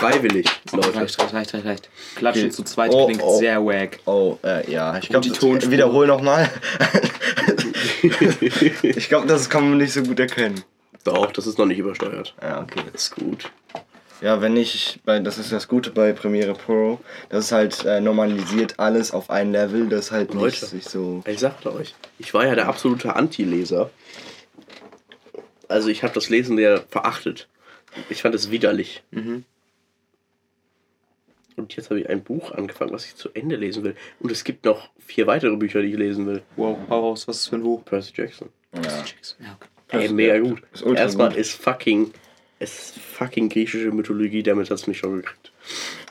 Freiwillig, 0.01 0.47
Leute. 0.73 0.95
Reicht, 0.95 1.21
reicht, 1.21 1.35
reicht, 1.35 1.55
reicht, 1.55 1.67
reicht. 1.67 1.91
Klatschen 2.17 2.45
Okay. 2.45 2.53
zu 2.53 2.63
zweit 2.65 2.91
Oh, 2.93 3.07
klingt 3.07 3.23
oh. 3.23 3.39
sehr 3.39 3.65
wack. 3.65 3.99
Oh, 4.07 4.39
äh, 4.43 4.71
ja. 4.71 4.97
Ich 4.99 5.09
glaube, 5.09 5.29
die 5.29 5.33
Tonspur. 5.33 5.71
wiederhol 5.71 6.07
nochmal. 6.07 6.51
ich 8.83 9.09
glaube, 9.09 9.27
das 9.27 9.51
kann 9.51 9.69
man 9.69 9.79
nicht 9.79 9.93
so 9.93 10.03
gut 10.03 10.19
erkennen. 10.19 10.65
Doch, 11.05 11.31
das 11.33 11.47
ist 11.47 11.59
noch 11.59 11.67
nicht 11.67 11.79
übersteuert. 11.79 12.35
Ja, 12.43 12.61
okay. 12.63 12.81
Ist 12.93 13.15
gut. 13.15 13.51
Ja, 14.23 14.43
wenn 14.43 14.57
ich, 14.57 15.01
bei, 15.05 15.19
das 15.19 15.39
ist 15.39 15.51
das 15.51 15.67
Gute 15.67 15.91
bei 15.91 16.13
Premiere 16.13 16.53
Pro, 16.53 17.01
das 17.31 17.47
ist 17.47 17.53
halt 17.53 17.85
äh, 17.87 18.01
normalisiert 18.01 18.79
alles 18.79 19.13
auf 19.13 19.31
ein 19.31 19.53
Level, 19.53 19.89
das 19.89 20.11
halt 20.13 20.35
nicht 20.35 20.43
Leute. 20.43 20.67
sich 20.67 20.85
so. 20.85 21.23
Ich 21.27 21.39
sagte 21.41 21.75
euch, 21.75 21.95
ich 22.19 22.35
war 22.35 22.47
ja 22.47 22.55
der 22.55 22.69
absolute 22.69 23.17
Anti-Leser. 23.17 23.91
Also 25.69 25.89
ich 25.89 26.03
habe 26.03 26.13
das 26.13 26.29
Lesen 26.29 26.57
der 26.57 26.83
verachtet. 26.83 27.49
Ich 28.11 28.23
fand 28.23 28.35
es 28.35 28.51
widerlich. 28.51 29.03
Und 31.61 31.77
jetzt 31.77 31.91
habe 31.91 32.01
ich 32.01 32.09
ein 32.09 32.23
Buch 32.23 32.53
angefangen, 32.53 32.93
was 32.93 33.05
ich 33.05 33.17
zu 33.17 33.29
Ende 33.35 33.57
lesen 33.57 33.85
will. 33.85 33.95
Und 34.19 34.33
es 34.33 34.45
gibt 34.45 34.65
noch 34.65 34.89
vier 34.99 35.27
weitere 35.27 35.57
Bücher, 35.57 35.83
die 35.83 35.89
ich 35.89 35.97
lesen 35.97 36.27
will. 36.27 36.43
Wow, 36.57 36.79
hau 36.89 37.01
raus, 37.01 37.29
was 37.29 37.39
ist 37.39 37.49
für 37.49 37.57
ein 37.57 37.63
Buch? 37.63 37.85
Percy 37.85 38.13
Jackson. 38.15 38.49
Ja. 38.75 38.83
Ja, 38.83 39.59
okay. 39.89 40.07
Ey, 40.07 40.09
mega 40.13 40.39
gut. 40.39 40.63
Erstmal 40.97 41.29
gut. 41.31 41.39
ist 41.39 41.53
fucking, 41.61 42.13
ist 42.61 42.99
fucking 42.99 43.49
griechische 43.49 43.91
Mythologie, 43.91 44.43
damit 44.43 44.71
hat 44.71 44.79
es 44.79 44.87
mich 44.87 44.99
schon 44.99 45.17
gekriegt. 45.17 45.53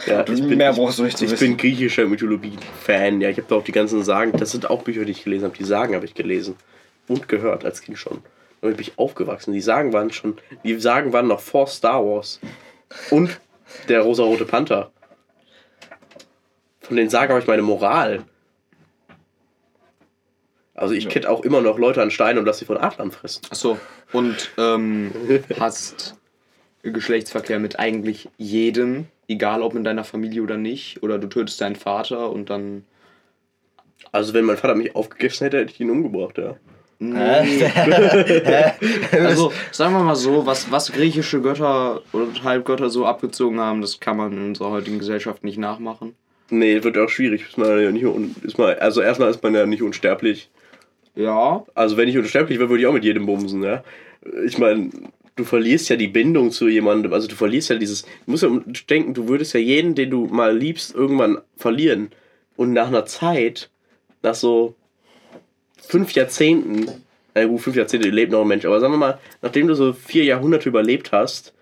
Ja, 0.05 0.21
ich 0.21 0.41
bin, 0.45 0.57
Mehr 0.57 0.73
brauchst 0.73 0.99
du 0.99 1.03
nicht 1.03 1.17
zu 1.17 1.25
ich 1.25 1.31
wissen. 1.31 1.47
bin 1.47 1.57
griechischer 1.57 2.05
Mythologie-Fan. 2.05 3.21
Ja, 3.21 3.29
ich 3.29 3.37
habe 3.37 3.47
da 3.49 3.55
auch 3.55 3.63
die 3.63 3.71
ganzen 3.71 4.03
Sagen. 4.03 4.33
Das 4.37 4.51
sind 4.51 4.69
auch 4.69 4.83
Bücher, 4.83 5.05
die 5.05 5.11
ich 5.11 5.23
gelesen 5.23 5.45
habe. 5.45 5.57
Die 5.57 5.63
Sagen 5.63 5.95
habe 5.95 6.05
ich 6.05 6.13
gelesen 6.13 6.55
und 7.07 7.27
gehört 7.27 7.65
als 7.65 7.81
Kind 7.81 7.97
schon. 7.97 8.19
Damit 8.61 8.77
bin 8.77 8.85
ich 8.85 8.97
aufgewachsen. 8.97 9.53
Die 9.53 9.61
Sagen 9.61 9.93
waren 9.93 10.11
schon, 10.11 10.37
die 10.63 10.79
Sagen 10.79 11.13
waren 11.13 11.27
noch 11.27 11.39
vor 11.39 11.67
Star 11.67 12.05
Wars 12.05 12.39
und 13.09 13.39
der 13.87 14.01
rosa-rote 14.01 14.45
Panther. 14.45 14.91
Von 16.89 16.97
den 16.97 17.09
Sagen 17.09 17.29
habe 17.29 17.39
ich 17.39 17.47
meine 17.47 17.61
Moral. 17.61 18.23
Also 20.73 20.95
ich 20.95 21.07
kenne 21.07 21.29
auch 21.29 21.43
immer 21.43 21.61
noch 21.61 21.77
Leute 21.77 22.01
an 22.01 22.09
Steinen 22.09 22.39
und 22.39 22.45
lass 22.45 22.57
sie 22.57 22.65
von 22.65 22.77
Adlern 22.77 23.11
fressen. 23.11 23.43
Achso, 23.51 23.77
und 24.11 24.49
ähm, 24.57 25.11
hast 25.59 26.15
Geschlechtsverkehr 26.81 27.59
mit 27.59 27.77
eigentlich 27.77 28.27
jedem, 28.37 29.05
egal 29.27 29.61
ob 29.61 29.75
in 29.75 29.83
deiner 29.83 30.03
Familie 30.03 30.41
oder 30.41 30.57
nicht, 30.57 31.03
oder 31.03 31.19
du 31.19 31.27
tötest 31.27 31.61
deinen 31.61 31.75
Vater 31.75 32.31
und 32.31 32.49
dann. 32.49 32.85
Also 34.11 34.33
wenn 34.33 34.45
mein 34.45 34.57
Vater 34.57 34.73
mich 34.73 34.95
aufgegessen 34.95 35.45
hätte, 35.45 35.59
hätte 35.59 35.71
ich 35.71 35.79
ihn 35.79 35.91
umgebracht, 35.91 36.39
ja. 36.39 36.55
Also, 39.11 39.53
sagen 39.71 39.93
wir 39.93 40.03
mal 40.03 40.15
so, 40.15 40.47
was, 40.47 40.71
was 40.71 40.91
griechische 40.91 41.39
Götter 41.39 42.01
oder 42.13 42.27
Halbgötter 42.43 42.89
so 42.89 43.05
abgezogen 43.05 43.59
haben, 43.59 43.81
das 43.81 43.99
kann 43.99 44.17
man 44.17 44.33
in 44.33 44.47
unserer 44.47 44.71
heutigen 44.71 44.97
Gesellschaft 44.97 45.43
nicht 45.43 45.59
nachmachen. 45.59 46.15
Nee, 46.49 46.83
wird 46.83 46.97
auch 46.97 47.09
schwierig. 47.09 47.43
Ist 47.47 47.57
man 47.57 47.81
ja 47.81 47.91
nicht 47.91 48.05
ist 48.43 48.57
man, 48.57 48.77
also 48.79 49.01
erstmal 49.01 49.29
ist 49.29 49.43
man 49.43 49.53
ja 49.53 49.65
nicht 49.65 49.83
unsterblich. 49.83 50.49
Ja, 51.15 51.65
Also 51.75 51.97
wenn 51.97 52.07
ich 52.07 52.17
unsterblich 52.17 52.59
wäre, 52.59 52.69
würde 52.69 52.81
ich 52.81 52.87
auch 52.87 52.93
mit 52.93 53.03
jedem 53.03 53.25
bumsen, 53.25 53.63
ja. 53.63 53.83
Ich 54.45 54.57
meine, 54.57 54.89
du 55.35 55.43
verlierst 55.43 55.89
ja 55.89 55.95
die 55.95 56.07
Bindung 56.07 56.51
zu 56.51 56.67
jemandem. 56.67 57.13
Also 57.13 57.27
du 57.27 57.35
verlierst 57.35 57.69
ja 57.69 57.75
dieses. 57.75 58.03
Du 58.03 58.31
musst 58.31 58.43
ja 58.43 58.49
denken, 58.89 59.13
du 59.13 59.27
würdest 59.27 59.53
ja 59.53 59.59
jeden, 59.59 59.95
den 59.95 60.09
du 60.09 60.25
mal 60.27 60.55
liebst, 60.55 60.93
irgendwann 60.95 61.39
verlieren. 61.57 62.11
Und 62.55 62.73
nach 62.73 62.87
einer 62.87 63.05
Zeit, 63.05 63.69
nach 64.21 64.35
so 64.35 64.75
fünf 65.77 66.11
Jahrzehnten, 66.13 66.87
na 67.33 67.45
gut, 67.45 67.61
fünf 67.61 67.75
Jahrzehnte 67.75 68.09
lebt 68.09 68.31
noch 68.31 68.41
ein 68.41 68.47
Mensch, 68.47 68.65
aber 68.65 68.79
sagen 68.79 68.93
wir 68.93 68.97
mal, 68.97 69.19
nachdem 69.41 69.67
du 69.67 69.75
so 69.75 69.93
vier 69.93 70.23
Jahrhunderte 70.23 70.69
überlebt 70.69 71.11
hast, 71.11 71.53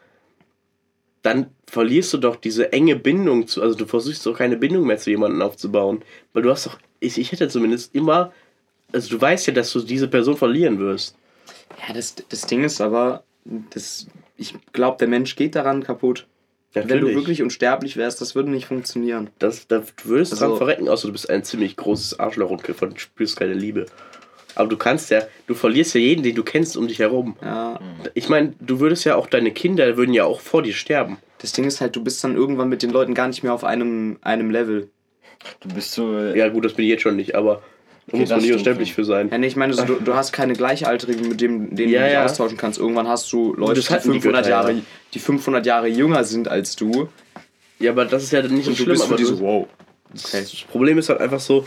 dann 1.28 1.48
verlierst 1.68 2.14
du 2.14 2.18
doch 2.18 2.38
diese 2.38 2.72
enge 2.72 2.96
Bindung 2.96 3.48
zu, 3.48 3.62
also 3.62 3.76
du 3.78 3.86
versuchst 3.86 4.26
doch 4.26 4.38
keine 4.38 4.56
Bindung 4.56 4.88
mehr 4.88 4.98
zu 4.98 5.10
jemandem 5.10 5.42
aufzubauen. 5.42 6.02
Weil 6.32 6.44
du 6.44 6.50
hast 6.50 6.66
doch, 6.66 6.80
ich, 7.02 7.18
ich 7.18 7.34
hätte 7.34 7.50
zumindest 7.50 7.94
immer, 7.94 8.32
also 8.94 9.10
du 9.10 9.20
weißt 9.20 9.48
ja, 9.48 9.54
dass 9.54 9.74
du 9.74 9.82
diese 9.82 10.08
Person 10.08 10.38
verlieren 10.38 10.80
wirst. 10.80 11.16
ja 11.86 11.94
das, 11.94 12.16
das 12.30 12.42
Ding 12.48 12.64
ist 12.64 12.80
aber, 12.80 13.24
das, 13.72 14.08
ich 14.38 14.56
glaube, 14.72 14.98
der 15.00 15.10
Mensch 15.10 15.36
geht 15.36 15.56
daran 15.56 15.84
kaputt. 15.84 16.26
Wenn 16.74 16.88
du 16.88 16.96
Natürlich. 16.96 17.16
wirklich 17.18 17.42
unsterblich 17.42 17.98
wärst, 17.98 18.22
das 18.22 18.36
würde 18.36 18.52
nicht 18.52 18.68
funktionieren. 18.68 19.30
Das, 19.40 19.68
da, 19.68 19.80
du 19.80 19.86
würdest 20.06 20.32
Also- 20.32 20.48
dran 20.48 20.58
verrecken, 20.58 20.88
außer 20.88 21.08
du 21.08 21.12
bist 21.12 21.30
ein 21.30 21.44
ziemlich 21.44 21.76
großes 21.76 22.20
Arschloch 22.22 22.52
und 22.52 22.64
spürst 23.00 23.38
keine 23.38 23.54
Liebe. 23.54 23.86
Aber 24.58 24.68
du 24.70 24.78
kannst 24.78 25.10
ja, 25.12 25.22
du 25.48 25.54
verlierst 25.54 25.94
ja 25.96 26.02
jeden, 26.02 26.24
den 26.24 26.36
du 26.36 26.44
kennst, 26.44 26.76
um 26.78 26.88
dich 26.88 27.00
herum. 27.00 27.36
Ja, 27.44 27.80
Ich 28.14 28.28
meine, 28.30 28.54
du 28.60 28.80
würdest 28.80 29.06
ja 29.06 29.16
auch, 29.16 29.28
deine 29.28 29.52
Kinder 29.52 29.98
würden 29.98 30.14
ja 30.14 30.26
auch 30.26 30.40
vor 30.42 30.64
dir 30.64 30.74
sterben. 30.74 31.18
das 31.40 31.52
Ding 31.54 31.66
ist 31.66 31.80
halt, 31.82 31.96
du 31.96 32.04
bist 32.04 32.24
dann 32.24 32.36
irgendwann 32.36 32.68
mit 32.70 32.82
den 32.84 32.90
Leuten 32.90 33.14
gar 33.14 33.28
nicht 33.28 33.44
mehr 33.44 33.54
auf 33.54 33.64
einem, 33.64 34.18
einem 34.22 34.50
Level. 34.52 34.90
Du 35.62 35.70
bist 35.70 35.92
so. 35.92 36.18
Ja, 36.20 36.50
gut, 36.50 36.66
das 36.66 36.74
bin 36.74 36.86
ich 36.86 36.92
jetzt 36.92 37.04
schon 37.04 37.16
nicht, 37.16 37.36
aber 37.36 37.62
Da 38.08 38.18
muss 38.18 38.30
man 38.30 38.42
nicht 38.42 38.52
unsterblich 38.54 38.94
für 38.96 39.06
sein. 39.06 39.30
Ja, 39.32 39.38
nee, 39.38 39.46
ich 39.48 39.56
meine, 39.56 39.74
so, 39.74 39.84
du, 39.86 39.96
du 39.96 40.16
hast 40.16 40.32
keine 40.34 40.54
Gleichaltrigen, 40.54 41.30
mit 41.30 41.40
dem, 41.42 41.76
denen 41.76 41.92
Ja, 41.92 42.00
du 42.00 42.06
dich 42.06 42.14
ja. 42.14 42.26
austauschen 42.26 42.58
kannst. 42.58 42.80
Irgendwann 42.80 43.08
hast 43.08 43.32
du 43.32 43.54
Leute, 43.54 43.76
Das 43.76 43.86
die 43.88 43.94
hatten 43.94 44.12
die 44.14 44.20
500, 44.22 44.42
Götter, 44.44 44.50
Jahre, 44.50 44.72
ja. 44.72 44.82
die 45.14 45.20
500 45.20 45.66
Jahre 45.66 45.88
jünger 45.88 46.24
sind 46.24 46.48
als 46.48 46.76
du. 46.76 47.10
Ja, 47.80 47.92
aber 47.92 48.06
das 48.06 48.24
ist 48.24 48.32
ja 48.32 48.42
nicht 48.42 48.64
so 48.66 48.72
Und 48.72 48.80
du 48.80 48.84
schlimm. 48.84 48.90
bist 48.94 49.04
für 49.04 49.08
aber 49.10 49.18
die 49.18 49.24
du, 49.24 49.36
so, 49.36 49.40
wow. 49.42 49.68
Okay. 50.26 50.42
Das 50.42 50.54
Problem 50.72 50.98
ist 50.98 51.10
halt 51.10 51.20
einfach 51.20 51.40
so, 51.40 51.66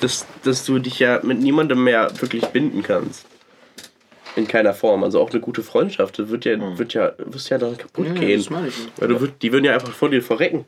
dass, 0.00 0.26
dass 0.42 0.64
du 0.64 0.78
dich 0.78 0.98
ja 0.98 1.20
mit 1.22 1.40
niemandem 1.40 1.82
mehr 1.82 2.10
wirklich 2.20 2.44
binden 2.46 2.82
kannst. 2.82 3.26
In 4.36 4.48
keiner 4.48 4.74
Form. 4.74 5.04
Also 5.04 5.20
auch 5.20 5.30
eine 5.30 5.40
gute 5.40 5.62
Freundschaft, 5.62 6.18
das 6.18 6.28
wird 6.28 6.44
ja, 6.44 6.78
wird 6.78 6.92
ja, 6.94 7.12
wirst 7.18 7.50
ja 7.50 7.58
dann 7.58 7.76
kaputt 7.78 8.06
Ja, 8.08 8.14
gehen. 8.14 8.38
das 8.40 8.50
meine 8.50 8.68
ich. 8.68 8.74
Weil 8.96 9.08
du 9.08 9.26
die 9.28 9.52
würden 9.52 9.64
ja 9.64 9.74
einfach 9.74 9.92
vor 9.92 10.10
dir 10.10 10.22
verrecken. 10.22 10.66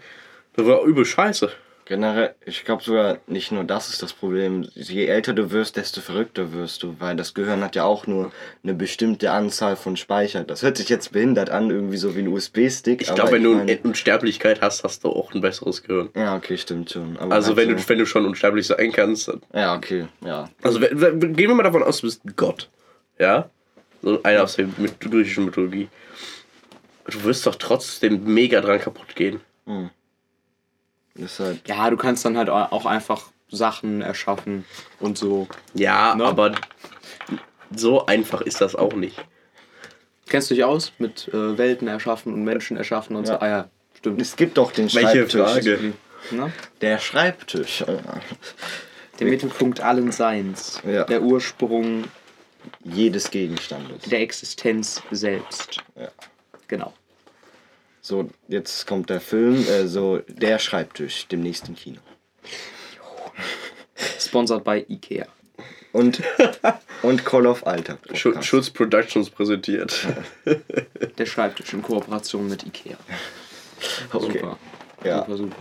Das 0.55 0.67
war 0.67 0.83
übel 0.85 1.05
scheiße. 1.05 1.51
Generell, 1.89 2.35
ich 2.45 2.65
glaube 2.65 2.83
sogar 2.83 3.19
nicht 3.29 3.53
nur 3.53 3.63
das 3.63 3.89
ist 3.91 4.03
das 4.03 4.13
Problem. 4.13 4.67
Je 4.75 5.07
älter 5.07 5.33
du 5.35 5.53
wirst, 5.53 5.77
desto 5.77 6.01
verrückter 6.01 6.53
wirst 6.53 6.83
du, 6.83 6.97
weil 6.99 7.15
das 7.15 7.33
Gehirn 7.33 7.63
hat 7.63 7.77
ja 7.77 7.85
auch 7.85 8.09
nur 8.09 8.33
eine 8.65 8.75
bestimmte 8.75 9.31
Anzahl 9.31 9.77
von 9.77 9.97
Speicher. 9.97 10.43
Das 10.43 10.63
hört 10.65 10.79
sich 10.79 10.89
jetzt 10.89 11.13
behindert 11.13 11.49
an, 11.49 11.71
irgendwie 11.71 11.97
so 11.97 12.17
wie 12.17 12.21
ein 12.21 12.29
USB-Stick. 12.29 13.03
Ich 13.03 13.15
glaube, 13.15 13.31
wenn 13.31 13.45
du 13.45 13.55
meine- 13.55 13.79
Unsterblichkeit 13.85 14.63
hast, 14.63 14.83
hast 14.83 15.05
du 15.05 15.11
auch 15.11 15.33
ein 15.33 15.41
besseres 15.41 15.85
Gehirn. 15.85 16.09
Ja, 16.17 16.35
okay, 16.37 16.59
stimmt 16.59 16.91
schon. 16.91 17.17
Aber 17.19 17.33
Also 17.33 17.49
halt 17.55 17.69
wenn 17.69 17.77
du, 17.77 17.89
wenn 17.89 17.99
du 17.99 18.07
schon 18.07 18.27
unsterblich 18.27 18.67
sein 18.67 18.91
kannst. 18.91 19.31
Ja, 19.55 19.77
okay, 19.77 20.07
ja. 20.25 20.51
Also 20.63 20.81
gehen 20.81 21.37
wir 21.37 21.55
mal 21.55 21.63
davon 21.63 21.85
aus, 21.85 22.01
du 22.01 22.09
bist 22.09 22.21
Gott. 22.35 22.69
Ja? 23.17 23.49
So 24.03 24.21
einer 24.25 24.43
aus 24.43 24.57
der 24.57 24.67
griechischen 24.99 25.45
Mythologie. 25.45 25.89
Du 27.09 27.23
wirst 27.23 27.47
doch 27.47 27.55
trotzdem 27.55 28.25
mega 28.25 28.61
dran 28.61 28.81
kaputt 28.81 29.15
gehen. 29.15 29.37
Ist 29.67 29.75
halt, 31.19 31.67
Ja, 31.69 31.91
du 31.91 31.97
kannst 31.97 32.25
dann 32.25 32.37
halt 32.37 32.49
auch 32.51 32.87
einfach 32.87 33.27
Sachen 33.49 34.03
erschaffen 34.03 34.65
und 35.01 35.17
so. 35.19 35.47
Ja, 35.75 36.15
Ne? 36.15 36.25
aber 36.25 36.53
so 37.75 38.07
einfach 38.07 38.41
ist 38.43 38.61
das 38.61 38.75
auch 38.75 38.95
nicht. 38.95 39.25
Kennst 40.29 40.51
du 40.51 40.55
dich 40.55 40.65
aus 40.65 40.93
mit 40.99 41.29
äh, 41.29 41.57
Welten 41.59 41.87
erschaffen 41.89 42.33
und 42.35 42.43
Menschen 42.45 42.77
erschaffen 42.77 43.15
und 43.17 43.27
so? 43.27 43.35
Ja. 43.35 43.41
Ah 43.43 43.49
ja, 43.49 43.69
stimmt. 43.97 44.21
es 44.21 44.35
gibt 44.37 44.59
doch 44.59 44.73
den 44.73 44.93
Welche 44.93 45.29
Schreibtisch. 45.29 45.41
Frage? 45.41 45.93
Ne? 46.33 46.53
Der 46.81 46.99
Schreibtisch. 46.99 47.85
Der 49.19 49.27
Mittelpunkt 49.27 49.81
allen 49.81 50.11
Seins. 50.13 50.81
Ja. 50.85 51.05
Der 51.05 51.23
Ursprung 51.23 52.05
Jedes 52.83 53.31
Gegenstandes. 53.31 54.03
der 54.03 54.21
Existenz 54.21 55.01
selbst. 55.13 55.79
Ja. 55.95 56.09
Genau. 56.67 56.93
So, 58.07 58.31
jetzt 58.47 58.87
kommt 58.87 59.11
der 59.11 59.21
Film, 59.21 59.67
äh, 59.67 59.89
so 59.89 60.21
der 60.29 60.61
Schreibtisch, 60.61 61.27
demnächst 61.27 61.67
im 61.67 61.75
Kino. 61.75 61.99
Sponsored 64.21 64.63
by 64.63 64.87
Ikea. 64.89 65.27
Und, 65.93 66.23
und 67.03 67.25
Call 67.25 67.49
of 67.49 67.67
Alter. 67.67 67.97
Podcast. 67.97 68.47
Schutz 68.47 68.71
Productions 68.71 69.29
präsentiert. 69.29 70.07
Der 71.19 71.27
Schreibtisch 71.27 71.73
in 71.73 71.83
Kooperation 71.83 72.49
mit 72.49 72.65
Ikea. 72.65 72.97
Okay. 74.13 74.39
Super. 74.39 74.59
Ja. 75.03 75.21
Super, 75.23 75.37
super. 75.39 75.57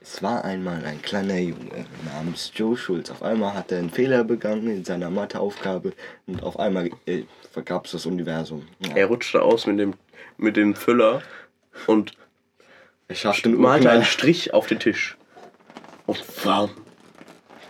Es 0.00 0.20
war 0.24 0.44
einmal 0.44 0.84
ein 0.84 1.00
kleiner 1.02 1.38
Junge 1.38 1.86
namens 2.12 2.50
Joe 2.52 2.76
Schulz. 2.76 3.10
Auf 3.10 3.22
einmal 3.22 3.54
hat 3.54 3.70
er 3.70 3.78
einen 3.78 3.90
Fehler 3.90 4.24
begangen 4.24 4.68
in 4.68 4.84
seiner 4.84 5.08
Matheaufgabe 5.08 5.92
und 6.26 6.42
auf 6.42 6.58
einmal 6.58 6.90
äh, 7.06 7.22
vergab 7.52 7.86
es 7.86 7.92
das 7.92 8.06
Universum. 8.06 8.66
Ja. 8.80 8.96
Er 8.96 9.06
rutschte 9.06 9.40
aus 9.40 9.66
mit 9.66 9.78
dem, 9.78 9.94
mit 10.36 10.56
dem 10.56 10.74
Füller 10.74 11.22
und 11.86 12.12
Er 13.08 13.14
schafft 13.14 13.44
den 13.44 13.54
malte 13.54 13.88
einen 13.90 14.00
Urknall. 14.00 14.04
Strich 14.12 14.54
auf 14.54 14.66
den 14.66 14.78
Tisch. 14.78 15.16
Und 16.06 16.22
warum? 16.44 16.70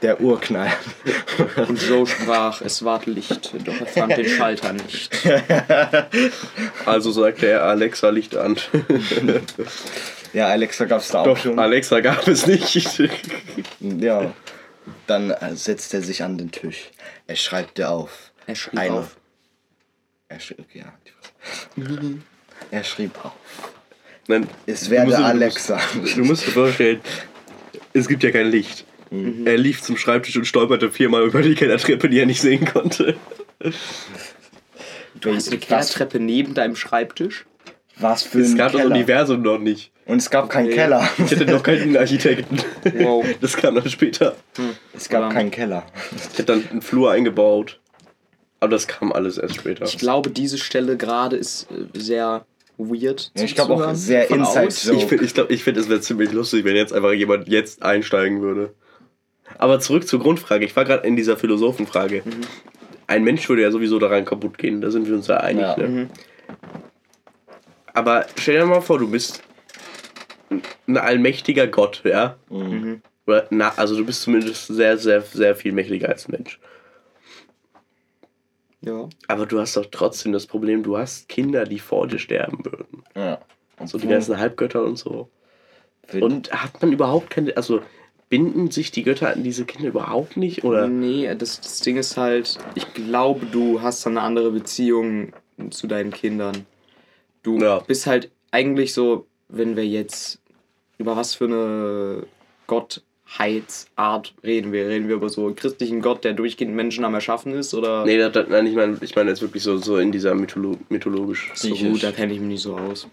Der 0.02 0.18
Urknall. 0.20 0.72
Und 1.68 1.82
Joe 1.82 2.06
sprach, 2.06 2.62
es 2.62 2.82
ward 2.84 3.04
Licht, 3.04 3.52
doch 3.66 3.80
er 3.80 3.86
fand 3.86 4.16
den 4.16 4.26
Schalter 4.28 4.72
nicht. 4.72 5.10
Also 6.86 7.10
sagte 7.10 7.46
er, 7.48 7.64
Alexa, 7.64 8.08
Licht 8.08 8.34
an. 8.34 8.56
ja, 10.32 10.46
Alexa 10.48 10.86
gab 10.86 11.00
es 11.00 11.08
da 11.08 11.20
auch 11.20 11.24
Doch, 11.24 11.36
schon. 11.36 11.58
Alexa 11.58 12.00
gab 12.00 12.26
es 12.26 12.46
nicht. 12.46 13.10
Ja. 13.80 14.32
Dann 15.06 15.30
äh, 15.30 15.54
setzt 15.54 15.92
er 15.92 16.00
sich 16.00 16.22
an 16.22 16.38
den 16.38 16.50
Tisch. 16.50 16.90
Er 17.26 17.36
schreibt 17.36 17.76
dir 17.76 17.90
auf. 17.90 18.32
Er 18.46 18.54
schrieb 18.54 18.78
Eine. 18.78 18.94
auf. 18.94 19.16
Er 20.28 20.40
schrieb, 20.40 20.60
okay, 20.60 20.78
ja, 20.78 20.92
die 21.06 21.12
Fresse. 21.90 22.18
Er 22.70 22.84
schrieb 22.84 23.12
auf. 23.24 23.32
Nein, 24.28 24.46
Es 24.66 24.88
du 24.88 24.94
musst- 25.00 25.18
du 25.18 25.24
Alexa. 25.24 25.80
musst- 26.00 26.16
Du 26.16 26.24
musst 26.24 26.46
dir 26.46 26.50
vorstellen, 26.52 27.00
es 27.92 28.06
gibt 28.08 28.22
ja 28.22 28.30
kein 28.30 28.48
Licht. 28.50 28.84
Er 29.44 29.56
lief 29.58 29.82
zum 29.82 29.96
Schreibtisch 29.96 30.36
und 30.36 30.44
stolperte 30.44 30.90
viermal 30.92 31.24
über 31.26 31.42
die 31.42 31.56
Kellertreppe, 31.56 32.08
die 32.08 32.20
er 32.20 32.26
nicht 32.26 32.40
sehen 32.40 32.64
konnte. 32.64 33.16
Du 35.20 35.34
hast 35.34 35.48
eine 35.48 35.58
Kellertreppe 35.58 36.20
neben 36.20 36.54
deinem 36.54 36.76
Schreibtisch? 36.76 37.44
Was 37.98 38.22
für 38.22 38.40
Es 38.40 38.52
ein 38.52 38.56
gab 38.56 38.72
das 38.72 38.80
Keller. 38.82 38.94
Universum 38.94 39.42
noch 39.42 39.58
nicht. 39.58 39.90
Und 40.06 40.18
es 40.18 40.30
gab 40.30 40.48
keinen 40.48 40.66
Okay. 40.66 40.76
Keller. 40.76 41.08
Ich 41.18 41.30
hatte 41.32 41.44
noch 41.46 41.62
keinen 41.62 41.96
Architekten. 41.96 42.58
Wow. 42.98 43.26
Das 43.40 43.56
kam 43.56 43.74
dann 43.74 43.88
später. 43.90 44.36
Es 44.94 45.08
gab 45.08 45.24
Aber- 45.24 45.34
keinen 45.34 45.50
Keller. 45.50 45.84
Ich 46.32 46.38
hätte 46.38 46.44
dann 46.44 46.68
einen 46.70 46.82
Flur 46.82 47.10
eingebaut. 47.10 47.78
Aber 48.60 48.70
das 48.70 48.86
kam 48.86 49.12
alles 49.12 49.38
erst 49.38 49.56
später. 49.56 49.84
Ich 49.86 49.98
glaube, 49.98 50.30
diese 50.30 50.58
Stelle 50.58 50.96
gerade 50.96 51.36
ist 51.36 51.66
äh, 51.70 51.98
sehr 51.98 52.44
weird. 52.88 53.32
Ja, 53.36 53.44
ich 53.44 53.54
glaube 53.54 53.74
auch 53.74 53.94
sehr 53.94 54.30
Inside. 54.30 54.68
Ich 54.68 55.04
finde, 55.04 55.24
ich 55.24 55.34
glaub, 55.34 55.50
ich 55.50 55.64
find, 55.64 55.76
es 55.76 55.88
wäre 55.88 56.00
ziemlich 56.00 56.32
lustig, 56.32 56.64
wenn 56.64 56.76
jetzt 56.76 56.92
einfach 56.92 57.12
jemand 57.12 57.48
jetzt 57.48 57.82
einsteigen 57.82 58.40
würde. 58.42 58.74
Aber 59.58 59.80
zurück 59.80 60.06
zur 60.06 60.20
Grundfrage. 60.20 60.64
Ich 60.64 60.74
war 60.76 60.84
gerade 60.84 61.06
in 61.06 61.16
dieser 61.16 61.36
Philosophenfrage. 61.36 62.22
Ein 63.06 63.24
Mensch 63.24 63.48
würde 63.48 63.62
ja 63.62 63.70
sowieso 63.70 63.98
daran 63.98 64.24
kaputt 64.24 64.56
gehen, 64.56 64.80
da 64.80 64.90
sind 64.90 65.08
wir 65.08 65.14
uns 65.14 65.26
ja 65.26 65.38
einig. 65.38 65.62
Ja. 65.62 65.76
Ne? 65.76 66.08
Aber 67.92 68.26
stell 68.38 68.58
dir 68.58 68.66
mal 68.66 68.80
vor, 68.80 68.98
du 68.98 69.10
bist 69.10 69.42
ein 70.86 70.96
allmächtiger 70.96 71.66
Gott, 71.66 72.02
ja? 72.04 72.36
Mhm. 72.48 73.02
Oder, 73.26 73.46
na, 73.50 73.72
also 73.76 73.96
du 73.96 74.04
bist 74.04 74.22
zumindest 74.22 74.68
sehr, 74.68 74.96
sehr, 74.98 75.22
sehr 75.22 75.54
viel 75.56 75.72
mächtiger 75.72 76.08
als 76.08 76.28
ein 76.28 76.32
Mensch. 76.32 76.60
Ja. 78.82 79.08
Aber 79.28 79.46
du 79.46 79.58
hast 79.60 79.76
doch 79.76 79.86
trotzdem 79.90 80.32
das 80.32 80.46
Problem, 80.46 80.82
du 80.82 80.96
hast 80.96 81.28
Kinder, 81.28 81.64
die 81.64 81.78
vor 81.78 82.06
dir 82.06 82.18
sterben 82.18 82.64
würden. 82.64 83.02
Ja. 83.14 83.38
So 83.84 83.98
die 83.98 84.08
ganzen 84.08 84.38
Halbgötter 84.38 84.82
und 84.84 84.96
so. 84.96 85.28
Und 86.20 86.52
hat 86.52 86.80
man 86.82 86.92
überhaupt 86.92 87.30
keine, 87.30 87.56
also 87.56 87.80
binden 88.28 88.70
sich 88.70 88.90
die 88.90 89.02
Götter 89.02 89.32
an 89.32 89.42
diese 89.42 89.64
Kinder 89.64 89.88
überhaupt 89.88 90.36
nicht? 90.36 90.64
Oder? 90.64 90.86
Nee, 90.88 91.34
das, 91.34 91.60
das 91.60 91.80
Ding 91.80 91.96
ist 91.96 92.16
halt, 92.16 92.58
ich 92.74 92.92
glaube, 92.94 93.46
du 93.46 93.80
hast 93.82 94.04
dann 94.06 94.16
eine 94.18 94.26
andere 94.26 94.50
Beziehung 94.50 95.32
zu 95.70 95.86
deinen 95.86 96.10
Kindern. 96.10 96.66
Du 97.42 97.58
Ja. 97.58 97.78
bist 97.80 98.06
halt 98.06 98.30
eigentlich 98.50 98.92
so, 98.92 99.26
wenn 99.48 99.76
wir 99.76 99.86
jetzt 99.86 100.40
über 100.98 101.16
was 101.16 101.34
für 101.34 101.44
eine 101.46 102.26
Gottheitsart 103.30 104.34
reden 104.42 104.72
wir? 104.72 104.88
Reden 104.88 105.08
wir 105.08 105.16
über 105.16 105.28
so 105.28 105.46
einen 105.46 105.56
christlichen 105.56 106.00
Gott, 106.02 106.24
der 106.24 106.32
durchgehend 106.32 106.74
Menschen 106.74 107.04
am 107.04 107.14
Erschaffen 107.14 107.54
ist? 107.54 107.74
Oder? 107.74 108.04
Nee, 108.04 108.18
das, 108.18 108.32
das, 108.32 108.48
nein, 108.48 108.66
ich 108.66 108.74
meine 108.74 108.98
ich 109.00 109.14
mein 109.14 109.28
jetzt 109.28 109.42
wirklich 109.42 109.62
so, 109.62 109.78
so 109.78 109.98
in 109.98 110.12
dieser 110.12 110.34
Mytholo 110.34 110.78
mythologisch. 110.88 111.50
so 111.54 111.74
gut, 111.74 112.02
da 112.02 112.12
kenne 112.12 112.32
ich 112.32 112.40
mich 112.40 112.48
nicht 112.48 112.62
so 112.62 112.76
aus. 112.76 113.08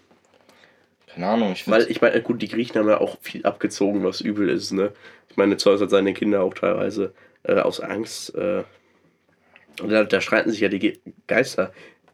Keine 1.07 1.27
Ahnung, 1.27 1.51
ich 1.53 1.69
Weil 1.69 1.89
ich 1.89 2.01
meine, 2.01 2.21
gut, 2.21 2.41
die 2.41 2.47
Griechen 2.47 2.79
haben 2.79 2.89
ja 2.89 2.99
auch 2.99 3.17
viel 3.21 3.45
abgezogen, 3.45 4.03
was 4.03 4.21
übel 4.21 4.49
ist, 4.49 4.71
ne? 4.71 4.91
Ich 5.29 5.37
meine, 5.37 5.57
Zeus 5.57 5.81
hat 5.81 5.89
seine 5.89 6.13
Kinder 6.13 6.41
auch 6.41 6.53
teilweise 6.53 7.13
äh, 7.43 7.55
aus 7.55 7.79
Angst. 7.79 8.35
Äh, 8.35 8.63
und 9.81 9.89
da, 9.89 10.03
da 10.03 10.21
streiten 10.21 10.51
sich 10.51 10.59
ja 10.59 10.69
die 10.69 10.79
Ge 10.79 10.97
Geister, 11.27 11.71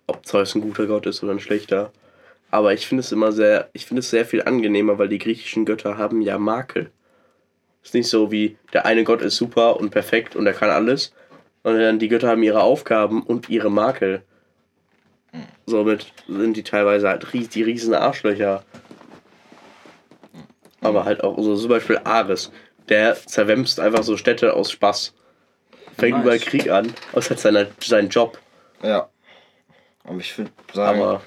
ob 0.07 0.25
Zeus 0.25 0.55
ein 0.55 0.61
guter 0.61 0.85
Gott 0.85 1.05
ist 1.05 1.23
oder 1.23 1.31
ein 1.31 1.39
schlechter. 1.39 1.91
Aber 2.51 2.73
ich 2.73 2.85
finde 2.85 3.01
es 3.01 3.11
immer 3.11 3.31
sehr, 3.31 3.69
ich 3.73 3.85
finde 3.85 4.01
es 4.01 4.09
sehr 4.09 4.25
viel 4.25 4.43
angenehmer, 4.43 4.99
weil 4.99 5.09
die 5.09 5.17
griechischen 5.17 5.65
Götter 5.65 5.97
haben 5.97 6.21
ja 6.21 6.37
Makel. 6.37 6.91
Ist 7.83 7.93
nicht 7.93 8.09
so 8.09 8.31
wie 8.31 8.57
der 8.71 8.85
eine 8.85 9.03
Gott 9.03 9.21
ist 9.21 9.35
super 9.35 9.79
und 9.79 9.89
perfekt 9.89 10.35
und 10.35 10.47
er 10.47 10.53
kann 10.53 10.69
alles, 10.69 11.13
sondern 11.63 11.99
die 11.99 12.07
Götter 12.07 12.29
haben 12.29 12.43
ihre 12.43 12.61
Aufgaben 12.61 13.21
und 13.23 13.49
ihre 13.49 13.69
Makel. 13.69 14.23
Somit 15.65 16.13
sind 16.27 16.57
die 16.57 16.63
teilweise 16.63 17.07
halt 17.07 17.33
ries 17.33 17.49
die 17.49 17.63
riesen 17.63 17.93
Arschlöcher. 17.93 18.63
Aber 20.81 21.05
halt 21.05 21.23
auch 21.23 21.37
so 21.37 21.55
zum 21.55 21.69
Beispiel 21.69 21.99
Ares. 22.03 22.51
Der 22.89 23.15
zerwämst 23.15 23.79
einfach 23.79 24.03
so 24.03 24.17
Städte 24.17 24.53
aus 24.53 24.71
Spaß. 24.71 25.13
Fängt 25.97 26.17
Nice. 26.17 26.23
überall 26.23 26.39
Krieg 26.39 26.69
an. 26.69 26.93
Das 27.13 27.25
ist 27.25 27.29
halt 27.29 27.39
seine, 27.39 27.71
sein 27.79 28.09
Job. 28.09 28.39
Ja. 28.81 29.09
Aber 30.03 30.17
ich 30.17 30.37
würde 30.37 30.51
sagen, 30.73 31.01
Aber 31.01 31.21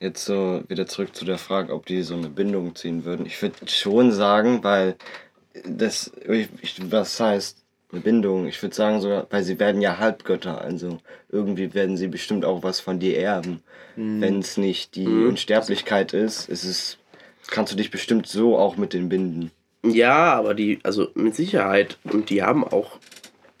jetzt 0.00 0.26
so 0.26 0.62
wieder 0.68 0.86
zurück 0.86 1.16
zu 1.16 1.24
der 1.24 1.38
Frage, 1.38 1.72
ob 1.72 1.86
die 1.86 2.02
so 2.02 2.14
eine 2.14 2.28
Bindung 2.28 2.74
ziehen 2.74 3.04
würden. 3.04 3.24
Ich 3.24 3.40
würde 3.40 3.66
schon 3.66 4.12
sagen, 4.12 4.62
weil 4.62 4.96
das, 5.64 6.10
ich, 6.28 6.48
was 6.90 7.18
heißt 7.20 7.58
eine 7.92 8.00
Bindung? 8.00 8.46
Ich 8.48 8.60
würde 8.62 8.74
sagen 8.74 9.00
sogar, 9.00 9.26
weil 9.30 9.44
sie 9.44 9.58
werden 9.60 9.80
ja 9.80 9.98
Halbgötter, 9.98 10.60
also 10.60 10.98
irgendwie 11.30 11.74
werden 11.74 11.96
sie 11.96 12.08
bestimmt 12.08 12.44
auch 12.44 12.62
was 12.62 12.80
von 12.80 12.98
dir 12.98 13.18
erben. 13.18 13.62
Wenn 13.96 14.40
es 14.40 14.56
nicht 14.56 14.96
die 14.96 15.06
Mhm. 15.06 15.28
Unsterblichkeit 15.28 16.12
ist, 16.12 16.48
ist 16.48 16.64
es, 16.64 16.98
kannst 17.48 17.72
du 17.72 17.76
dich 17.76 17.90
bestimmt 17.92 18.26
so 18.26 18.58
auch 18.58 18.76
mit 18.76 18.92
denen 18.92 19.08
binden. 19.08 19.50
Ja, 19.84 20.32
aber 20.34 20.54
die, 20.54 20.80
also 20.82 21.08
mit 21.14 21.34
Sicherheit, 21.36 21.98
und 22.04 22.30
die 22.30 22.42
haben 22.42 22.64
auch 22.64 22.98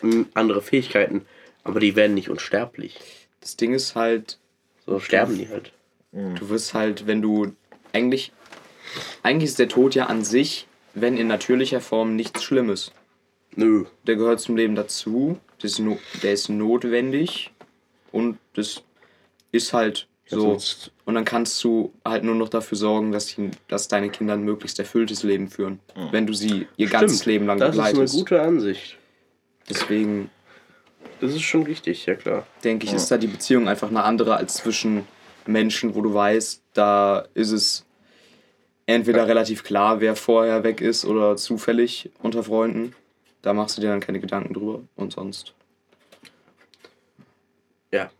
mm, 0.02 0.22
andere 0.34 0.62
Fähigkeiten, 0.62 1.26
aber 1.62 1.78
die 1.80 1.94
werden 1.94 2.14
nicht 2.14 2.30
unsterblich. 2.30 2.98
Das 3.40 3.56
Ding 3.56 3.74
ist 3.74 3.94
halt, 3.94 4.38
So 4.86 4.98
sterben 4.98 5.38
die 5.38 5.48
halt. 5.48 5.70
du 6.12 6.48
wirst 6.48 6.74
halt, 6.74 7.06
wenn 7.06 7.22
du 7.22 7.52
eigentlich, 7.92 8.32
eigentlich 9.22 9.50
ist 9.50 9.58
der 9.58 9.68
Tod 9.68 9.94
ja 9.94 10.06
an 10.06 10.24
sich, 10.24 10.66
wenn 10.94 11.16
in 11.16 11.26
natürlicher 11.26 11.80
Form 11.80 12.16
nichts 12.16 12.42
Schlimmes. 12.42 12.92
Nö. 13.56 13.84
Der 14.06 14.16
gehört 14.16 14.40
zum 14.40 14.56
Leben 14.56 14.74
dazu, 14.74 15.38
das 15.60 15.72
ist 15.72 15.78
no, 15.78 15.98
der 16.22 16.32
ist 16.32 16.48
notwendig 16.48 17.52
und 18.12 18.38
das 18.54 18.82
ist 19.52 19.72
halt 19.72 20.08
Ja, 20.28 20.36
so. 20.38 20.50
sonst- 20.50 20.90
Und 21.04 21.14
dann 21.14 21.24
kannst 21.24 21.62
du 21.62 21.92
halt 22.04 22.24
nur 22.24 22.34
noch 22.34 22.48
dafür 22.48 22.76
sorgen, 22.78 23.12
dass, 23.12 23.26
die, 23.26 23.50
dass 23.68 23.88
deine 23.88 24.08
Kinder 24.10 24.32
ein 24.34 24.42
möglichst 24.42 24.78
erfülltes 24.78 25.22
Leben 25.22 25.48
führen, 25.48 25.78
wenn 26.12 26.26
du 26.26 26.32
sie 26.32 26.66
ihr 26.76 26.88
ganzes 26.88 27.18
Stimmt, 27.18 27.26
Leben 27.32 27.46
lang 27.46 27.58
Das 27.58 27.74
ist 27.74 27.80
eine 27.80 27.90
begleitest. 27.90 28.14
gute 28.16 28.40
Ansicht. 28.42 28.96
Deswegen 29.68 30.30
Das 31.20 31.32
ist 31.32 31.42
schon 31.42 31.62
richtig, 31.62 32.06
ja 32.06 32.14
klar. 32.16 32.46
denke 32.64 32.86
ich, 32.86 32.92
ist 32.92 33.10
da 33.10 33.18
die 33.18 33.26
Beziehung 33.28 33.68
einfach 33.68 33.88
eine 33.88 34.02
andere 34.02 34.36
als 34.36 34.54
zwischen 34.54 35.06
Menschen, 35.46 35.94
wo 35.94 36.00
du 36.00 36.12
weißt, 36.12 36.62
da 36.72 37.24
ist 37.34 37.50
es 37.52 37.84
entweder 38.86 39.26
relativ 39.26 39.64
klar, 39.64 40.00
wer 40.00 40.16
vorher 40.16 40.62
weg 40.64 40.80
ist 40.80 41.04
oder 41.04 41.36
zufällig 41.36 42.10
unter 42.22 42.42
Freunden. 42.42 42.94
Da 43.42 43.52
machst 43.52 43.76
du 43.76 43.82
dir 43.82 43.88
dann 43.88 44.00
keine 44.00 44.20
Gedanken 44.20 44.54
drüber 44.54 44.80
und 44.96 45.12
sonst. 45.12 45.54
Ja, 47.92 48.10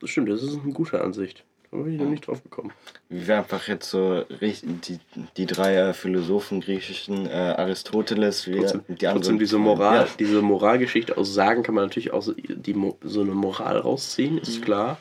das 0.00 0.10
stimmt, 0.10 0.28
das 0.28 0.42
ist 0.42 0.58
eine 0.62 0.72
gute 0.72 1.00
Ansicht. 1.00 1.44
Da 1.70 1.78
bin 1.78 1.94
ich 1.94 2.00
noch 2.00 2.10
nicht 2.10 2.26
drauf 2.26 2.42
gekommen. 2.42 2.70
Wie 3.08 3.26
wir 3.26 3.38
einfach 3.38 3.66
jetzt 3.66 3.88
so 3.88 4.18
richtig, 4.42 4.82
die, 4.82 4.98
die 5.38 5.46
drei 5.46 5.74
äh, 5.76 5.94
Philosophen 5.94 6.60
griechischen, 6.60 7.24
äh, 7.26 7.30
Aristoteles, 7.30 8.46
wie 8.46 8.58
Trotzdem, 8.58 8.80
die 8.88 8.94
trotzdem 8.96 9.10
anderen. 9.16 9.38
diese 9.38 9.58
Moral, 9.58 9.96
Ja, 9.96 10.08
diese 10.18 10.42
Moralgeschichte 10.42 11.16
aus 11.16 11.32
Sagen 11.32 11.62
kann 11.62 11.74
man 11.74 11.84
natürlich 11.84 12.12
auch 12.12 12.20
so, 12.20 12.34
die, 12.34 12.76
so 13.04 13.22
eine 13.22 13.32
Moral 13.32 13.78
rausziehen, 13.78 14.36
ist 14.36 14.58
Mhm. 14.58 14.64
klar. 14.64 14.98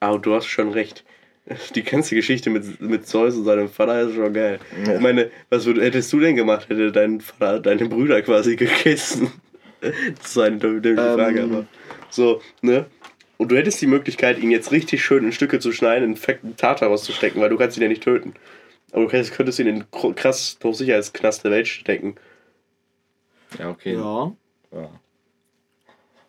Aber 0.00 0.18
du 0.18 0.34
hast 0.34 0.46
schon 0.46 0.72
recht. 0.72 1.04
Die 1.74 1.82
ganze 1.82 2.14
Geschichte 2.14 2.50
mit, 2.50 2.80
mit 2.80 3.06
Zeus 3.06 3.34
und 3.36 3.44
seinem 3.44 3.68
Vater 3.68 4.02
ist 4.02 4.14
schon 4.14 4.32
geil. 4.32 4.58
Ja. 4.86 4.94
Ich 4.94 5.00
meine, 5.00 5.30
was 5.50 5.64
würd, 5.66 5.78
hättest 5.80 6.12
du 6.12 6.20
denn 6.20 6.36
gemacht, 6.36 6.68
hätte 6.68 6.92
dein 6.92 7.20
Vater 7.20 7.60
deine 7.60 7.88
Brüder 7.88 8.22
quasi 8.22 8.56
gegessen? 8.56 9.32
Das 9.80 9.92
ist 10.30 10.38
eine 10.38 10.58
dämliche 10.58 10.94
Frage, 11.14 11.40
Ähm. 11.40 11.52
aber. 11.52 11.66
So, 12.10 12.40
ne? 12.60 12.86
Und 13.38 13.50
du 13.50 13.56
hättest 13.56 13.80
die 13.82 13.88
Möglichkeit, 13.88 14.38
ihn 14.38 14.52
jetzt 14.52 14.70
richtig 14.70 15.04
schön 15.04 15.24
in 15.24 15.32
Stücke 15.32 15.58
zu 15.58 15.72
schneiden, 15.72 16.10
in 16.10 16.16
fetten 16.16 16.56
Tat 16.56 16.80
rauszustecken, 16.82 17.40
weil 17.42 17.48
du 17.50 17.56
kannst 17.56 17.76
ihn 17.76 17.82
ja 17.82 17.88
nicht 17.88 18.04
töten. 18.04 18.34
Aber 18.92 19.02
du 19.02 19.08
könntest, 19.08 19.32
könntest 19.34 19.58
ihn 19.58 19.66
in 19.66 19.74
den 19.80 19.84
kr- 19.86 20.14
krass 20.14 20.58
Hochsicherheitsknast 20.62 21.42
der 21.42 21.50
Welt 21.50 21.66
stecken. 21.66 22.14
ja 23.58 23.70
okay. 23.70 23.94
Ja, 23.94 24.32
Ja. 24.72 24.90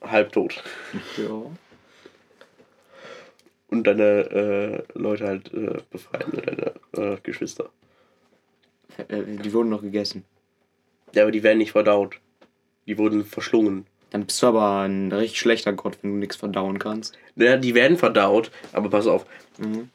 halbtot. 0.01 0.63
ja. 1.17 1.43
Und 3.73 3.87
deine 3.87 4.83
äh, 4.93 4.99
Leute 4.99 5.25
halt 5.25 5.51
äh, 5.51 5.79
befreien, 5.89 6.31
ne, 6.31 6.41
deine 6.93 7.13
äh, 7.15 7.17
Geschwister. 7.23 7.71
Äh, 9.07 9.23
Die 9.43 9.51
wurden 9.51 9.69
noch 9.69 9.81
gegessen. 9.81 10.25
Ja, 11.15 11.23
aber 11.23 11.31
die 11.31 11.41
werden 11.41 11.57
nicht 11.57 11.71
verdaut. 11.71 12.19
Die 12.85 12.99
wurden 12.99 13.25
verschlungen. 13.25 13.87
Dann 14.11 14.27
bist 14.27 14.43
du 14.43 14.45
aber 14.45 14.81
ein 14.81 15.11
recht 15.11 15.37
schlechter 15.37 15.73
Gott, 15.73 15.97
wenn 16.03 16.11
du 16.11 16.17
nichts 16.17 16.35
verdauen 16.35 16.77
kannst. 16.77 17.17
Ja, 17.35 17.57
die 17.57 17.73
werden 17.73 17.97
verdaut, 17.97 18.51
aber 18.73 18.91
pass 18.91 19.07
auf. 19.07 19.25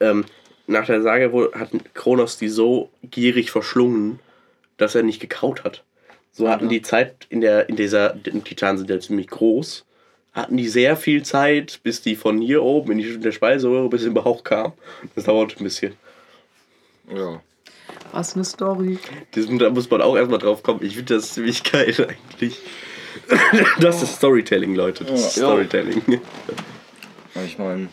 Ähm, 0.00 0.24
nach 0.66 0.86
der 0.86 1.00
Sage 1.02 1.52
hat 1.54 1.70
Kronos 1.94 2.36
die 2.36 2.48
so 2.48 2.90
gierig 3.04 3.52
verschlungen, 3.52 4.18
dass 4.76 4.96
er 4.96 5.04
nicht 5.04 5.20
gekaut 5.20 5.62
hat. 5.62 5.84
So 6.32 6.48
hatten 6.48 6.68
die 6.68 6.82
Zeit 6.82 7.28
in 7.30 7.40
der, 7.40 7.68
in 7.68 7.76
dieser, 7.76 8.10
die 8.14 8.40
Titanen 8.40 8.78
sind 8.78 8.90
ja 8.90 8.98
ziemlich 8.98 9.28
groß, 9.28 9.84
hatten 10.38 10.56
die 10.56 10.68
sehr 10.68 10.96
viel 10.96 11.22
Zeit, 11.22 11.80
bis 11.82 12.00
die 12.02 12.16
von 12.16 12.40
hier 12.40 12.62
oben 12.62 12.92
in 12.92 12.98
die 12.98 13.18
der 13.18 13.32
Speiseröhre 13.32 13.88
bis 13.88 14.02
in 14.02 14.14
den 14.14 14.22
Bauch 14.22 14.44
kam. 14.44 14.72
Das 15.14 15.24
dauert 15.24 15.58
ein 15.58 15.64
bisschen. 15.64 15.94
ja. 17.14 17.40
Was 18.12 18.34
eine 18.34 18.44
Story. 18.44 18.98
Das, 19.32 19.46
da 19.58 19.68
muss 19.70 19.90
man 19.90 20.00
auch 20.00 20.16
erstmal 20.16 20.38
drauf 20.38 20.62
kommen. 20.62 20.80
Ich 20.82 20.96
finde 20.96 21.14
das 21.16 21.34
ziemlich 21.34 21.62
geil 21.62 21.94
eigentlich. 22.08 22.58
Das 23.80 24.02
ist 24.02 24.16
Storytelling, 24.16 24.74
Leute. 24.74 25.04
Das 25.04 25.20
ist. 25.20 25.32
Storytelling. 25.36 26.02
Ich 27.44 27.58
meine, 27.58 27.82
ja. 27.82 27.88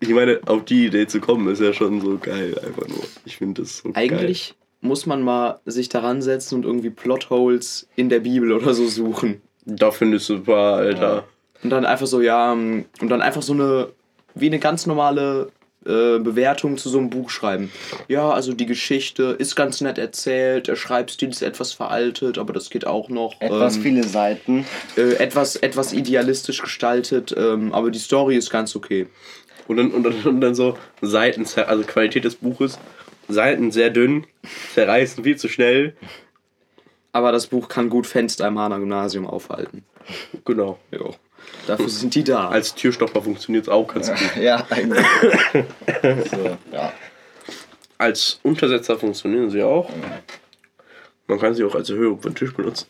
Ich 0.00 0.10
meine, 0.10 0.40
auf 0.46 0.64
die 0.66 0.86
Idee 0.86 1.06
zu 1.06 1.20
kommen, 1.20 1.48
ist 1.48 1.60
ja 1.60 1.72
schon 1.72 2.00
so 2.02 2.18
geil, 2.18 2.58
einfach 2.58 2.86
nur. 2.86 3.02
Ich 3.24 3.38
finde 3.38 3.62
das 3.62 3.78
so 3.78 3.90
Eigentlich 3.94 4.54
muss 4.82 5.06
man 5.06 5.22
mal 5.22 5.58
sich 5.64 5.88
daran 5.88 6.20
setzen 6.22 6.56
und 6.56 6.64
irgendwie 6.64 6.90
Plotholes 6.90 7.88
in 7.96 8.08
der 8.08 8.20
Bibel 8.20 8.52
oder 8.52 8.74
so 8.74 8.86
suchen. 8.86 9.40
geil. 9.64 9.76
Da 9.78 9.90
findest 9.90 10.28
du 10.28 10.34
ein 10.34 10.44
paar, 10.44 10.76
Alter. 10.76 11.24
Und 11.66 11.70
dann 11.70 11.84
einfach 11.84 12.06
so, 12.06 12.20
ja, 12.20 12.52
ähm, 12.52 12.84
und 13.00 13.08
dann 13.08 13.20
einfach 13.20 13.42
so 13.42 13.52
eine, 13.52 13.88
wie 14.36 14.46
eine 14.46 14.60
ganz 14.60 14.86
normale 14.86 15.48
äh, 15.84 16.20
Bewertung 16.20 16.78
zu 16.78 16.88
so 16.88 16.98
einem 16.98 17.10
Buch 17.10 17.28
schreiben. 17.28 17.72
Ja, 18.06 18.30
also 18.30 18.52
die 18.52 18.66
Geschichte 18.66 19.34
ist 19.36 19.56
ganz 19.56 19.80
nett 19.80 19.98
erzählt, 19.98 20.68
der 20.68 20.76
Schreibstil 20.76 21.28
ist 21.28 21.42
etwas 21.42 21.72
veraltet, 21.72 22.38
aber 22.38 22.52
das 22.52 22.70
geht 22.70 22.86
auch 22.86 23.08
noch. 23.08 23.40
etwas 23.40 23.74
ähm, 23.78 23.82
viele 23.82 24.04
Seiten. 24.04 24.64
äh, 24.96 25.14
etwas, 25.14 25.56
etwas 25.56 25.92
idealistisch 25.92 26.62
gestaltet, 26.62 27.34
ähm, 27.36 27.74
aber 27.74 27.90
die 27.90 27.98
Story 27.98 28.36
ist 28.36 28.50
ganz 28.50 28.76
okay. 28.76 29.08
Und 29.66 29.78
dann, 29.78 29.90
und 29.90 30.04
dann, 30.04 30.22
und 30.22 30.40
dann 30.40 30.54
so 30.54 30.78
Seiten, 31.02 31.44
also 31.66 31.82
Qualität 31.82 32.22
des 32.22 32.36
Buches, 32.36 32.78
Seiten 33.26 33.72
sehr 33.72 33.90
dünn, 33.90 34.24
zerreißen 34.72 35.24
viel 35.24 35.36
zu 35.36 35.48
schnell. 35.48 35.96
Aber 37.10 37.32
das 37.32 37.48
Buch 37.48 37.66
kann 37.66 37.90
gut 37.90 38.06
Fenster 38.06 38.46
im 38.46 38.56
Hahner 38.56 38.78
Gymnasium 38.78 39.26
aufhalten. 39.26 39.84
Genau. 40.44 40.78
Jo. 40.92 41.16
Dafür 41.66 41.88
sind 41.88 42.14
die 42.14 42.24
da. 42.24 42.48
Als 42.48 42.74
Türstopper 42.74 43.22
funktioniert 43.22 43.64
es 43.64 43.68
auch 43.68 43.86
ganz 43.92 44.08
gut. 44.08 44.18
Ja, 44.40 44.64
eigentlich. 44.70 45.04
so, 46.30 46.56
ja. 46.72 46.92
Als 47.98 48.38
Untersetzer 48.42 48.98
funktionieren 48.98 49.50
sie 49.50 49.62
auch. 49.62 49.90
Man 51.26 51.40
kann 51.40 51.54
sie 51.54 51.64
auch 51.64 51.74
als 51.74 51.90
Erhöhung 51.90 52.20
für 52.20 52.30
den 52.30 52.36
Tisch 52.36 52.54
benutzen. 52.54 52.86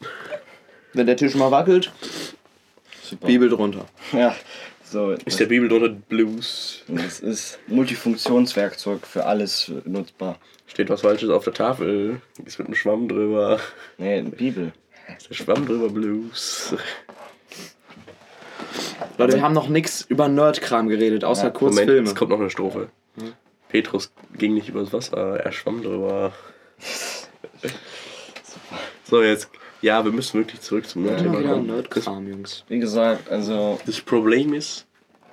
Wenn 0.93 1.07
der 1.07 1.17
Tisch 1.17 1.35
mal 1.35 1.51
wackelt, 1.51 1.93
Super. 3.03 3.27
Bibel 3.27 3.49
drunter. 3.49 3.87
Ja, 4.13 4.35
so. 4.85 5.13
Ist 5.13 5.39
der 5.39 5.47
Bibel 5.47 5.69
drunter 5.69 5.89
Blues? 5.89 6.83
Das 6.89 7.21
ist 7.21 7.59
Multifunktionswerkzeug 7.69 9.07
für 9.07 9.25
alles 9.25 9.71
nutzbar. 9.85 10.39
Steht 10.67 10.91
was 10.91 11.03
Falsches 11.03 11.31
auf 11.31 11.45
der 11.45 11.55
Tafel. 11.55 12.21
Ist 12.45 12.59
mit 12.59 12.67
einem 12.67 12.75
Schwamm 12.75 13.09
drüber. 13.09 13.61
Nee, 13.99 14.23
Bibel. 14.23 14.73
Ist 15.17 15.31
der 15.31 15.35
Schwamm 15.35 15.65
drüber 15.67 15.89
Blues? 15.89 16.75
Leute, 19.19 19.35
wir 19.35 19.43
haben 19.43 19.55
noch 19.55 19.69
nichts 19.69 20.03
über 20.09 20.29
Nerdkram 20.29 20.89
geredet, 20.89 21.25
außer 21.25 21.45
Ja, 21.45 21.51
kurz 21.51 21.73
Moment, 21.75 21.91
Filme. 21.91 22.09
es 22.09 22.15
kommt 22.15 22.31
noch 22.31 22.41
eine 22.41 22.51
Strophe. 22.51 22.89
Petrus 23.69 24.13
ging 24.39 24.55
nicht 24.55 24.69
übers 24.69 24.93
Wasser, 24.93 25.41
er 25.41 25.53
schwamm 25.53 25.83
drüber. 25.83 26.33
So, 29.09 29.23
jetzt. 29.23 29.49
Ja, 29.83 30.05
wir 30.05 30.11
müssen 30.11 30.39
wirklich 30.41 30.61
zurück 30.63 30.89
zum 30.89 31.05
Nerdthema 31.05 31.39
wieder 31.39 31.51
kommen. 31.53 31.67
Nerdkram, 31.69 32.27
Jungs. 32.29 32.65
Wie 32.69 32.79
gesagt, 32.81 33.31
also, 33.31 33.79
Das 33.87 34.01
Problem 34.01 34.53
ist, 34.53 34.85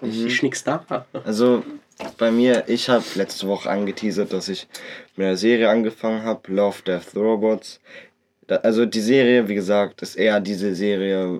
Mhm. 0.01 0.27
ich 0.27 0.43
nix 0.43 0.63
da. 0.63 0.85
also 1.23 1.63
bei 2.17 2.29
mir, 2.29 2.65
ich 2.67 2.89
habe 2.89 3.03
letzte 3.15 3.47
Woche 3.47 3.69
angeteasert, 3.69 4.33
dass 4.33 4.49
ich 4.49 4.67
mit 5.15 5.25
einer 5.25 5.37
Serie 5.37 5.69
angefangen 5.69 6.23
habe, 6.23 6.51
Love, 6.53 6.83
Death, 6.85 7.15
Robots. 7.15 7.79
Da, 8.47 8.57
also 8.57 8.85
die 8.85 8.99
Serie, 9.01 9.47
wie 9.47 9.55
gesagt, 9.55 10.01
ist 10.01 10.15
eher 10.15 10.39
diese 10.41 10.75
Serie, 10.75 11.39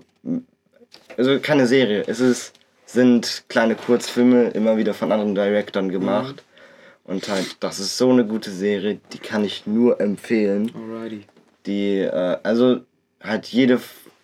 also 1.18 1.40
keine 1.40 1.68
Serie, 1.68 2.04
es 2.08 2.20
ist, 2.20 2.54
sind 2.86 3.46
kleine 3.48 3.76
Kurzfilme, 3.76 4.50
immer 4.50 4.78
wieder 4.78 4.94
von 4.94 5.12
anderen 5.12 5.36
Directern 5.36 5.90
gemacht. 5.90 6.44
Und 7.06 7.28
halt, 7.28 7.58
das 7.60 7.80
ist 7.80 7.98
so 7.98 8.10
eine 8.12 8.26
gute 8.26 8.50
Serie, 8.50 9.00
die 9.12 9.18
kann 9.18 9.44
ich 9.44 9.68
nur 9.68 10.00
empfehlen. 10.00 10.72
Alrighty. 10.74 11.26
Die, 11.66 12.00
äh, 12.00 12.38
also 12.44 12.82
halt 13.22 13.48
jede, 13.48 13.82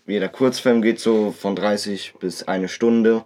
jeder 0.07 0.29
Kurzfilm 0.29 0.81
geht 0.81 0.99
so 0.99 1.31
von 1.31 1.55
30 1.55 2.15
bis 2.19 2.43
eine 2.43 2.69
Stunde. 2.69 3.25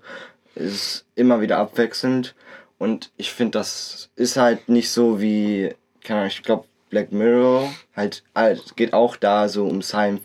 Ist 0.56 1.06
immer 1.16 1.42
wieder 1.42 1.58
abwechselnd. 1.58 2.36
Und 2.78 3.12
ich 3.18 3.32
finde, 3.32 3.60
das 3.60 4.10
ist 4.16 4.38
halt 4.38 4.70
nicht 4.70 4.90
so 4.90 5.22
wie, 5.22 5.74
keine 6.04 6.22
Ahnung, 6.22 6.32
ich 6.32 6.44
glaube, 6.44 6.66
Black 6.90 7.12
Mirror. 7.12 7.74
Halt, 7.96 8.24
halt, 8.36 8.76
geht 8.76 8.94
auch 8.94 9.16
da 9.16 9.48
so 9.50 9.66
um 9.66 9.82
Science, 9.82 10.22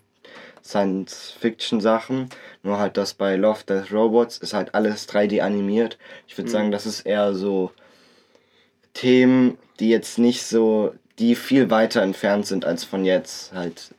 Science-Fiction-Sachen. 0.65 2.29
Nur 2.69 2.79
halt 2.79 2.99
das 2.99 3.15
bei 3.15 3.37
Love, 3.37 3.65
Death, 3.67 3.91
Robots 3.91 4.37
ist 4.37 4.53
halt 4.53 4.75
alles 4.75 5.09
3D 5.09 5.41
animiert. 5.41 5.97
Ich 6.27 6.37
würde 6.37 6.51
sagen, 6.51 6.71
das 6.71 6.85
ist 6.85 7.01
eher 7.01 7.33
so 7.33 7.73
Themen, 8.93 9.57
die 9.81 9.89
jetzt 9.89 10.19
nicht 10.19 10.43
so, 10.43 10.93
die 11.19 11.35
viel 11.35 11.71
weiter 11.71 12.03
entfernt 12.03 12.47
sind 12.47 12.67
als 12.67 12.85
von 12.85 13.07
jetzt 13.07 13.55
halt, 13.55 13.95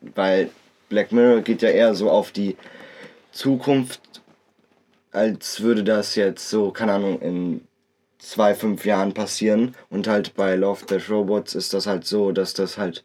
weil 0.00 0.48
Black 0.88 1.12
Mirror 1.12 1.42
geht 1.42 1.60
ja 1.60 1.68
eher 1.68 1.94
so 1.94 2.08
auf 2.08 2.32
die 2.32 2.56
Zukunft, 3.32 4.00
als 5.12 5.60
würde 5.60 5.84
das 5.84 6.14
jetzt 6.14 6.48
so, 6.48 6.70
keine 6.70 6.94
Ahnung, 6.94 7.20
in 7.20 7.68
zwei, 8.18 8.54
fünf 8.54 8.86
Jahren 8.86 9.12
passieren. 9.12 9.74
Und 9.90 10.08
halt 10.08 10.34
bei 10.34 10.56
Love, 10.56 10.86
Death, 10.86 11.10
Robots 11.10 11.54
ist 11.54 11.74
das 11.74 11.86
halt 11.86 12.06
so, 12.06 12.32
dass 12.32 12.54
das 12.54 12.78
halt 12.78 13.04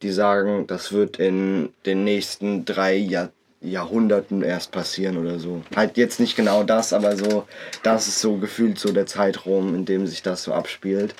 die 0.00 0.12
sagen, 0.12 0.66
das 0.66 0.92
wird 0.92 1.18
in 1.18 1.74
den 1.84 2.04
nächsten 2.04 2.64
drei 2.64 2.96
Jahr 2.96 3.28
Jahrhunderten 3.60 4.42
erst 4.42 4.72
passieren 4.72 5.18
oder 5.18 5.38
so. 5.38 5.62
Halt 5.76 5.96
jetzt 5.96 6.18
nicht 6.18 6.36
genau 6.36 6.62
das, 6.62 6.92
aber 6.92 7.16
so, 7.16 7.46
das 7.82 8.08
ist 8.08 8.20
so 8.20 8.36
gefühlt 8.36 8.78
so 8.78 8.92
der 8.92 9.06
Zeitraum, 9.06 9.74
in 9.74 9.84
dem 9.84 10.06
sich 10.06 10.22
das 10.22 10.42
so 10.42 10.52
abspielt. 10.54 11.14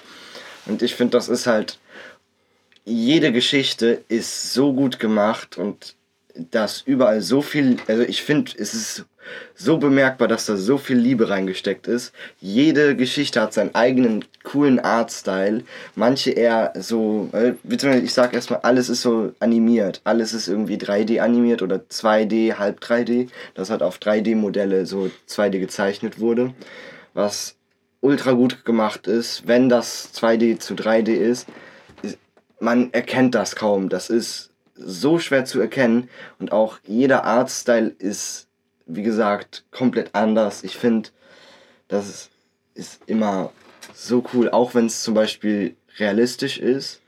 Und 0.66 0.82
ich 0.82 0.94
finde, 0.94 1.12
das 1.12 1.28
ist 1.28 1.46
halt, 1.46 1.78
jede 2.84 3.32
Geschichte 3.32 4.02
ist 4.08 4.52
so 4.52 4.72
gut 4.72 4.98
gemacht 4.98 5.58
und 5.58 5.96
dass 6.34 6.80
überall 6.80 7.20
so 7.20 7.42
viel, 7.42 7.76
also 7.86 8.02
ich 8.02 8.22
finde, 8.22 8.52
es 8.56 8.72
ist 8.72 9.04
so 9.54 9.78
bemerkbar, 9.78 10.28
dass 10.28 10.46
da 10.46 10.56
so 10.56 10.78
viel 10.78 10.96
Liebe 10.96 11.28
reingesteckt 11.28 11.86
ist. 11.86 12.12
Jede 12.40 12.96
Geschichte 12.96 13.40
hat 13.40 13.52
seinen 13.52 13.74
eigenen 13.74 14.24
coolen 14.42 14.80
Artstyle. 14.80 15.64
Manche 15.94 16.30
eher 16.30 16.72
so, 16.76 17.28
äh, 17.32 17.52
beziehungsweise 17.62 18.04
ich 18.04 18.14
sag 18.14 18.34
erstmal, 18.34 18.60
alles 18.60 18.88
ist 18.88 19.02
so 19.02 19.32
animiert. 19.40 20.00
Alles 20.04 20.32
ist 20.32 20.48
irgendwie 20.48 20.76
3D 20.76 21.20
animiert 21.20 21.62
oder 21.62 21.76
2D, 21.90 22.58
halb 22.58 22.80
3D. 22.80 23.28
Das 23.54 23.70
hat 23.70 23.82
auf 23.82 23.98
3D-Modelle 23.98 24.86
so 24.86 25.10
2D 25.28 25.58
gezeichnet 25.58 26.20
wurde. 26.20 26.54
Was 27.14 27.56
ultra 28.00 28.32
gut 28.32 28.64
gemacht 28.64 29.06
ist, 29.06 29.46
wenn 29.46 29.68
das 29.68 30.14
2D 30.14 30.58
zu 30.58 30.74
3D 30.74 31.10
ist. 31.10 31.48
ist 32.02 32.18
man 32.60 32.92
erkennt 32.92 33.34
das 33.34 33.56
kaum. 33.56 33.88
Das 33.88 34.10
ist 34.10 34.50
so 34.74 35.18
schwer 35.18 35.44
zu 35.44 35.60
erkennen 35.60 36.08
und 36.38 36.52
auch 36.52 36.78
jeder 36.86 37.24
Artstyle 37.24 37.88
ist 37.98 38.46
wie 38.94 39.02
gesagt, 39.02 39.64
komplett 39.70 40.14
anders. 40.14 40.62
Ich 40.64 40.76
finde, 40.76 41.10
das 41.88 42.30
ist 42.74 43.00
immer 43.06 43.52
so 43.94 44.24
cool, 44.32 44.50
auch 44.50 44.74
wenn 44.74 44.86
es 44.86 45.02
zum 45.02 45.14
Beispiel 45.14 45.76
realistisch 45.98 46.58
ist. 46.58 47.00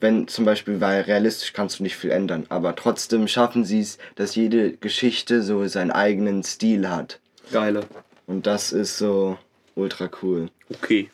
Wenn 0.00 0.28
zum 0.28 0.44
Beispiel, 0.44 0.80
weil 0.80 1.00
realistisch 1.02 1.52
kannst 1.52 1.78
du 1.80 1.82
nicht 1.82 1.96
viel 1.96 2.12
ändern, 2.12 2.46
aber 2.50 2.76
trotzdem 2.76 3.26
schaffen 3.26 3.64
sie 3.64 3.80
es, 3.80 3.98
dass 4.14 4.36
jede 4.36 4.72
Geschichte 4.76 5.42
so 5.42 5.66
seinen 5.66 5.90
eigenen 5.90 6.44
Stil 6.44 6.88
hat. 6.88 7.18
Geile. 7.50 7.84
Und 8.28 8.46
das 8.46 8.72
ist 8.72 8.96
so 8.98 9.38
ultra 9.74 10.08
cool. 10.22 10.50
Okay. 10.70 11.10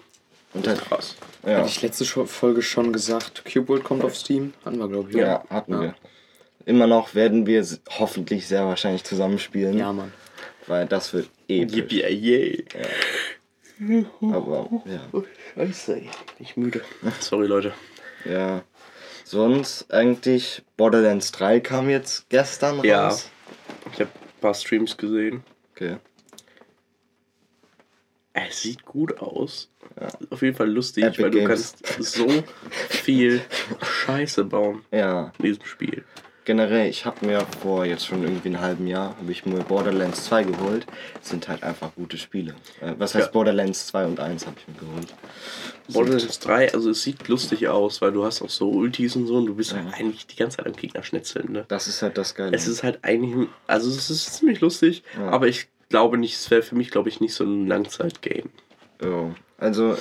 Und 0.53 0.69
halt, 0.69 0.81
Krass. 0.83 1.17
ja, 1.47 1.59
Hatte 1.59 1.69
ich 1.69 1.81
letzte 1.83 2.05
Folge 2.05 2.61
schon 2.63 2.93
gesagt, 2.93 3.43
Cube 3.51 3.69
World 3.69 3.85
kommt 3.85 4.05
auf 4.05 4.17
Steam? 4.17 4.53
Hatten 4.65 4.79
wir, 4.79 4.89
glaube 4.89 5.11
ich. 5.11 5.17
ja, 5.17 5.43
hatten 5.49 5.73
Ja. 5.73 5.81
wir. 5.81 5.95
Immer 6.67 6.87
noch 6.87 7.15
werden 7.15 7.47
wir 7.47 7.65
hoffentlich 7.99 8.47
sehr 8.47 8.65
wahrscheinlich 8.65 9.05
zusammenspielen, 9.05 9.77
Ja, 9.79 9.93
Mann. 9.93 10.13
weil 10.67 10.87
das 10.87 11.13
wird 11.13 11.29
episch. 11.49 11.77
Yippie, 11.77 12.01
yay. 12.03 12.65
Aber 14.33 14.71
ja. 14.87 15.01
Scheiße, 15.55 15.97
ey. 15.97 16.01
Bin 16.03 16.11
ich 16.39 16.57
müde. 16.57 16.81
Sorry, 17.21 17.47
Leute. 17.47 17.73
Ja. 18.25 18.63
Sonst 19.25 19.93
eigentlich 19.93 20.63
Borderlands 20.77 21.33
3 21.33 21.61
kam 21.61 21.89
jetzt 21.91 22.29
gestern 22.31 22.83
Ja. 22.85 23.09
raus. 23.09 23.31
Ich 23.93 24.01
habe 24.01 24.11
ein 24.11 24.41
paar 24.41 24.55
Streams 24.55 24.97
gesehen. 24.97 25.43
Okay. 25.75 25.97
Es 28.33 28.63
sieht 28.63 28.85
gut 28.85 29.19
aus. 29.21 29.71
Auf 30.31 30.43
jeden 30.43 30.57
Fall 30.57 30.69
lustig, 30.71 31.05
Epic 31.05 31.23
weil 31.23 31.31
du 31.31 31.39
Games. 31.39 31.75
kannst 31.81 32.03
so 32.03 32.27
viel 32.89 33.43
Scheiße 33.83 34.45
bauen 34.45 34.85
Ja, 34.91 35.33
in 35.39 35.45
diesem 35.45 35.65
Spiel. 35.65 36.05
Generell, 36.45 36.89
ich 36.89 37.05
habe 37.05 37.25
mir 37.27 37.41
vor 37.63 37.85
jetzt 37.85 38.07
schon 38.07 38.23
irgendwie 38.23 38.49
einem 38.49 38.61
halben 38.61 38.87
Jahr, 38.87 39.17
habe 39.19 39.31
ich 39.33 39.47
mir 39.47 39.61
Borderlands 39.61 40.25
2 40.27 40.45
geholt. 40.45 40.87
Es 41.23 41.31
sind 41.31 41.49
halt 41.49 41.63
einfach 41.63 41.95
gute 41.95 42.19
Spiele. 42.19 42.55
Äh, 42.81 42.95
was 42.99 43.15
heißt 43.15 43.27
Ja. 43.27 43.33
Borderlands 43.33 43.87
2 43.89 44.07
und 44.07 44.21
1 44.21 44.47
habe 44.47 44.57
ich 44.59 44.69
mir 44.69 44.81
geholt. 44.89 45.15
Borderlands 45.89 46.39
3, 46.41 46.73
also 46.75 46.91
es 46.91 47.03
sieht 47.03 47.27
lustig 47.29 47.69
aus, 47.69 48.01
weil 48.01 48.13
du 48.13 48.25
hast 48.25 48.43
auch 48.43 48.49
so 48.51 48.71
Ultis 48.71 49.17
und 49.17 49.27
so 49.27 49.37
und 49.37 49.47
du 49.47 49.55
bist 49.55 49.75
halt 49.75 49.93
eigentlich 49.95 50.27
die 50.27 50.37
ganze 50.37 50.59
Zeit 50.59 50.67
am 50.67 50.73
Gegner 50.75 51.03
schnetzeln, 51.03 51.53
ne? 51.53 51.65
Das 51.69 51.87
ist 51.89 52.01
halt 52.03 52.17
das 52.19 52.35
Geile. 52.35 52.57
Es 52.57 52.67
ist 52.67 52.83
halt 52.83 53.01
eigentlich, 53.03 53.49
also 53.67 53.91
es 53.91 54.09
ist 54.11 54.35
ziemlich 54.37 54.61
lustig, 54.61 55.03
Ja. 55.19 55.29
aber 55.31 55.47
ich 55.49 55.67
glaube 55.91 56.17
nicht, 56.19 56.35
es 56.35 56.51
wäre 56.51 56.63
für 56.63 56.75
mich, 56.75 56.91
glaube 56.91 57.09
ich, 57.09 57.21
nicht 57.21 57.35
so 57.35 57.45
ein 57.45 57.67
Langzeit-Game. 57.67 58.51
ja. 59.03 59.35
Also, 59.59 59.97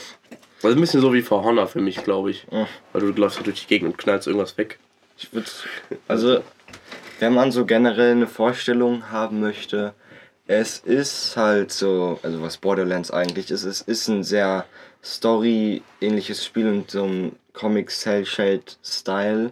Also 0.63 0.75
ein 0.77 0.81
bisschen 0.81 1.01
so 1.01 1.13
wie 1.13 1.21
For 1.21 1.43
Honor 1.43 1.67
für 1.67 1.81
mich, 1.81 2.03
glaube 2.03 2.31
ich. 2.31 2.47
Ja. 2.51 2.67
Weil 2.93 3.01
du 3.01 3.07
läufst 3.21 3.37
halt 3.37 3.47
durch 3.47 3.61
die 3.61 3.67
Gegend 3.67 3.91
und 3.91 3.97
knallst 3.97 4.27
irgendwas 4.27 4.57
weg. 4.57 4.79
Ich 5.23 5.33
würde. 5.33 5.49
Also, 6.07 6.43
wenn 7.19 7.33
man 7.33 7.51
so 7.51 7.65
generell 7.65 8.11
eine 8.11 8.27
Vorstellung 8.27 9.09
haben 9.11 9.39
möchte, 9.39 9.93
es 10.45 10.79
ist 10.79 11.37
halt 11.37 11.71
so, 11.71 12.19
also 12.21 12.41
was 12.41 12.57
Borderlands 12.57 13.11
eigentlich 13.11 13.49
ist, 13.49 13.63
es 13.63 13.81
ist 13.81 14.07
ein 14.07 14.23
sehr 14.23 14.65
Story-ähnliches 15.03 16.45
Spiel 16.45 16.67
und 16.67 16.91
so 16.91 17.05
ein 17.05 17.35
Comic-Cell-Shade-Style, 17.53 19.51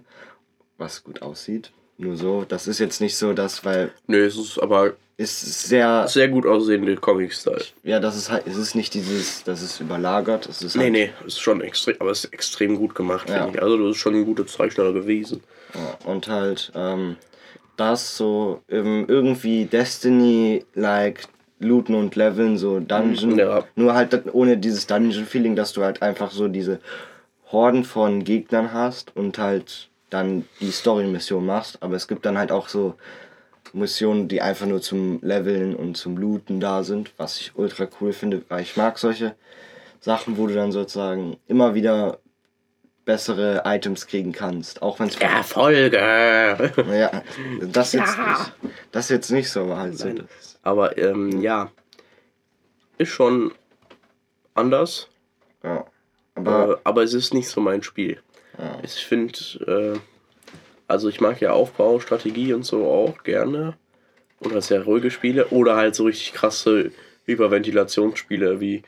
was 0.77 1.03
gut 1.03 1.21
aussieht. 1.21 1.71
Nur 1.97 2.17
so, 2.17 2.45
das 2.45 2.67
ist 2.67 2.79
jetzt 2.79 2.99
nicht 2.99 3.15
so 3.15 3.33
das, 3.33 3.63
weil 3.63 3.91
Nö, 4.07 4.25
es 4.25 4.35
ist 4.35 4.57
aber 4.57 4.93
ist 5.21 5.67
sehr, 5.69 6.07
sehr 6.07 6.27
gut 6.27 6.45
aussehende 6.45 6.95
Comic-Style. 6.95 7.63
ja, 7.83 7.99
das 7.99 8.15
ist 8.17 8.29
halt, 8.31 8.45
es 8.47 8.57
ist 8.57 8.75
nicht 8.75 8.93
dieses, 8.93 9.43
das 9.43 9.61
ist 9.61 9.79
überlagert, 9.79 10.47
es 10.47 10.61
ist 10.61 10.75
Nee, 10.75 10.83
halt, 10.83 10.91
nee, 10.93 11.09
ist 11.25 11.39
schon 11.39 11.61
extrem, 11.61 11.95
aber 11.99 12.11
es 12.11 12.25
ist 12.25 12.33
extrem 12.33 12.75
gut 12.77 12.95
gemacht, 12.95 13.29
Ja. 13.29 13.43
finde 13.43 13.57
ich. 13.57 13.63
Also, 13.63 13.77
du 13.77 13.87
bist 13.87 13.99
schon 13.99 14.15
ein 14.15 14.25
guter 14.25 14.45
Zeichner 14.47 14.91
gewesen. 14.91 15.41
Ja, 15.73 16.09
und 16.11 16.27
halt 16.27 16.71
ähm, 16.75 17.15
das 17.77 18.17
so 18.17 18.61
irgendwie 18.67 19.65
Destiny-like 19.65 21.23
looten 21.59 21.95
und 21.95 22.15
leveln, 22.15 22.57
so 22.57 22.79
Dungeon. 22.79 23.37
Ja. 23.37 23.63
Nur 23.75 23.93
halt 23.93 24.17
ohne 24.33 24.57
dieses 24.57 24.87
Dungeon-Feeling, 24.87 25.55
dass 25.55 25.73
du 25.73 25.83
halt 25.83 26.01
einfach 26.01 26.31
so 26.31 26.47
diese 26.47 26.79
Horden 27.51 27.83
von 27.83 28.23
Gegnern 28.23 28.73
hast 28.73 29.15
und 29.15 29.37
halt 29.37 29.89
dann 30.09 30.45
die 30.59 30.71
Story-Mission 30.71 31.45
machst. 31.45 31.77
Aber 31.81 31.95
es 31.95 32.07
gibt 32.07 32.25
dann 32.25 32.37
halt 32.37 32.51
auch 32.51 32.67
so 32.67 32.95
Missionen, 33.73 34.27
die 34.27 34.41
einfach 34.41 34.65
nur 34.65 34.81
zum 34.81 35.19
Leveln 35.21 35.75
und 35.75 35.95
zum 35.95 36.17
Looten 36.17 36.59
da 36.59 36.83
sind, 36.83 37.13
was 37.17 37.39
ich 37.39 37.51
ultra 37.55 37.87
cool 37.99 38.13
finde, 38.13 38.43
weil 38.49 38.61
ich 38.61 38.77
mag 38.77 38.97
solche 38.97 39.35
Sachen, 39.99 40.37
wo 40.37 40.47
du 40.47 40.53
dann 40.55 40.71
sozusagen 40.71 41.37
immer 41.47 41.73
wieder 41.75 42.19
bessere 43.05 43.63
Items 43.65 44.07
kriegen 44.07 44.31
kannst. 44.31 44.81
Auch 44.81 44.99
wenn 44.99 45.07
es 45.07 45.15
Erfolge! 45.17 45.97
ja, 46.91 47.23
das 47.61 47.93
jetzt 47.93 48.15
Ja. 48.17 48.29
nicht. 48.61 48.73
Das 48.91 49.09
jetzt 49.09 49.31
nicht 49.31 49.49
so, 49.49 49.61
aber 49.61 49.77
halt 49.77 49.97
so. 49.97 50.09
Aber 50.63 50.97
ähm, 50.97 51.41
ja, 51.41 51.71
ist 52.97 53.09
schon 53.09 53.51
anders, 54.53 55.07
Ja. 55.63 55.85
Aber 56.35 56.73
äh, 56.73 56.77
aber 56.83 57.03
es 57.03 57.13
ist 57.13 57.33
nicht 57.33 57.49
so 57.49 57.59
mein 57.61 57.83
Spiel. 57.83 58.21
Ja. 58.57 58.77
Ich 58.83 59.05
finde, 59.05 59.33
äh, 59.95 59.99
also 60.91 61.09
ich 61.09 61.19
mag 61.21 61.41
ja 61.41 61.51
Aufbau, 61.53 61.99
Strategie 61.99 62.53
und 62.53 62.63
so 62.63 62.85
auch 62.87 63.23
gerne. 63.23 63.73
Oder 64.39 64.61
sehr 64.61 64.83
ruhige 64.83 65.11
Spiele. 65.11 65.47
Oder 65.47 65.75
halt 65.75 65.95
so 65.95 66.03
richtig 66.05 66.33
krasse 66.33 66.91
Überventilationsspiele 67.25 68.59
wie 68.59 68.83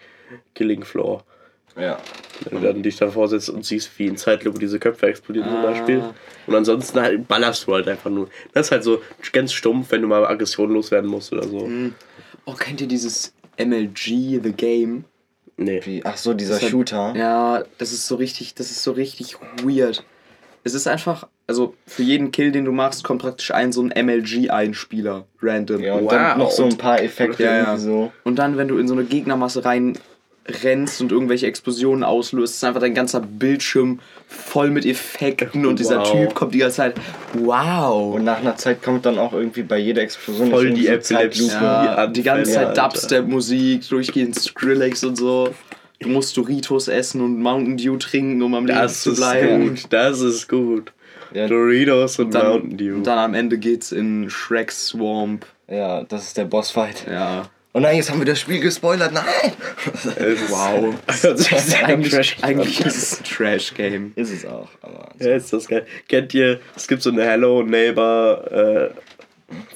Killing 0.56 0.84
Floor. 0.84 1.24
ja. 1.76 1.98
Wenn 2.50 2.62
du 2.62 2.68
dann 2.68 2.84
dich 2.84 2.98
davor 2.98 3.28
setzt 3.30 3.50
und 3.50 3.64
siehst, 3.64 3.98
wie 4.00 4.08
in 4.08 4.18
Zeitlupe 4.18 4.58
diese 4.60 4.80
Köpfe 4.80 5.06
explodieren 5.08 5.48
zum 5.48 5.58
Ah. 5.60 5.62
Beispiel. 5.72 6.04
Und 6.48 6.56
ansonsten 6.56 7.00
halt 7.00 7.28
ballerst 7.28 7.68
du 7.68 7.74
halt 7.74 7.88
einfach 7.88 8.10
nur. 8.10 8.28
Das 8.54 8.68
ist 8.68 8.72
halt 8.72 8.84
so 8.84 9.02
ganz 9.32 9.54
stumpf, 9.54 9.92
wenn 9.92 10.02
du 10.02 10.08
mal 10.08 10.26
Aggression 10.26 10.72
loswerden 10.72 11.10
musst 11.10 11.32
oder 11.32 11.48
so. 11.48 11.70
Oh, 12.46 12.54
kennt 12.54 12.82
ihr 12.82 12.88
dieses 12.88 13.34
MLG, 13.58 14.42
The 14.44 14.52
Game? 14.52 15.06
Nee. 15.56 15.82
Wie, 15.86 16.02
ach 16.04 16.18
so, 16.18 16.34
dieser 16.34 16.60
Shooter. 16.60 17.14
Ja, 17.16 17.64
das 17.78 17.92
ist 17.94 18.08
so 18.08 18.16
richtig, 18.16 18.56
das 18.56 18.72
ist 18.72 18.82
so 18.84 18.92
richtig 18.92 19.36
weird. 19.64 20.04
Es 20.66 20.74
ist 20.74 20.88
einfach, 20.88 21.28
also 21.48 21.74
für 21.86 22.04
jeden 22.04 22.32
Kill, 22.32 22.52
den 22.52 22.64
du 22.66 22.72
machst, 22.72 23.04
kommt 23.04 23.22
praktisch 23.22 23.52
ein 23.52 23.72
so 23.74 23.82
ein 23.84 23.90
MLG-Einspieler, 23.94 25.26
random. 25.42 25.82
Ja, 25.82 25.96
und 25.96 26.04
Wow. 26.06 26.12
dann 26.12 26.38
noch 26.40 26.52
so 26.52 26.64
ein 26.66 26.78
paar 26.78 27.02
Effekte 27.02 27.44
Ja, 27.44 27.52
ja. 27.52 27.60
irgendwie 27.64 27.82
so. 27.82 28.12
Und 28.24 28.38
dann, 28.40 28.58
wenn 28.58 28.68
du 28.68 28.78
in 28.78 28.88
so 28.88 28.94
eine 28.94 29.04
Gegnermasse 29.04 29.66
rein 29.66 29.98
rennst 30.64 31.00
und 31.02 31.12
irgendwelche 31.12 31.48
Explosionen 31.48 32.04
auslöst, 32.04 32.56
ist 32.56 32.64
einfach 32.66 32.82
dein 32.82 32.94
ganzer 32.94 33.22
Bildschirm 33.22 34.00
voll 34.28 34.72
mit 34.72 34.86
Effekten 34.86 35.66
und 35.66 35.80
dieser 35.80 36.00
Wow. 36.00 36.12
Typ 36.12 36.36
kommt 36.36 36.54
die 36.54 36.58
ganze 36.60 36.78
Zeit. 36.78 36.96
Wow! 37.34 38.16
Und 38.16 38.26
nach 38.26 38.40
einer 38.40 38.58
Zeit 38.58 38.84
kommt 38.84 39.06
dann 39.06 39.18
auch 39.18 39.32
irgendwie 39.34 39.64
bei 39.64 39.78
jeder 39.78 40.02
Explosion 40.02 40.50
Voll 40.50 40.72
die 40.72 40.88
Epilepsie. 40.88 41.48
Ja, 41.50 42.08
die 42.08 42.24
ganze 42.24 42.52
Zeit. 42.52 42.78
Dubstep-Musik, 42.78 43.88
durchgehend 43.88 44.36
Skrillex 44.36 45.04
und 45.06 45.16
so. 45.18 45.50
Du 46.04 46.10
musst 46.10 46.36
Doritos 46.38 46.88
essen 46.88 47.22
und 47.22 47.40
Mountain 47.42 47.78
Dew 47.78 47.98
trinken, 47.98 48.42
um 48.42 48.54
am 48.54 48.66
Leben 48.66 48.78
Das 48.80 49.02
zu 49.02 49.12
ist 49.12 49.18
bleiben. 49.18 49.70
gut. 49.70 49.86
Das 49.90 50.20
ist 50.22 50.48
gut. 50.50 50.94
Ja. 51.34 51.48
Doritos 51.48 52.20
und 52.20 52.34
Dann, 52.34 52.48
Mountain 52.48 52.78
Dew. 52.78 52.96
und 52.96 53.08
dann 53.08 53.18
am 53.18 53.34
Ende 53.34 53.58
geht's 53.58 53.92
in 53.92 54.30
Shrek 54.30 54.72
Swamp. 54.72 55.46
Ja, 55.68 56.04
das 56.04 56.24
ist 56.26 56.38
der 56.38 56.46
Bossfight. 56.46 57.06
Ja. 57.10 57.50
Oh 57.76 57.80
nein, 57.80 57.96
jetzt 57.96 58.12
haben 58.12 58.20
wir 58.20 58.26
das 58.26 58.40
Spiel 58.40 58.60
gespoilert. 58.60 59.12
Nein! 59.14 59.24
wow. 60.50 60.94
Das 61.08 61.24
ist 61.50 61.84
Eigentlich, 61.84 62.38
eigentlich 62.44 62.86
ist 62.86 62.96
es 62.98 63.20
ein 63.20 63.24
Trash-Game. 63.24 64.12
ist 64.16 64.32
es 64.32 64.46
auch, 64.46 64.70
aber. 64.84 65.10
Ja, 65.20 65.36
ist 65.36 65.52
das 65.52 65.68
geil. 65.68 65.86
Kennt 66.08 66.36
ihr, 66.36 66.60
es 66.76 66.88
gibt 66.88 67.02
so 67.02 67.10
eine 67.10 67.24
Hello 67.26 67.64
Neighbor 67.64 68.52
äh, 68.52 68.90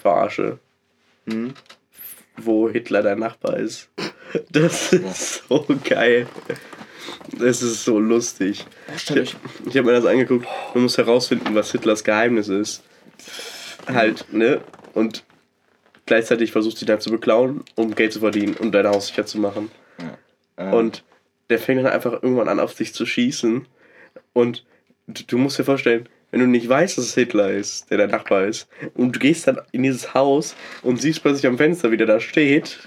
Verarsche, 0.01 0.59
Hm? 1.27 1.53
Wo 2.37 2.69
Hitler 2.69 3.03
der 3.03 3.15
Nachbar 3.15 3.57
ist. 3.57 3.89
Das 4.49 4.93
ist 4.93 5.43
so 5.47 5.65
geil. 5.83 6.27
Es 7.39 7.61
ist 7.61 7.83
so 7.83 7.99
lustig. 7.99 8.65
Ich, 8.95 9.35
ich 9.65 9.77
habe 9.77 9.83
mir 9.83 9.93
das 9.93 10.05
angeguckt. 10.05 10.47
Man 10.73 10.83
muss 10.83 10.97
herausfinden, 10.97 11.55
was 11.55 11.71
Hitlers 11.71 12.03
Geheimnis 12.03 12.47
ist. 12.47 12.83
Halt, 13.87 14.25
ne? 14.33 14.61
Und 14.93 15.23
gleichzeitig 16.05 16.51
versucht 16.51 16.77
sie 16.77 16.85
dann 16.85 16.99
zu 16.99 17.09
beklauen, 17.09 17.63
um 17.75 17.95
Geld 17.95 18.13
zu 18.13 18.19
verdienen 18.19 18.55
und 18.55 18.71
dein 18.73 18.87
Haus 18.87 19.07
sicher 19.07 19.25
zu 19.25 19.39
machen. 19.39 19.71
Ähm, 20.57 20.73
Und 20.73 21.03
der 21.49 21.59
fängt 21.59 21.83
dann 21.83 21.91
einfach 21.91 22.13
irgendwann 22.13 22.49
an, 22.49 22.59
auf 22.59 22.73
sich 22.73 22.93
zu 22.93 23.05
schießen. 23.05 23.65
Und 24.33 24.65
du 25.07 25.37
musst 25.37 25.57
dir 25.57 25.63
vorstellen, 25.63 26.09
wenn 26.31 26.39
du 26.41 26.47
nicht 26.47 26.67
weißt, 26.67 26.97
dass 26.97 27.05
es 27.05 27.13
Hitler 27.15 27.51
ist, 27.51 27.89
der 27.89 27.97
dein 27.99 28.09
Nachbar 28.11 28.45
ist, 28.45 28.67
und 28.95 29.15
du 29.15 29.19
gehst 29.19 29.47
dann 29.47 29.59
in 29.71 29.83
dieses 29.83 30.13
Haus 30.13 30.55
und 30.83 31.01
siehst 31.01 31.21
plötzlich 31.21 31.47
am 31.47 31.57
Fenster, 31.57 31.91
wie 31.91 31.97
der 31.97 32.07
da 32.07 32.19
steht, 32.19 32.79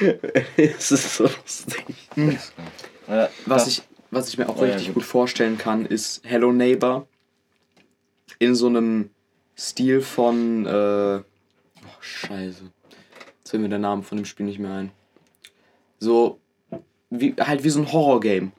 es 0.56 0.90
ist 0.92 1.16
so 1.16 1.24
lustig. 1.24 1.84
äh, 2.16 3.26
Was 3.46 3.64
das- 3.64 3.68
ich, 3.68 3.82
was 4.10 4.28
ich 4.28 4.38
mir 4.38 4.48
auch 4.48 4.56
Oh 4.56 4.64
ja, 4.64 4.72
richtig 4.72 4.88
gut. 4.88 4.94
gut 4.96 5.04
vorstellen 5.04 5.58
kann, 5.58 5.86
ist 5.86 6.22
Hello 6.24 6.52
Neighbor 6.52 7.06
in 8.38 8.54
so 8.54 8.66
einem 8.68 9.10
Stil 9.58 10.00
von. 10.00 10.66
Äh, 10.66 10.70
oh, 11.18 11.22
Scheiße. 12.00 12.62
Jetzt 13.38 13.50
fällt 13.50 13.62
mir 13.62 13.68
der 13.68 13.78
Name 13.78 14.02
von 14.02 14.18
dem 14.18 14.24
Spiel 14.24 14.46
nicht 14.46 14.58
mehr 14.58 14.72
ein. 14.72 14.92
So. 15.98 16.40
Wie, 17.08 17.34
halt 17.40 17.62
wie 17.64 17.70
so 17.70 17.80
ein 17.80 17.90
Horror-Game. 17.92 18.52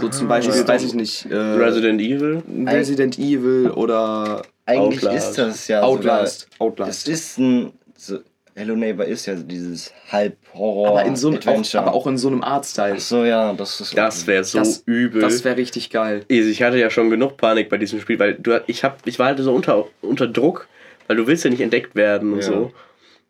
So 0.00 0.08
zum 0.08 0.28
Beispiel, 0.28 0.56
ja. 0.56 0.68
weiß 0.68 0.84
ich 0.84 0.94
nicht. 0.94 1.26
Äh, 1.26 1.34
Resident 1.36 2.00
Evil? 2.00 2.42
Resident 2.66 3.18
Evil 3.18 3.70
oder 3.70 4.42
Eigentlich 4.66 5.04
Outlast. 5.06 5.28
ist 5.30 5.38
das 5.38 5.68
ja 5.68 5.82
Outlast. 5.82 6.40
sogar... 6.52 6.68
Outlast. 6.68 7.08
Es 7.08 7.20
ist 7.20 7.38
ein... 7.38 7.72
So, 7.96 8.18
Hello 8.54 8.74
Neighbor 8.74 9.04
ist 9.04 9.26
ja 9.26 9.34
dieses 9.36 9.92
Halb-Horror, 10.10 10.88
aber, 10.88 11.04
in 11.04 11.14
so 11.14 11.28
einem, 11.28 11.38
auch, 11.46 11.74
aber 11.74 11.94
auch 11.94 12.06
in 12.08 12.18
so 12.18 12.26
einem 12.26 12.42
Art-Style. 12.42 12.94
Ach 12.96 13.00
so, 13.00 13.24
ja, 13.24 13.52
das 13.52 13.80
ist... 13.80 13.96
Das 13.96 14.26
wäre 14.26 14.42
so 14.42 14.58
Das- 14.58 14.82
übel. 14.84 15.20
Das 15.20 15.44
wäre 15.44 15.56
richtig 15.56 15.90
geil. 15.90 16.24
ich 16.28 16.60
hatte 16.62 16.76
ja 16.78 16.90
schon 16.90 17.08
genug 17.08 17.36
Panik 17.36 17.68
bei 17.68 17.76
diesem 17.78 18.00
Spiel, 18.00 18.18
weil 18.18 18.34
du, 18.34 18.60
ich, 18.66 18.82
hab, 18.82 19.06
ich 19.06 19.18
war 19.20 19.26
halt 19.26 19.38
so 19.38 19.54
unter, 19.54 19.84
unter 20.02 20.26
Druck, 20.26 20.66
weil 21.06 21.16
du 21.16 21.26
willst 21.28 21.44
ja 21.44 21.50
nicht 21.50 21.60
entdeckt 21.60 21.94
werden 21.94 22.32
und 22.32 22.40
Ja. 22.40 22.46
so. 22.46 22.72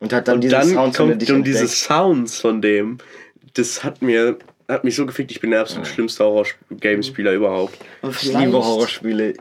Und 0.01 0.13
hat 0.13 0.29
dann 0.29 0.37
Und 0.37 0.41
diese 0.45 0.57
dann 0.57 0.69
Sounds, 0.69 0.97
kommt 0.97 1.31
und 1.31 1.45
diese. 1.45 1.67
Sounds 1.67 2.41
von 2.41 2.63
dem, 2.63 2.99
das 3.55 3.83
hat 3.85 4.01
mir 4.01 4.39
hat 4.69 4.85
mich 4.85 4.97
so 4.97 5.07
gefickt, 5.07 5.31
ich 5.31 5.41
bin 5.41 5.51
der 5.51 5.61
absolut 5.63 5.87
schlimmste 5.87 6.25
Horror-Game-Spieler 6.25 7.33
überhaupt. 7.33 7.79
Ich 8.11 8.25
liebe 8.25 8.53
Horrorspiele. 8.53 9.35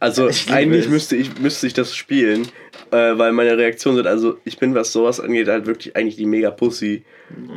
Also 0.00 0.28
Ich 0.28 0.46
liebe 0.46 0.58
eigentlich 0.58 0.84
es. 0.86 0.90
müsste 0.90 1.16
ich, 1.16 1.38
müsste 1.38 1.68
ich 1.68 1.74
das 1.74 1.94
spielen, 1.94 2.48
äh, 2.90 3.16
weil 3.16 3.32
meine 3.32 3.56
Reaktionen 3.56 3.98
sind, 3.98 4.06
also 4.08 4.38
ich 4.44 4.58
bin, 4.58 4.74
was 4.74 4.92
sowas 4.92 5.20
angeht, 5.20 5.46
halt 5.48 5.66
wirklich 5.66 5.94
eigentlich 5.96 6.16
die 6.16 6.26
mega 6.26 6.50
Pussy. 6.50 7.04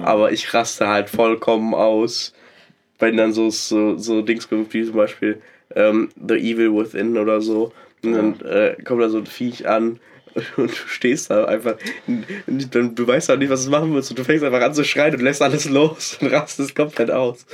Aber 0.03 0.31
ich 0.31 0.53
raste 0.53 0.87
halt 0.87 1.09
vollkommen 1.09 1.73
aus, 1.73 2.33
wenn 2.99 3.17
dann 3.17 3.33
so, 3.33 3.49
so, 3.49 3.97
so 3.97 4.21
Dings 4.21 4.47
kommt, 4.47 4.73
wie 4.73 4.85
zum 4.85 4.95
Beispiel 4.95 5.41
ähm, 5.75 6.09
The 6.15 6.35
Evil 6.35 6.75
Within 6.75 7.17
oder 7.17 7.41
so. 7.41 7.73
Und 8.03 8.13
dann 8.13 8.41
äh, 8.41 8.75
kommt 8.83 9.01
da 9.01 9.09
so 9.09 9.17
ein 9.17 9.25
Viech 9.25 9.67
an 9.67 9.99
und 10.57 10.69
du 10.71 10.87
stehst 10.87 11.29
da 11.29 11.45
einfach, 11.45 11.75
dann 12.71 12.95
du 12.95 13.07
weißt 13.07 13.31
auch 13.31 13.37
nicht, 13.37 13.49
was 13.49 13.65
du 13.65 13.71
machen 13.71 13.93
willst 13.93 14.09
und 14.09 14.19
du 14.19 14.23
fängst 14.23 14.43
einfach 14.43 14.61
an 14.61 14.73
zu 14.73 14.83
schreien 14.83 15.15
und 15.15 15.21
lässt 15.21 15.41
alles 15.41 15.69
los 15.69 16.17
und 16.21 16.27
rastest 16.31 16.75
komplett 16.75 17.09
aus. 17.11 17.45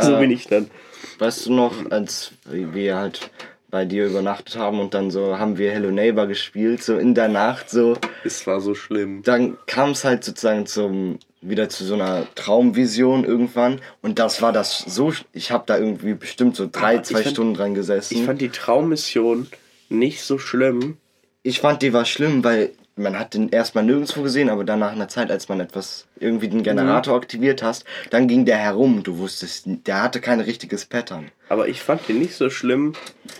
so 0.00 0.16
bin 0.18 0.30
ich 0.30 0.46
dann. 0.46 0.70
Weißt 1.18 1.46
du 1.46 1.52
noch, 1.52 1.90
als 1.90 2.32
wir 2.44 2.96
halt 2.96 3.30
bei 3.70 3.84
dir 3.84 4.06
übernachtet 4.06 4.56
haben 4.56 4.78
und 4.80 4.94
dann 4.94 5.10
so 5.10 5.38
haben 5.38 5.58
wir 5.58 5.72
Hello 5.72 5.90
Neighbor 5.90 6.26
gespielt, 6.26 6.82
so 6.82 6.96
in 6.96 7.14
der 7.14 7.28
Nacht 7.28 7.70
so, 7.70 7.96
Es 8.22 8.46
war 8.46 8.60
so 8.60 8.74
schlimm. 8.74 9.22
dann 9.24 9.56
kam 9.66 9.90
es 9.90 10.04
halt 10.04 10.22
sozusagen 10.24 10.66
zum 10.66 11.18
wieder 11.40 11.68
zu 11.68 11.84
so 11.84 11.94
einer 11.94 12.26
Traumvision 12.36 13.24
irgendwann 13.24 13.80
und 14.00 14.18
das 14.18 14.40
war 14.42 14.52
das 14.52 14.78
so, 14.78 15.12
ich 15.32 15.50
habe 15.50 15.64
da 15.66 15.76
irgendwie 15.76 16.14
bestimmt 16.14 16.54
so 16.56 16.68
drei, 16.70 16.94
Aber 16.94 17.02
zwei 17.02 17.22
fand- 17.22 17.34
Stunden 17.34 17.54
dran 17.54 17.74
gesessen. 17.74 18.14
Ich 18.16 18.24
fand 18.24 18.40
die 18.40 18.48
Traummission 18.48 19.48
nicht 19.88 20.22
so 20.22 20.38
schlimm. 20.38 20.96
Ich 21.44 21.60
fand 21.60 21.82
die 21.82 21.92
war 21.92 22.04
schlimm, 22.04 22.42
weil 22.42 22.70
man 22.96 23.18
hat 23.18 23.34
den 23.34 23.48
erstmal 23.48 23.84
nirgendwo 23.84 24.22
gesehen, 24.22 24.48
aber 24.48 24.64
dann 24.64 24.78
nach 24.78 24.92
einer 24.92 25.08
Zeit, 25.08 25.30
als 25.30 25.48
man 25.48 25.60
etwas 25.60 26.06
irgendwie 26.20 26.48
den 26.48 26.62
Generator 26.62 27.16
aktiviert 27.16 27.62
hast, 27.62 27.84
dann 28.10 28.28
ging 28.28 28.44
der 28.44 28.56
herum. 28.56 29.02
Du 29.02 29.18
wusstest, 29.18 29.64
der 29.66 30.02
hatte 30.02 30.20
kein 30.20 30.40
richtiges 30.40 30.84
Pattern. 30.86 31.30
Aber 31.48 31.68
ich 31.68 31.82
fand 31.82 32.08
den 32.08 32.20
nicht 32.20 32.34
so 32.34 32.50
schlimm. 32.50 32.94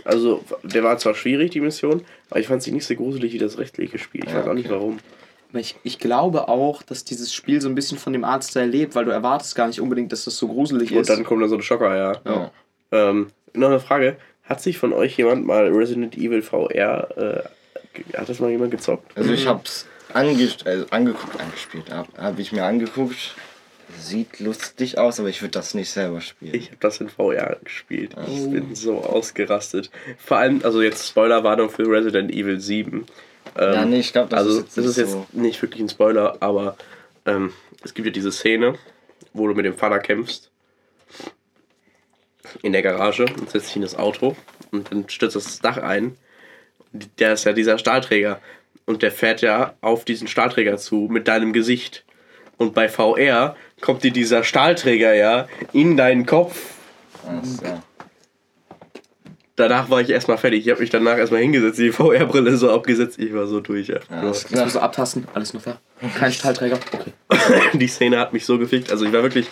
Also, 0.04 0.42
der 0.64 0.82
war 0.82 0.98
zwar 0.98 1.14
schwierig, 1.14 1.52
die 1.52 1.60
Mission, 1.60 2.02
aber 2.30 2.40
ich 2.40 2.48
fand 2.48 2.62
sie 2.62 2.72
nicht 2.72 2.84
so 2.86 2.94
gruselig 2.96 3.32
wie 3.32 3.38
das 3.38 3.56
rechtliche 3.58 3.98
Spiel. 3.98 4.24
Ich 4.26 4.32
Ja, 4.32 4.40
weiß 4.40 4.48
auch 4.48 4.54
nicht 4.54 4.66
okay. 4.66 4.74
warum. 4.74 4.98
Aber 5.50 5.60
ich, 5.60 5.76
ich 5.84 6.00
glaube 6.00 6.48
auch, 6.48 6.82
dass 6.82 7.04
dieses 7.04 7.32
Spiel 7.32 7.60
so 7.60 7.68
ein 7.68 7.76
bisschen 7.76 7.96
von 7.96 8.12
dem 8.12 8.24
Artstyle 8.24 8.66
lebt, 8.66 8.96
weil 8.96 9.04
du 9.04 9.12
erwartest 9.12 9.54
gar 9.54 9.68
nicht 9.68 9.80
unbedingt, 9.80 10.10
dass 10.10 10.24
das 10.24 10.36
so 10.36 10.48
gruselig 10.48 10.90
Und 10.92 11.02
ist. 11.02 11.10
dann 11.10 11.22
kommt 11.24 11.42
da 11.42 11.48
so 11.48 11.54
ein 11.54 11.62
Schocker, 11.62 11.96
ja. 11.96 12.12
Ja. 12.26 12.50
Ähm, 12.90 13.28
noch 13.54 13.68
eine 13.68 13.78
Frage. 13.80 14.16
Hat 14.42 14.60
sich 14.60 14.78
von 14.78 14.92
euch 14.92 15.16
jemand 15.16 15.46
mal 15.46 15.68
Resident 15.68 16.16
Evil 16.18 16.42
VR, 16.42 17.08
äh, 17.16 17.42
hat 18.16 18.28
das 18.28 18.40
mal 18.40 18.50
jemand 18.50 18.70
gezockt? 18.70 19.16
Also 19.16 19.32
ich 19.32 19.46
hab's 19.46 19.86
ange 20.12 20.48
also 20.64 20.86
angeguckt, 20.90 21.40
angespielt, 21.40 21.90
habe 21.90 22.08
hab 22.16 22.38
ich 22.38 22.52
mir 22.52 22.64
angeguckt. 22.64 23.34
Sieht 23.98 24.40
lustig 24.40 24.96
aus, 24.98 25.20
aber 25.20 25.28
ich 25.28 25.42
würde 25.42 25.52
das 25.52 25.74
nicht 25.74 25.90
selber 25.90 26.20
spielen. 26.22 26.54
Ich 26.54 26.66
habe 26.68 26.78
das 26.80 27.00
in 27.00 27.10
VR 27.10 27.58
gespielt. 27.62 28.16
Ich 28.26 28.50
bin 28.50 28.74
so 28.74 29.02
ausgerastet. 29.04 29.90
Vor 30.18 30.38
allem, 30.38 30.62
also 30.64 30.80
jetzt 30.80 31.06
Spoilerwarnung 31.06 31.68
für 31.68 31.86
Resident 31.86 32.32
Evil 32.32 32.58
7. 32.60 33.04
Ähm, 33.58 33.72
Ja, 33.74 33.84
nee, 33.84 34.00
ich 34.00 34.12
glaub, 34.12 34.30
das 34.30 34.38
also, 34.40 34.50
ist 34.52 34.58
jetzt 34.64 34.76
das 34.78 34.84
nicht 34.84 34.90
ist 34.90 34.96
jetzt 34.96 35.10
so- 35.12 35.26
nicht 35.32 35.60
wirklich 35.62 35.82
ein 35.82 35.88
Spoiler, 35.90 36.38
aber 36.40 36.76
ähm, 37.26 37.52
es 37.82 37.92
gibt 37.92 38.06
ja 38.06 38.12
diese 38.12 38.32
Szene, 38.32 38.76
wo 39.34 39.46
du 39.46 39.54
mit 39.54 39.66
dem 39.66 39.76
Vater 39.76 39.98
kämpfst. 39.98 40.50
In 42.62 42.72
der 42.72 42.82
Garage 42.82 43.24
und 43.24 43.50
setzt 43.50 43.68
dich 43.68 43.76
in 43.76 43.82
das 43.82 43.96
Auto 43.96 44.34
und 44.70 44.90
dann 44.90 45.08
stürzt 45.08 45.36
das 45.36 45.60
Dach 45.60 45.76
ein. 45.78 46.16
Der 47.18 47.32
ist 47.32 47.44
ja 47.44 47.52
dieser 47.52 47.78
Stahlträger. 47.78 48.40
Und 48.86 49.02
der 49.02 49.10
fährt 49.10 49.40
ja 49.40 49.74
auf 49.80 50.04
diesen 50.04 50.28
Stahlträger 50.28 50.76
zu 50.76 51.08
mit 51.10 51.26
deinem 51.28 51.52
Gesicht. 51.52 52.04
Und 52.56 52.74
bei 52.74 52.88
VR 52.88 53.56
kommt 53.80 54.04
dir 54.04 54.12
dieser 54.12 54.44
Stahlträger 54.44 55.14
ja 55.14 55.48
in 55.72 55.96
deinen 55.96 56.26
Kopf 56.26 56.74
Ach 57.26 57.44
so. 57.44 57.62
danach 59.56 59.90
war 59.90 60.00
ich 60.00 60.10
erstmal 60.10 60.38
fertig. 60.38 60.64
Ich 60.66 60.70
habe 60.70 60.80
mich 60.80 60.90
danach 60.90 61.18
erstmal 61.18 61.40
hingesetzt, 61.40 61.78
die 61.78 61.90
VR-Brille 61.90 62.56
so 62.56 62.70
abgesetzt. 62.70 63.18
Ich 63.18 63.34
war 63.34 63.46
so 63.46 63.60
durch. 63.60 63.88
Ja. 63.88 63.96
Ja, 64.10 64.32
klar. 64.32 64.64
musst 64.64 64.76
du 64.76 64.80
abtasten, 64.80 65.26
alles 65.34 65.54
noch 65.54 65.62
da. 65.62 65.80
Kein 66.16 66.32
Stahlträger. 66.32 66.78
Okay. 66.92 67.12
Die 67.78 67.88
Szene 67.88 68.18
hat 68.18 68.32
mich 68.32 68.44
so 68.44 68.58
gefickt. 68.58 68.90
Also 68.92 69.04
ich 69.04 69.12
war 69.12 69.22
wirklich. 69.22 69.48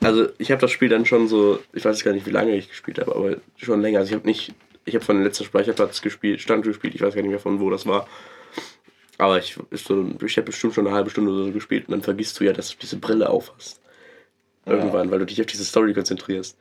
Also 0.00 0.28
ich 0.38 0.52
habe 0.52 0.60
das 0.60 0.70
Spiel 0.70 0.88
dann 0.88 1.06
schon 1.06 1.26
so. 1.26 1.58
Ich 1.72 1.84
weiß 1.84 2.04
gar 2.04 2.12
nicht, 2.12 2.26
wie 2.26 2.30
lange 2.30 2.54
ich 2.54 2.68
gespielt 2.68 2.98
habe, 3.00 3.16
aber 3.16 3.36
schon 3.56 3.80
länger. 3.80 4.00
Also 4.00 4.10
ich 4.10 4.14
habe 4.16 4.26
nicht. 4.26 4.52
Ich 4.88 4.94
habe 4.94 5.04
von 5.04 5.16
dem 5.16 5.24
letzten 5.24 5.44
Speicherplatz 5.44 6.00
gespielt, 6.02 6.40
Stand 6.40 6.64
gespielt. 6.64 6.94
Ich 6.94 7.00
weiß 7.02 7.14
gar 7.14 7.22
nicht 7.22 7.30
mehr 7.30 7.38
von 7.40 7.60
wo 7.60 7.70
das 7.70 7.86
war. 7.86 8.08
Aber 9.18 9.38
ich, 9.38 9.58
so, 9.72 10.06
ich 10.24 10.36
habe 10.36 10.46
bestimmt 10.46 10.74
schon 10.74 10.86
eine 10.86 10.94
halbe 10.94 11.10
Stunde 11.10 11.32
oder 11.32 11.44
so 11.44 11.52
gespielt 11.52 11.86
und 11.88 11.92
dann 11.92 12.02
vergisst 12.02 12.38
du 12.38 12.44
ja, 12.44 12.52
dass 12.52 12.70
du 12.70 12.76
diese 12.80 12.96
Brille 12.96 13.28
aufhast. 13.28 13.80
Irgendwann, 14.64 15.10
weil 15.10 15.18
du 15.20 15.26
dich 15.26 15.40
auf 15.40 15.46
diese 15.46 15.64
Story 15.64 15.94
konzentrierst. 15.94 16.56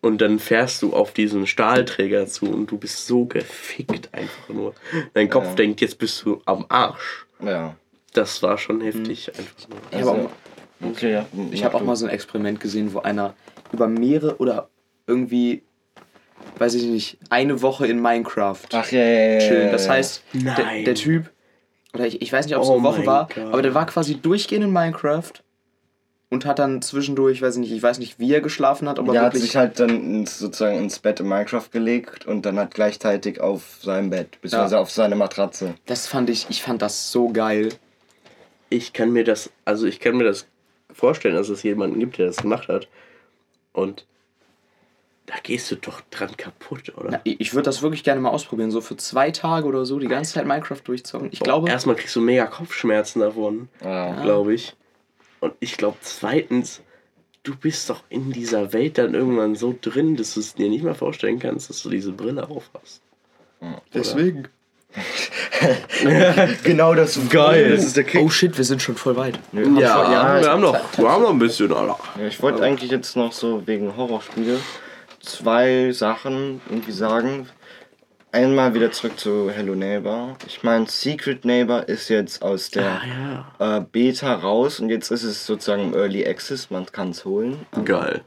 Und 0.00 0.20
dann 0.20 0.38
fährst 0.38 0.82
du 0.82 0.92
auf 0.94 1.12
diesen 1.12 1.46
Stahlträger 1.46 2.26
zu 2.26 2.46
und 2.46 2.70
du 2.70 2.78
bist 2.78 3.06
so 3.06 3.24
gefickt 3.24 4.12
einfach 4.12 4.48
nur. 4.48 4.74
Dein 5.14 5.28
Kopf 5.30 5.46
Ja. 5.48 5.54
denkt, 5.54 5.80
jetzt 5.80 5.98
bist 5.98 6.24
du 6.24 6.40
am 6.44 6.64
Arsch. 6.68 7.26
Ja. 7.40 7.76
Das 8.12 8.42
war 8.42 8.56
schon 8.58 8.80
heftig. 8.80 9.30
Einfach 9.36 9.68
nur. 9.68 9.78
Ich 9.90 9.98
habe 10.00 10.10
Also, 10.10 10.28
auch, 10.28 10.90
okay, 10.90 11.12
ja. 11.12 11.26
ich 11.50 11.64
hab 11.64 11.74
auch 11.74 11.82
mal 11.82 11.96
so 11.96 12.06
ein 12.06 12.10
Experiment 12.12 12.60
gesehen, 12.60 12.92
wo 12.94 13.00
einer 13.00 13.34
über 13.72 13.86
mehrere 13.88 14.36
oder 14.38 14.68
irgendwie, 15.06 15.62
weiß 16.58 16.74
ich 16.74 16.84
nicht, 16.84 17.18
eine 17.30 17.60
Woche 17.62 17.86
in 17.86 18.00
Minecraft 18.00 18.60
Ach 18.72 18.90
ja, 18.90 19.00
ja, 19.00 19.32
ja, 19.34 19.38
chillen. 19.40 19.66
ja, 19.66 19.72
Das 19.72 19.86
ja. 19.86 19.92
heißt, 19.92 20.22
der, 20.34 20.82
der 20.84 20.94
Typ, 20.94 21.30
oder 21.94 22.06
ich, 22.06 22.22
ich 22.22 22.32
weiß 22.32 22.46
nicht, 22.46 22.56
ob 22.56 22.62
es 22.62 22.68
Oh 22.68 22.74
eine 22.74 22.82
Woche 22.82 23.06
war, 23.06 23.28
Gott. 23.34 23.44
aber 23.52 23.62
der 23.62 23.74
war 23.74 23.86
quasi 23.86 24.16
durchgehend 24.16 24.64
in 24.64 24.72
Minecraft 24.72 25.32
und 26.28 26.44
hat 26.44 26.58
dann 26.58 26.82
zwischendurch, 26.82 27.40
weiß 27.42 27.54
ich 27.54 27.60
nicht, 27.60 27.72
ich 27.72 27.82
weiß 27.82 27.98
nicht, 27.98 28.18
wie 28.18 28.32
er 28.32 28.40
geschlafen 28.40 28.88
hat, 28.88 28.98
aber 28.98 29.12
Der 29.12 29.20
hat 29.22 29.34
wirklich. 29.34 29.44
sich 29.44 29.56
halt 29.56 29.78
dann 29.78 29.90
ins, 29.90 30.38
sozusagen 30.38 30.76
ins 30.78 30.98
Bett 30.98 31.20
in 31.20 31.28
Minecraft 31.28 31.68
gelegt 31.70 32.26
und 32.26 32.42
dann 32.46 32.58
hat 32.58 32.74
gleichzeitig 32.74 33.40
auf 33.40 33.78
seinem 33.82 34.10
Bett, 34.10 34.40
beziehungsweise 34.40 34.74
Ja. 34.76 34.80
auf 34.80 34.90
seine 34.90 35.14
Matratze. 35.16 35.74
das 35.86 36.06
fand 36.06 36.28
ich, 36.30 36.46
ich 36.48 36.62
fand 36.62 36.82
das 36.82 37.12
so 37.12 37.28
geil. 37.28 37.68
Ich 38.68 38.92
kann 38.92 39.12
mir 39.12 39.22
das, 39.24 39.50
also 39.64 39.86
ich 39.86 40.00
kann 40.00 40.16
mir 40.16 40.24
das 40.24 40.46
vorstellen, 40.92 41.36
dass 41.36 41.48
es 41.48 41.62
jemanden 41.62 42.00
gibt, 42.00 42.18
der 42.18 42.26
das 42.26 42.38
gemacht 42.38 42.66
hat. 42.68 42.88
Und 43.72 44.06
da 45.26 45.34
gehst 45.42 45.70
du 45.70 45.76
doch 45.76 46.00
dran 46.10 46.36
kaputt, 46.36 46.92
oder? 46.96 47.08
Na, 47.10 47.20
ich 47.24 47.52
würde 47.52 47.64
das 47.64 47.82
wirklich 47.82 48.04
gerne 48.04 48.20
mal 48.20 48.30
ausprobieren, 48.30 48.70
so 48.70 48.80
für 48.80 48.96
zwei 48.96 49.30
Tage 49.32 49.66
oder 49.66 49.84
so, 49.84 49.98
die 49.98 50.06
ganze 50.08 50.34
Zeit 50.34 50.46
Minecraft 50.46 50.80
durchzocken. 50.84 51.28
Ich 51.32 51.40
glaube, 51.40 51.68
Erstmal 51.68 51.96
kriegst 51.96 52.14
du 52.14 52.20
mega 52.20 52.46
Kopfschmerzen 52.46 53.20
davon, 53.20 53.68
Ja. 53.82 54.22
glaube 54.22 54.54
ich. 54.54 54.74
Und 55.40 55.54
ich 55.60 55.76
glaube, 55.76 55.96
zweitens, 56.00 56.80
du 57.42 57.56
bist 57.56 57.90
doch 57.90 58.02
in 58.08 58.32
dieser 58.32 58.72
Welt 58.72 58.98
dann 58.98 59.14
irgendwann 59.14 59.54
so 59.56 59.74
drin, 59.80 60.16
dass 60.16 60.34
du 60.34 60.40
es 60.40 60.54
dir 60.54 60.68
nicht 60.68 60.84
mehr 60.84 60.94
vorstellen 60.94 61.38
kannst, 61.38 61.70
dass 61.70 61.82
du 61.82 61.90
diese 61.90 62.12
Brille 62.12 62.48
auf 62.48 62.70
hast. 62.80 63.00
deswegen. 63.92 64.48
genau 66.64 66.94
das. 66.94 67.18
Geil. 67.28 67.70
Das 67.76 67.84
ist. 67.84 67.98
Oh 68.16 68.28
shit, 68.30 68.56
wir 68.56 68.64
sind 68.64 68.80
schon 68.80 68.96
voll 68.96 69.16
weit. 69.16 69.38
Wir 69.52 69.64
haben 69.66 69.76
Ja, 69.76 70.12
ja, 70.12 70.40
wir, 70.40 70.50
haben 70.50 70.62
noch, 70.62 70.78
wir 70.98 71.10
haben 71.10 71.22
noch 71.22 71.30
ein 71.30 71.38
bisschen, 71.38 71.72
Alter. 71.72 71.98
Ja, 72.18 72.26
ich 72.26 72.40
wollte 72.40 72.62
eigentlich 72.62 72.90
jetzt 72.90 73.16
noch 73.16 73.32
so 73.32 73.66
wegen 73.66 73.94
Horrorspiele 73.96 74.58
zwei 75.26 75.92
Sachen 75.92 76.60
irgendwie 76.68 76.92
sagen. 76.92 77.48
Einmal 78.32 78.74
wieder 78.74 78.92
zurück 78.92 79.18
zu 79.18 79.50
Hello 79.50 79.74
Neighbor. 79.74 80.36
Ich 80.46 80.62
meine, 80.62 80.86
Secret 80.86 81.44
Neighbor 81.44 81.88
ist 81.88 82.08
jetzt 82.08 82.42
aus 82.42 82.70
der 82.70 83.00
ja. 83.58 83.78
äh, 83.78 83.80
Beta 83.80 84.34
raus 84.34 84.80
und 84.80 84.90
jetzt 84.90 85.10
ist 85.10 85.22
es 85.22 85.46
sozusagen 85.46 85.84
im 85.84 85.94
Early 85.94 86.26
Access. 86.26 86.70
Man 86.70 86.86
kann 86.86 87.10
es 87.10 87.24
holen. 87.24 87.64
Geil. 87.84 88.22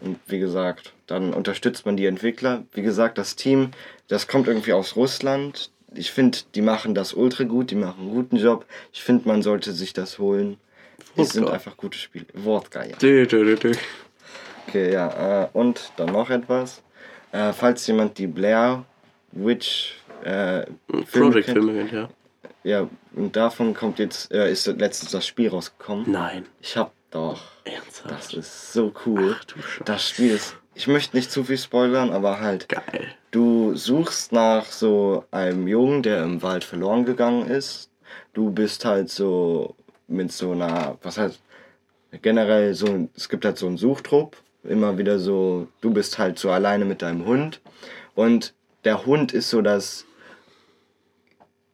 Und 0.00 0.18
wie 0.26 0.38
gesagt, 0.38 0.94
dann 1.06 1.32
unterstützt 1.32 1.86
man 1.86 1.96
die 1.96 2.06
Entwickler. 2.06 2.64
Wie 2.72 2.82
gesagt, 2.82 3.18
das 3.18 3.36
Team, 3.36 3.70
das 4.08 4.26
kommt 4.26 4.48
irgendwie 4.48 4.72
aus 4.72 4.96
Russland. 4.96 5.70
Ich 5.94 6.10
finde, 6.10 6.38
die 6.54 6.62
machen 6.62 6.94
das 6.94 7.12
ultra 7.12 7.44
gut, 7.44 7.70
die 7.70 7.76
machen 7.76 8.00
einen 8.00 8.14
guten 8.14 8.36
Job. 8.36 8.64
Ich 8.92 9.02
finde, 9.02 9.28
man 9.28 9.42
sollte 9.42 9.72
sich 9.72 9.92
das 9.92 10.18
holen. 10.18 10.56
Die 11.14 11.18
Wodka. 11.18 11.32
sind 11.32 11.50
einfach 11.50 11.76
gute 11.76 11.98
Spiele. 11.98 12.26
Wodka, 12.34 12.84
ja. 12.84 12.96
Okay, 14.70 14.92
ja. 14.92 15.42
Äh, 15.42 15.48
und 15.52 15.92
dann 15.96 16.12
noch 16.12 16.30
etwas. 16.30 16.82
Äh, 17.32 17.52
falls 17.52 17.86
jemand 17.88 18.18
die 18.18 18.28
Blair 18.28 18.84
Witch 19.32 19.96
äh, 20.22 20.64
Filme 21.06 21.06
kennt, 21.06 21.12
Project-Filme 21.12 21.72
kennt, 21.74 21.92
ja. 21.92 22.08
ja, 22.62 22.88
und 23.14 23.34
davon 23.34 23.74
kommt 23.74 23.98
jetzt, 23.98 24.30
äh, 24.32 24.50
ist 24.50 24.66
letztens 24.66 25.10
das 25.10 25.26
Spiel 25.26 25.48
rausgekommen. 25.48 26.10
Nein. 26.10 26.46
Ich 26.60 26.76
hab 26.76 26.92
doch. 27.10 27.40
Ernsthaft? 27.64 28.10
Das 28.14 28.32
ist 28.32 28.72
so 28.72 28.92
cool. 29.06 29.36
Ach 29.38 29.44
du 29.44 29.60
Scheiße. 29.60 29.84
Das 29.84 30.08
Spiel 30.08 30.30
ist. 30.32 30.56
Ich 30.74 30.86
möchte 30.86 31.16
nicht 31.16 31.32
zu 31.32 31.42
viel 31.44 31.58
spoilern, 31.58 32.10
aber 32.10 32.40
halt. 32.40 32.68
Geil. 32.68 33.08
Du 33.32 33.74
suchst 33.74 34.32
nach 34.32 34.66
so 34.66 35.24
einem 35.30 35.66
Jungen, 35.66 36.02
der 36.02 36.22
im 36.22 36.42
Wald 36.42 36.64
verloren 36.64 37.04
gegangen 37.04 37.48
ist. 37.48 37.90
Du 38.32 38.50
bist 38.50 38.84
halt 38.84 39.10
so 39.10 39.74
mit 40.06 40.32
so 40.32 40.52
einer, 40.52 40.96
was 41.02 41.18
heißt, 41.18 41.40
generell 42.22 42.74
so, 42.74 43.08
es 43.14 43.28
gibt 43.28 43.44
halt 43.44 43.58
so 43.58 43.66
einen 43.66 43.76
Suchtrupp. 43.76 44.36
Immer 44.64 44.98
wieder 44.98 45.18
so, 45.18 45.68
du 45.80 45.90
bist 45.92 46.18
halt 46.18 46.38
so 46.38 46.50
alleine 46.50 46.84
mit 46.84 47.02
deinem 47.02 47.24
Hund. 47.24 47.60
Und 48.14 48.54
der 48.84 49.06
Hund 49.06 49.32
ist 49.32 49.50
so 49.50 49.62
das 49.62 50.04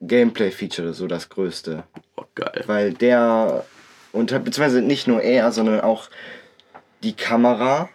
Gameplay-Feature, 0.01 0.95
so 0.95 1.07
das 1.07 1.29
größte. 1.29 1.85
Oh, 2.17 2.25
geil. 2.35 2.63
Weil 2.67 2.93
der, 2.93 3.65
und 4.13 4.31
beziehungsweise 4.31 4.83
nicht 4.83 5.07
nur 5.07 5.23
er, 5.23 5.53
sondern 5.53 5.81
auch 5.81 6.09
die 7.03 7.15
Kamera. 7.15 7.89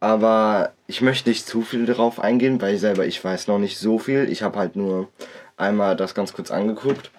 Aber 0.00 0.72
ich 0.86 1.00
möchte 1.00 1.28
nicht 1.30 1.46
zu 1.46 1.62
viel 1.62 1.86
darauf 1.86 2.20
eingehen, 2.20 2.60
weil 2.60 2.74
ich 2.74 2.80
selber, 2.80 3.06
ich 3.06 3.22
weiß 3.22 3.48
noch 3.48 3.58
nicht 3.58 3.78
so 3.78 3.98
viel. 3.98 4.30
Ich 4.30 4.42
habe 4.42 4.58
halt 4.58 4.76
nur 4.76 5.08
einmal 5.56 5.96
das 5.96 6.14
ganz 6.14 6.32
kurz 6.32 6.50
angeguckt. 6.50 7.10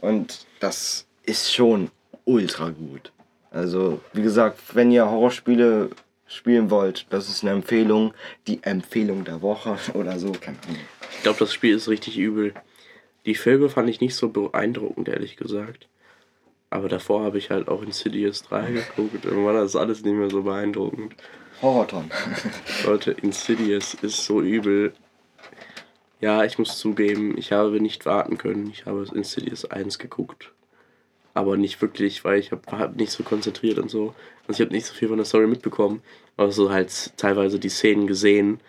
Und 0.00 0.46
das 0.60 1.06
ist 1.24 1.52
schon 1.52 1.90
ultra 2.24 2.70
gut. 2.70 3.12
Also, 3.50 4.00
wie 4.12 4.22
gesagt, 4.22 4.60
wenn 4.74 4.90
ihr 4.90 5.10
Horrorspiele 5.10 5.90
spielen 6.28 6.70
wollt, 6.70 7.06
das 7.10 7.28
ist 7.28 7.42
eine 7.42 7.52
Empfehlung. 7.52 8.14
Die 8.46 8.62
Empfehlung 8.62 9.24
der 9.24 9.42
Woche 9.42 9.76
oder 9.94 10.18
so. 10.18 10.32
Keine 10.32 10.58
Ahnung. 10.66 10.80
Ich 11.16 11.22
glaube, 11.22 11.38
das 11.38 11.52
Spiel 11.52 11.74
ist 11.74 11.88
richtig 11.88 12.18
übel. 12.18 12.54
Die 13.26 13.34
Filme 13.34 13.68
fand 13.68 13.88
ich 13.88 14.00
nicht 14.00 14.14
so 14.14 14.28
beeindruckend, 14.28 15.08
ehrlich 15.08 15.36
gesagt. 15.36 15.88
Aber 16.70 16.88
davor 16.88 17.24
habe 17.24 17.38
ich 17.38 17.50
halt 17.50 17.68
auch 17.68 17.82
Insidious 17.82 18.42
3 18.44 18.72
geguckt 18.72 19.26
und 19.26 19.44
war 19.44 19.54
das 19.54 19.74
alles 19.74 20.04
nicht 20.04 20.14
mehr 20.14 20.30
so 20.30 20.42
beeindruckend. 20.42 21.14
Horrorton. 21.62 22.10
Leute, 22.84 23.12
Insidious 23.12 23.94
ist 23.94 24.24
so 24.24 24.40
übel. 24.42 24.92
Ja, 26.20 26.44
ich 26.44 26.58
muss 26.58 26.78
zugeben, 26.78 27.38
ich 27.38 27.52
habe 27.52 27.80
nicht 27.80 28.04
warten 28.04 28.38
können. 28.38 28.70
Ich 28.70 28.86
habe 28.86 29.06
Insidious 29.14 29.64
1 29.64 29.98
geguckt. 29.98 30.52
Aber 31.38 31.56
nicht 31.56 31.80
wirklich, 31.80 32.24
weil 32.24 32.40
ich 32.40 32.50
hab, 32.50 32.70
war 32.72 32.80
halt 32.80 32.96
nicht 32.96 33.12
so 33.12 33.22
konzentriert 33.22 33.78
und 33.78 33.88
so. 33.90 34.12
Also 34.48 34.60
ich 34.60 34.66
habe 34.66 34.74
nicht 34.74 34.86
so 34.86 34.94
viel 34.94 35.06
von 35.06 35.18
der 35.18 35.24
Story 35.24 35.46
mitbekommen. 35.46 36.02
Aber 36.36 36.50
so 36.50 36.70
halt 36.72 37.16
teilweise 37.16 37.58
die 37.60 37.68
Szenen 37.68 38.06
gesehen. 38.08 38.60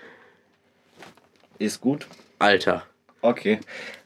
ist 1.57 1.81
gut. 1.81 2.07
Alter. 2.37 2.83
Okay. 3.21 3.59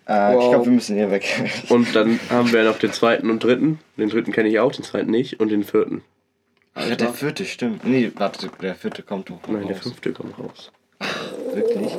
Äh, 0.07 0.31
Ich 0.31 0.35
Wow. 0.37 0.49
glaube, 0.51 0.65
wir 0.65 0.71
müssen 0.73 0.95
hier 0.95 1.11
weg. 1.11 1.25
Und 1.69 1.93
dann 1.93 2.19
haben 2.29 2.51
wir 2.53 2.63
noch 2.63 2.79
den 2.79 2.93
zweiten 2.93 3.29
und 3.29 3.43
dritten. 3.43 3.79
Den 3.97 4.09
dritten 4.09 4.31
kenne 4.31 4.47
ich 4.49 4.59
auch, 4.59 4.71
den 4.71 4.83
zweiten 4.83 5.11
nicht. 5.11 5.39
Und 5.41 5.49
den 5.49 5.63
vierten. 5.63 6.01
Ja, 6.75 6.95
der 6.95 7.13
vierte 7.13 7.45
stimmt. 7.45 7.83
Nee, 7.85 8.11
warte, 8.15 8.49
der 8.61 8.75
vierte 8.75 9.03
kommt 9.03 9.29
doch 9.29 9.39
Nein, 9.47 9.67
der 9.67 9.75
raus. 9.75 9.83
fünfte 9.83 10.11
kommt 10.13 10.39
raus. 10.39 10.71
Wirklich? 11.53 11.95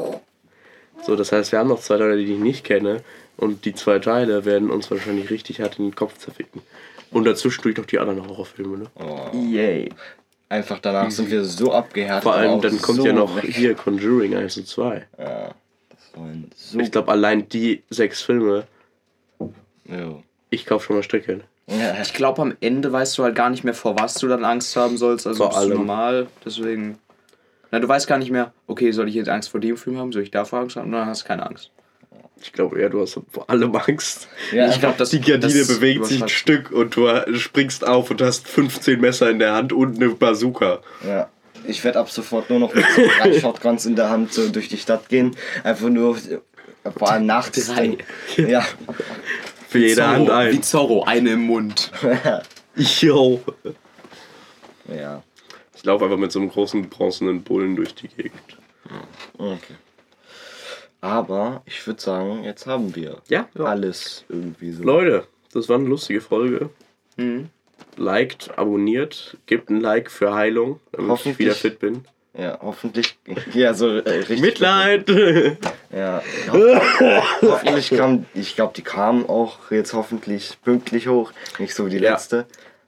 So, 1.03 1.15
das 1.15 1.31
heißt, 1.31 1.53
wir 1.53 1.59
haben 1.59 1.69
noch 1.69 1.81
zwei 1.81 1.99
Teile, 1.99 2.17
die 2.17 2.33
ich 2.33 2.39
nicht 2.41 2.65
kenne. 2.65 3.03
Und 3.37 3.65
die 3.65 3.75
zwei 3.75 3.99
Teile 3.99 4.45
werden 4.45 4.71
uns 4.71 4.91
wahrscheinlich 4.91 5.31
richtig 5.31 5.61
hart 5.61 5.79
in 5.79 5.87
den 5.87 5.95
Kopf 5.95 6.19
zerficken. 6.19 6.63
Und 7.11 7.25
dazwischendurch 7.25 7.77
noch 7.77 7.87
die 7.87 7.99
anderen 7.99 8.27
Horrorfilme, 8.29 8.79
ne? 8.79 8.87
Oh. 8.97 9.37
Yay. 9.37 9.89
Einfach 10.49 10.79
danach 10.81 11.11
sind 11.11 11.31
wir 11.31 11.45
so 11.45 11.73
abgehärtet. 11.73 12.23
Vor 12.23 12.35
allem, 12.35 12.61
dann 12.61 12.81
kommt 12.81 12.99
so 12.99 13.07
ja 13.07 13.13
noch 13.13 13.35
weg. 13.37 13.45
hier 13.47 13.75
Conjuring 13.75 14.37
1 14.37 14.57
und 14.59 14.67
2. 14.69 15.07
Ja, 15.19 15.49
das 15.91 16.11
wollen 16.15 16.51
so. 16.55 16.79
Ich 16.79 16.91
glaube, 16.93 17.11
allein 17.11 17.49
die 17.49 17.83
sechs 17.91 18.23
Filme, 18.23 18.65
Jo. 19.87 20.23
ich 20.51 20.67
kaufe 20.67 20.87
schon 20.87 20.97
mal 20.97 21.03
Strecke. 21.03 21.41
Ja, 21.67 22.01
Ich 22.01 22.13
glaube, 22.13 22.43
am 22.43 22.55
Ende 22.61 22.93
weißt 22.93 23.17
du 23.19 23.25
halt 23.25 23.35
gar 23.35 23.51
nicht 23.51 23.65
mehr, 23.65 23.75
vor 23.75 23.99
was 23.99 24.15
du 24.15 24.29
dann 24.29 24.45
Angst 24.45 24.77
haben 24.77 24.97
sollst. 24.99 25.27
Also 25.27 25.39
Vor 25.39 25.49
bist 25.49 25.59
du 25.61 25.65
allem. 25.67 25.79
normal. 25.79 26.27
Deswegen. 26.45 26.99
Na, 27.71 27.81
du 27.81 27.89
weißt 27.89 28.07
gar 28.07 28.19
nicht 28.19 28.31
mehr, 28.31 28.53
okay, 28.67 28.93
soll 28.93 29.09
ich 29.09 29.15
jetzt 29.15 29.29
Angst 29.29 29.49
vor 29.49 29.61
dem 29.61 29.77
Film 29.77 29.99
haben? 29.99 30.13
Soll 30.13 30.23
ich 30.23 30.31
davor 30.31 30.61
Angst 30.61 30.77
haben? 30.77 30.87
Und 30.87 30.93
dann 30.93 31.07
hast 31.07 31.23
du 31.23 31.27
keine 31.27 31.45
Angst. 31.47 31.71
Ich 32.43 32.53
glaube 32.53 32.79
eher, 32.79 32.91
du 32.91 33.01
hast 33.01 33.19
vor 33.31 33.49
allem 33.49 33.75
Angst. 33.75 34.29
ja 34.53 34.69
ich 34.69 34.79
glaube, 34.79 34.97
das 34.99 35.11
Die 35.11 35.21
Gardine 35.21 35.61
das 35.61 35.69
bewegt 35.69 36.07
sich 36.07 36.23
ein 36.23 36.29
Stück 36.29 36.71
und 36.71 36.97
du 36.97 37.09
springst 37.39 37.87
auf 37.87 38.11
und 38.11 38.21
hast 38.21 38.49
15 38.49 39.01
Messer 39.01 39.31
in 39.31 39.39
der 39.39 39.55
Hand 39.55 39.73
und 39.73 39.97
eine 39.97 40.11
Bazooka. 40.11 40.81
ja. 41.07 41.29
Ich 41.67 41.83
werde 41.83 41.99
ab 41.99 42.11
sofort 42.11 42.51
nur 42.51 42.59
noch 42.59 42.75
mit 42.75 42.85
so 42.95 43.03
drei 43.19 43.33
Shotguns 43.41 43.87
in 43.87 43.97
der 43.97 44.11
Hand 44.11 44.35
so 44.35 44.49
durch 44.51 44.69
die 44.69 44.77
Stadt 44.77 45.09
gehen. 45.09 45.35
Einfach 45.63 45.89
nur, 45.89 46.19
vor 46.97 47.11
allem 47.11 47.25
nachts. 47.25 47.69
Drei. 47.69 47.97
Ja. 48.37 48.67
Für 49.69 49.79
jede 49.79 50.07
Hand 50.07 50.27
Zorro, 50.27 50.39
ein. 50.39 50.53
Wie 50.53 50.61
Zorro, 50.61 51.05
eine 51.05 51.31
im 51.31 51.41
Mund. 51.47 51.91
Yo. 52.77 53.41
ja. 54.95 55.23
Ich 55.75 55.85
laufe 55.85 56.05
einfach 56.05 56.19
mit 56.19 56.33
so 56.33 56.39
einem 56.39 56.51
großen 56.51 56.89
bronzenen 56.91 57.43
Bullen 57.43 57.77
durch 57.77 57.95
die 57.95 58.09
Gegend. 58.09 58.59
Okay. 59.39 59.75
Aber 61.05 61.61
ich 61.67 61.87
würde 61.87 62.01
sagen, 62.01 62.45
jetzt 62.45 62.67
haben 62.67 62.97
wir 62.97 63.19
Ja, 63.29 63.47
alles 63.59 64.25
irgendwie 64.31 64.73
so. 64.73 64.83
Leute, 64.83 65.27
das 65.53 65.69
war 65.69 65.77
eine 65.77 65.87
lustige 65.87 66.23
Folge. 66.23 66.71
Mhm. 67.19 67.51
Liked, 67.99 68.57
abonniert, 68.59 69.37
gebt 69.45 69.69
ein 69.69 69.83
Like 69.83 70.11
für 70.11 70.35
Heilung, 70.35 70.81
damit 70.93 71.27
ich 71.27 71.39
wieder 71.39 71.53
fit 71.53 71.79
bin. 71.79 72.07
Ja, 72.37 72.59
hoffentlich. 72.63 73.19
Ja, 73.53 73.75
so 73.75 73.89
äh, 73.99 74.09
richtig. 74.11 74.41
Mitleid! 74.41 75.05
Ja. 75.95 76.23
Ho 76.51 76.81
hoffentlich 77.43 77.91
kam, 77.97 78.25
ich 78.35 78.57
glaube, 78.57 78.73
die 78.75 78.83
kamen 78.83 79.27
auch 79.29 79.71
jetzt 79.71 79.93
hoffentlich 79.93 80.59
pünktlich 80.65 81.07
hoch. 81.07 81.33
Nicht 81.61 81.73
so 81.75 81.87
wie 81.87 81.91
die 81.91 81.99
Ja. 81.99 82.13
letzte. 82.13 82.47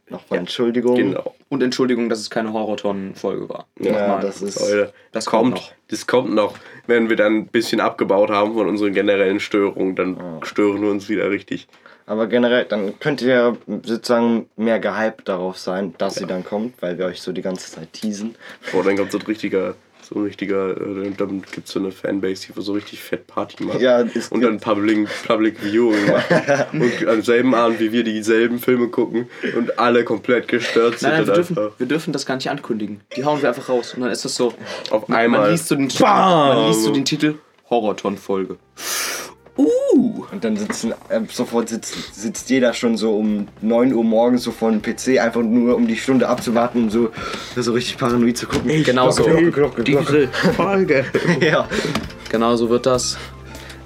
Nochmal 0.09 0.41
Entschuldigung. 0.41 0.97
genau. 0.97 1.36
Und 1.49 1.63
Entschuldigung, 1.63 2.09
dass 2.09 2.19
es 2.19 2.29
keine 2.31 2.53
Horrorton-Folge 2.53 3.49
war. 3.49 3.67
Ja, 3.79 3.93
Nochmal. 3.93 4.21
das 4.21 4.43
ist. 4.43 4.59
Leute, 4.61 4.93
Das 5.13 5.27
kommt, 5.27 5.55
kommt 5.55 5.55
noch. 5.57 5.73
das 5.89 6.07
kommt 6.07 6.35
noch. 6.35 6.55
Wenn 6.89 7.09
wir 7.09 7.17
dann 7.17 7.35
ein 7.37 7.47
bisschen 7.47 7.81
abgebaut 7.81 8.31
haben 8.31 8.55
von 8.55 8.67
unseren 8.69 8.93
generellen 8.93 9.39
Störungen, 9.39 9.95
dann 9.95 10.17
stören 10.43 10.83
wir 10.83 10.91
uns 10.91 11.09
wieder 11.09 11.31
richtig. 11.31 11.69
Aber 12.09 12.27
generell, 12.29 12.65
dann 12.65 12.99
könnt 13.01 13.21
ihr 13.23 13.57
sozusagen 13.85 14.49
mehr 14.57 14.79
gehypt 14.79 15.29
darauf 15.29 15.59
sein, 15.59 15.95
dass 15.99 16.15
sie 16.17 16.27
dann 16.27 16.45
kommt, 16.45 16.81
weil 16.81 16.99
wir 16.99 17.07
euch 17.07 17.21
so 17.21 17.33
die 17.33 17.43
ganze 17.43 17.71
Zeit 17.73 17.93
teasen. 17.93 18.37
Boah, 18.73 18.85
dann 18.85 18.97
kommt 18.97 19.11
so 19.13 19.19
ein 19.19 19.25
richtiger, 19.27 19.75
so 20.09 20.17
ein 20.17 20.25
richtiger, 20.25 20.71
äh, 20.71 21.11
dann 21.17 21.43
gibt 21.51 21.67
es 21.67 21.73
so 21.73 21.81
eine 21.81 21.91
Fanbase, 21.91 22.53
die 22.53 22.63
so 22.63 22.73
richtig 22.73 23.03
fett 23.03 23.27
Party 23.27 23.65
macht. 23.65 23.81
Ja, 23.81 24.03
es 24.03 24.29
und 24.29 24.41
dann 24.41 24.61
Public, 24.61 25.09
Public 25.27 25.59
Viewing 25.61 26.07
macht. 26.13 26.73
und 26.73 27.09
am 27.09 27.23
selben 27.23 27.55
Abend, 27.55 27.81
wie 27.81 27.93
wir 27.93 28.05
dieselben 28.05 28.59
Filme 28.59 28.89
gucken 28.89 29.29
und 29.57 29.79
alle 29.79 30.05
komplett 30.05 30.49
gestört 30.49 30.99
sind. 30.99 31.11
Nein, 31.11 31.19
nein, 31.19 31.27
wir 31.27 31.35
dürfen, 31.35 31.59
einfach 31.59 31.79
wir 31.79 31.87
dürfen 31.87 32.13
das 32.13 32.27
gar 32.27 32.37
nicht 32.37 32.49
ankündigen. 32.51 33.01
Die 33.17 33.25
hauen 33.25 33.41
wir 33.43 33.49
einfach 33.49 33.69
raus. 33.69 33.95
Und 33.95 34.03
dann 34.03 34.11
ist 34.11 34.25
das 34.25 34.35
so. 34.35 34.55
auf 34.91 35.09
Man 35.09 35.19
einmal. 35.19 35.51
liest 35.51 35.69
so 35.69 35.75
den, 35.75 35.89
man 36.01 36.69
liest 36.69 36.85
so 36.85 36.93
den 36.93 37.05
Titel 37.05 37.35
Horrorton-Folge. 37.69 38.59
Uh! 39.57 40.25
Und 40.31 40.45
dann 40.45 40.57
sitzen, 40.57 40.93
äh, 41.09 41.21
sofort 41.31 41.69
sitzt, 41.69 42.15
sitzt 42.15 42.51
jeder 42.51 42.75
schon 42.75 42.97
so 42.97 43.17
um 43.17 43.49
9 43.63 43.93
Uhr 43.95 44.05
morgens 44.05 44.43
so 44.43 44.51
vor 44.51 44.71
dem 44.71 44.83
PC, 44.83 45.19
einfach 45.19 45.43
nur 45.43 45.77
um 45.77 45.87
die 45.87 45.97
Stunde 45.97 46.29
abzuwarten, 46.29 46.85
um 46.85 46.91
so, 46.91 47.11
so 47.57 47.73
richtig 47.73 47.97
paranoid 47.97 48.37
zu 48.37 48.47
gucken. 48.47 48.85
Genau 48.85 49.11
so. 49.11 49.25
Glocke, 49.25 49.51
Glocke, 49.51 49.83
Glocke. 49.83 50.29
Diese 50.29 50.29
Folge. 50.53 51.05
Ja. 51.41 51.69
Genau 52.31 52.57
so 52.57 52.69
wird 52.69 52.87
das. 52.87 53.17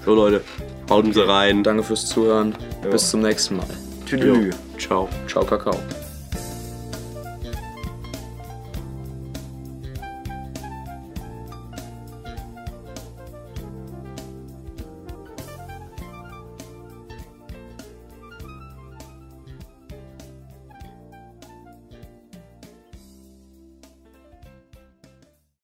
So 0.04 0.14
Leute, 0.14 0.42
hauen 0.88 1.12
Sie 1.12 1.26
rein. 1.26 1.62
Danke 1.62 1.82
fürs 1.82 2.06
Zuhören. 2.06 2.54
Bis 2.90 3.10
zum 3.10 3.20
nächsten 3.20 3.56
Mal. 3.56 3.66
Tüdelü. 4.06 4.50
Ciao. 4.78 5.08
Ciao, 5.28 5.44
Kakao. 5.44 5.76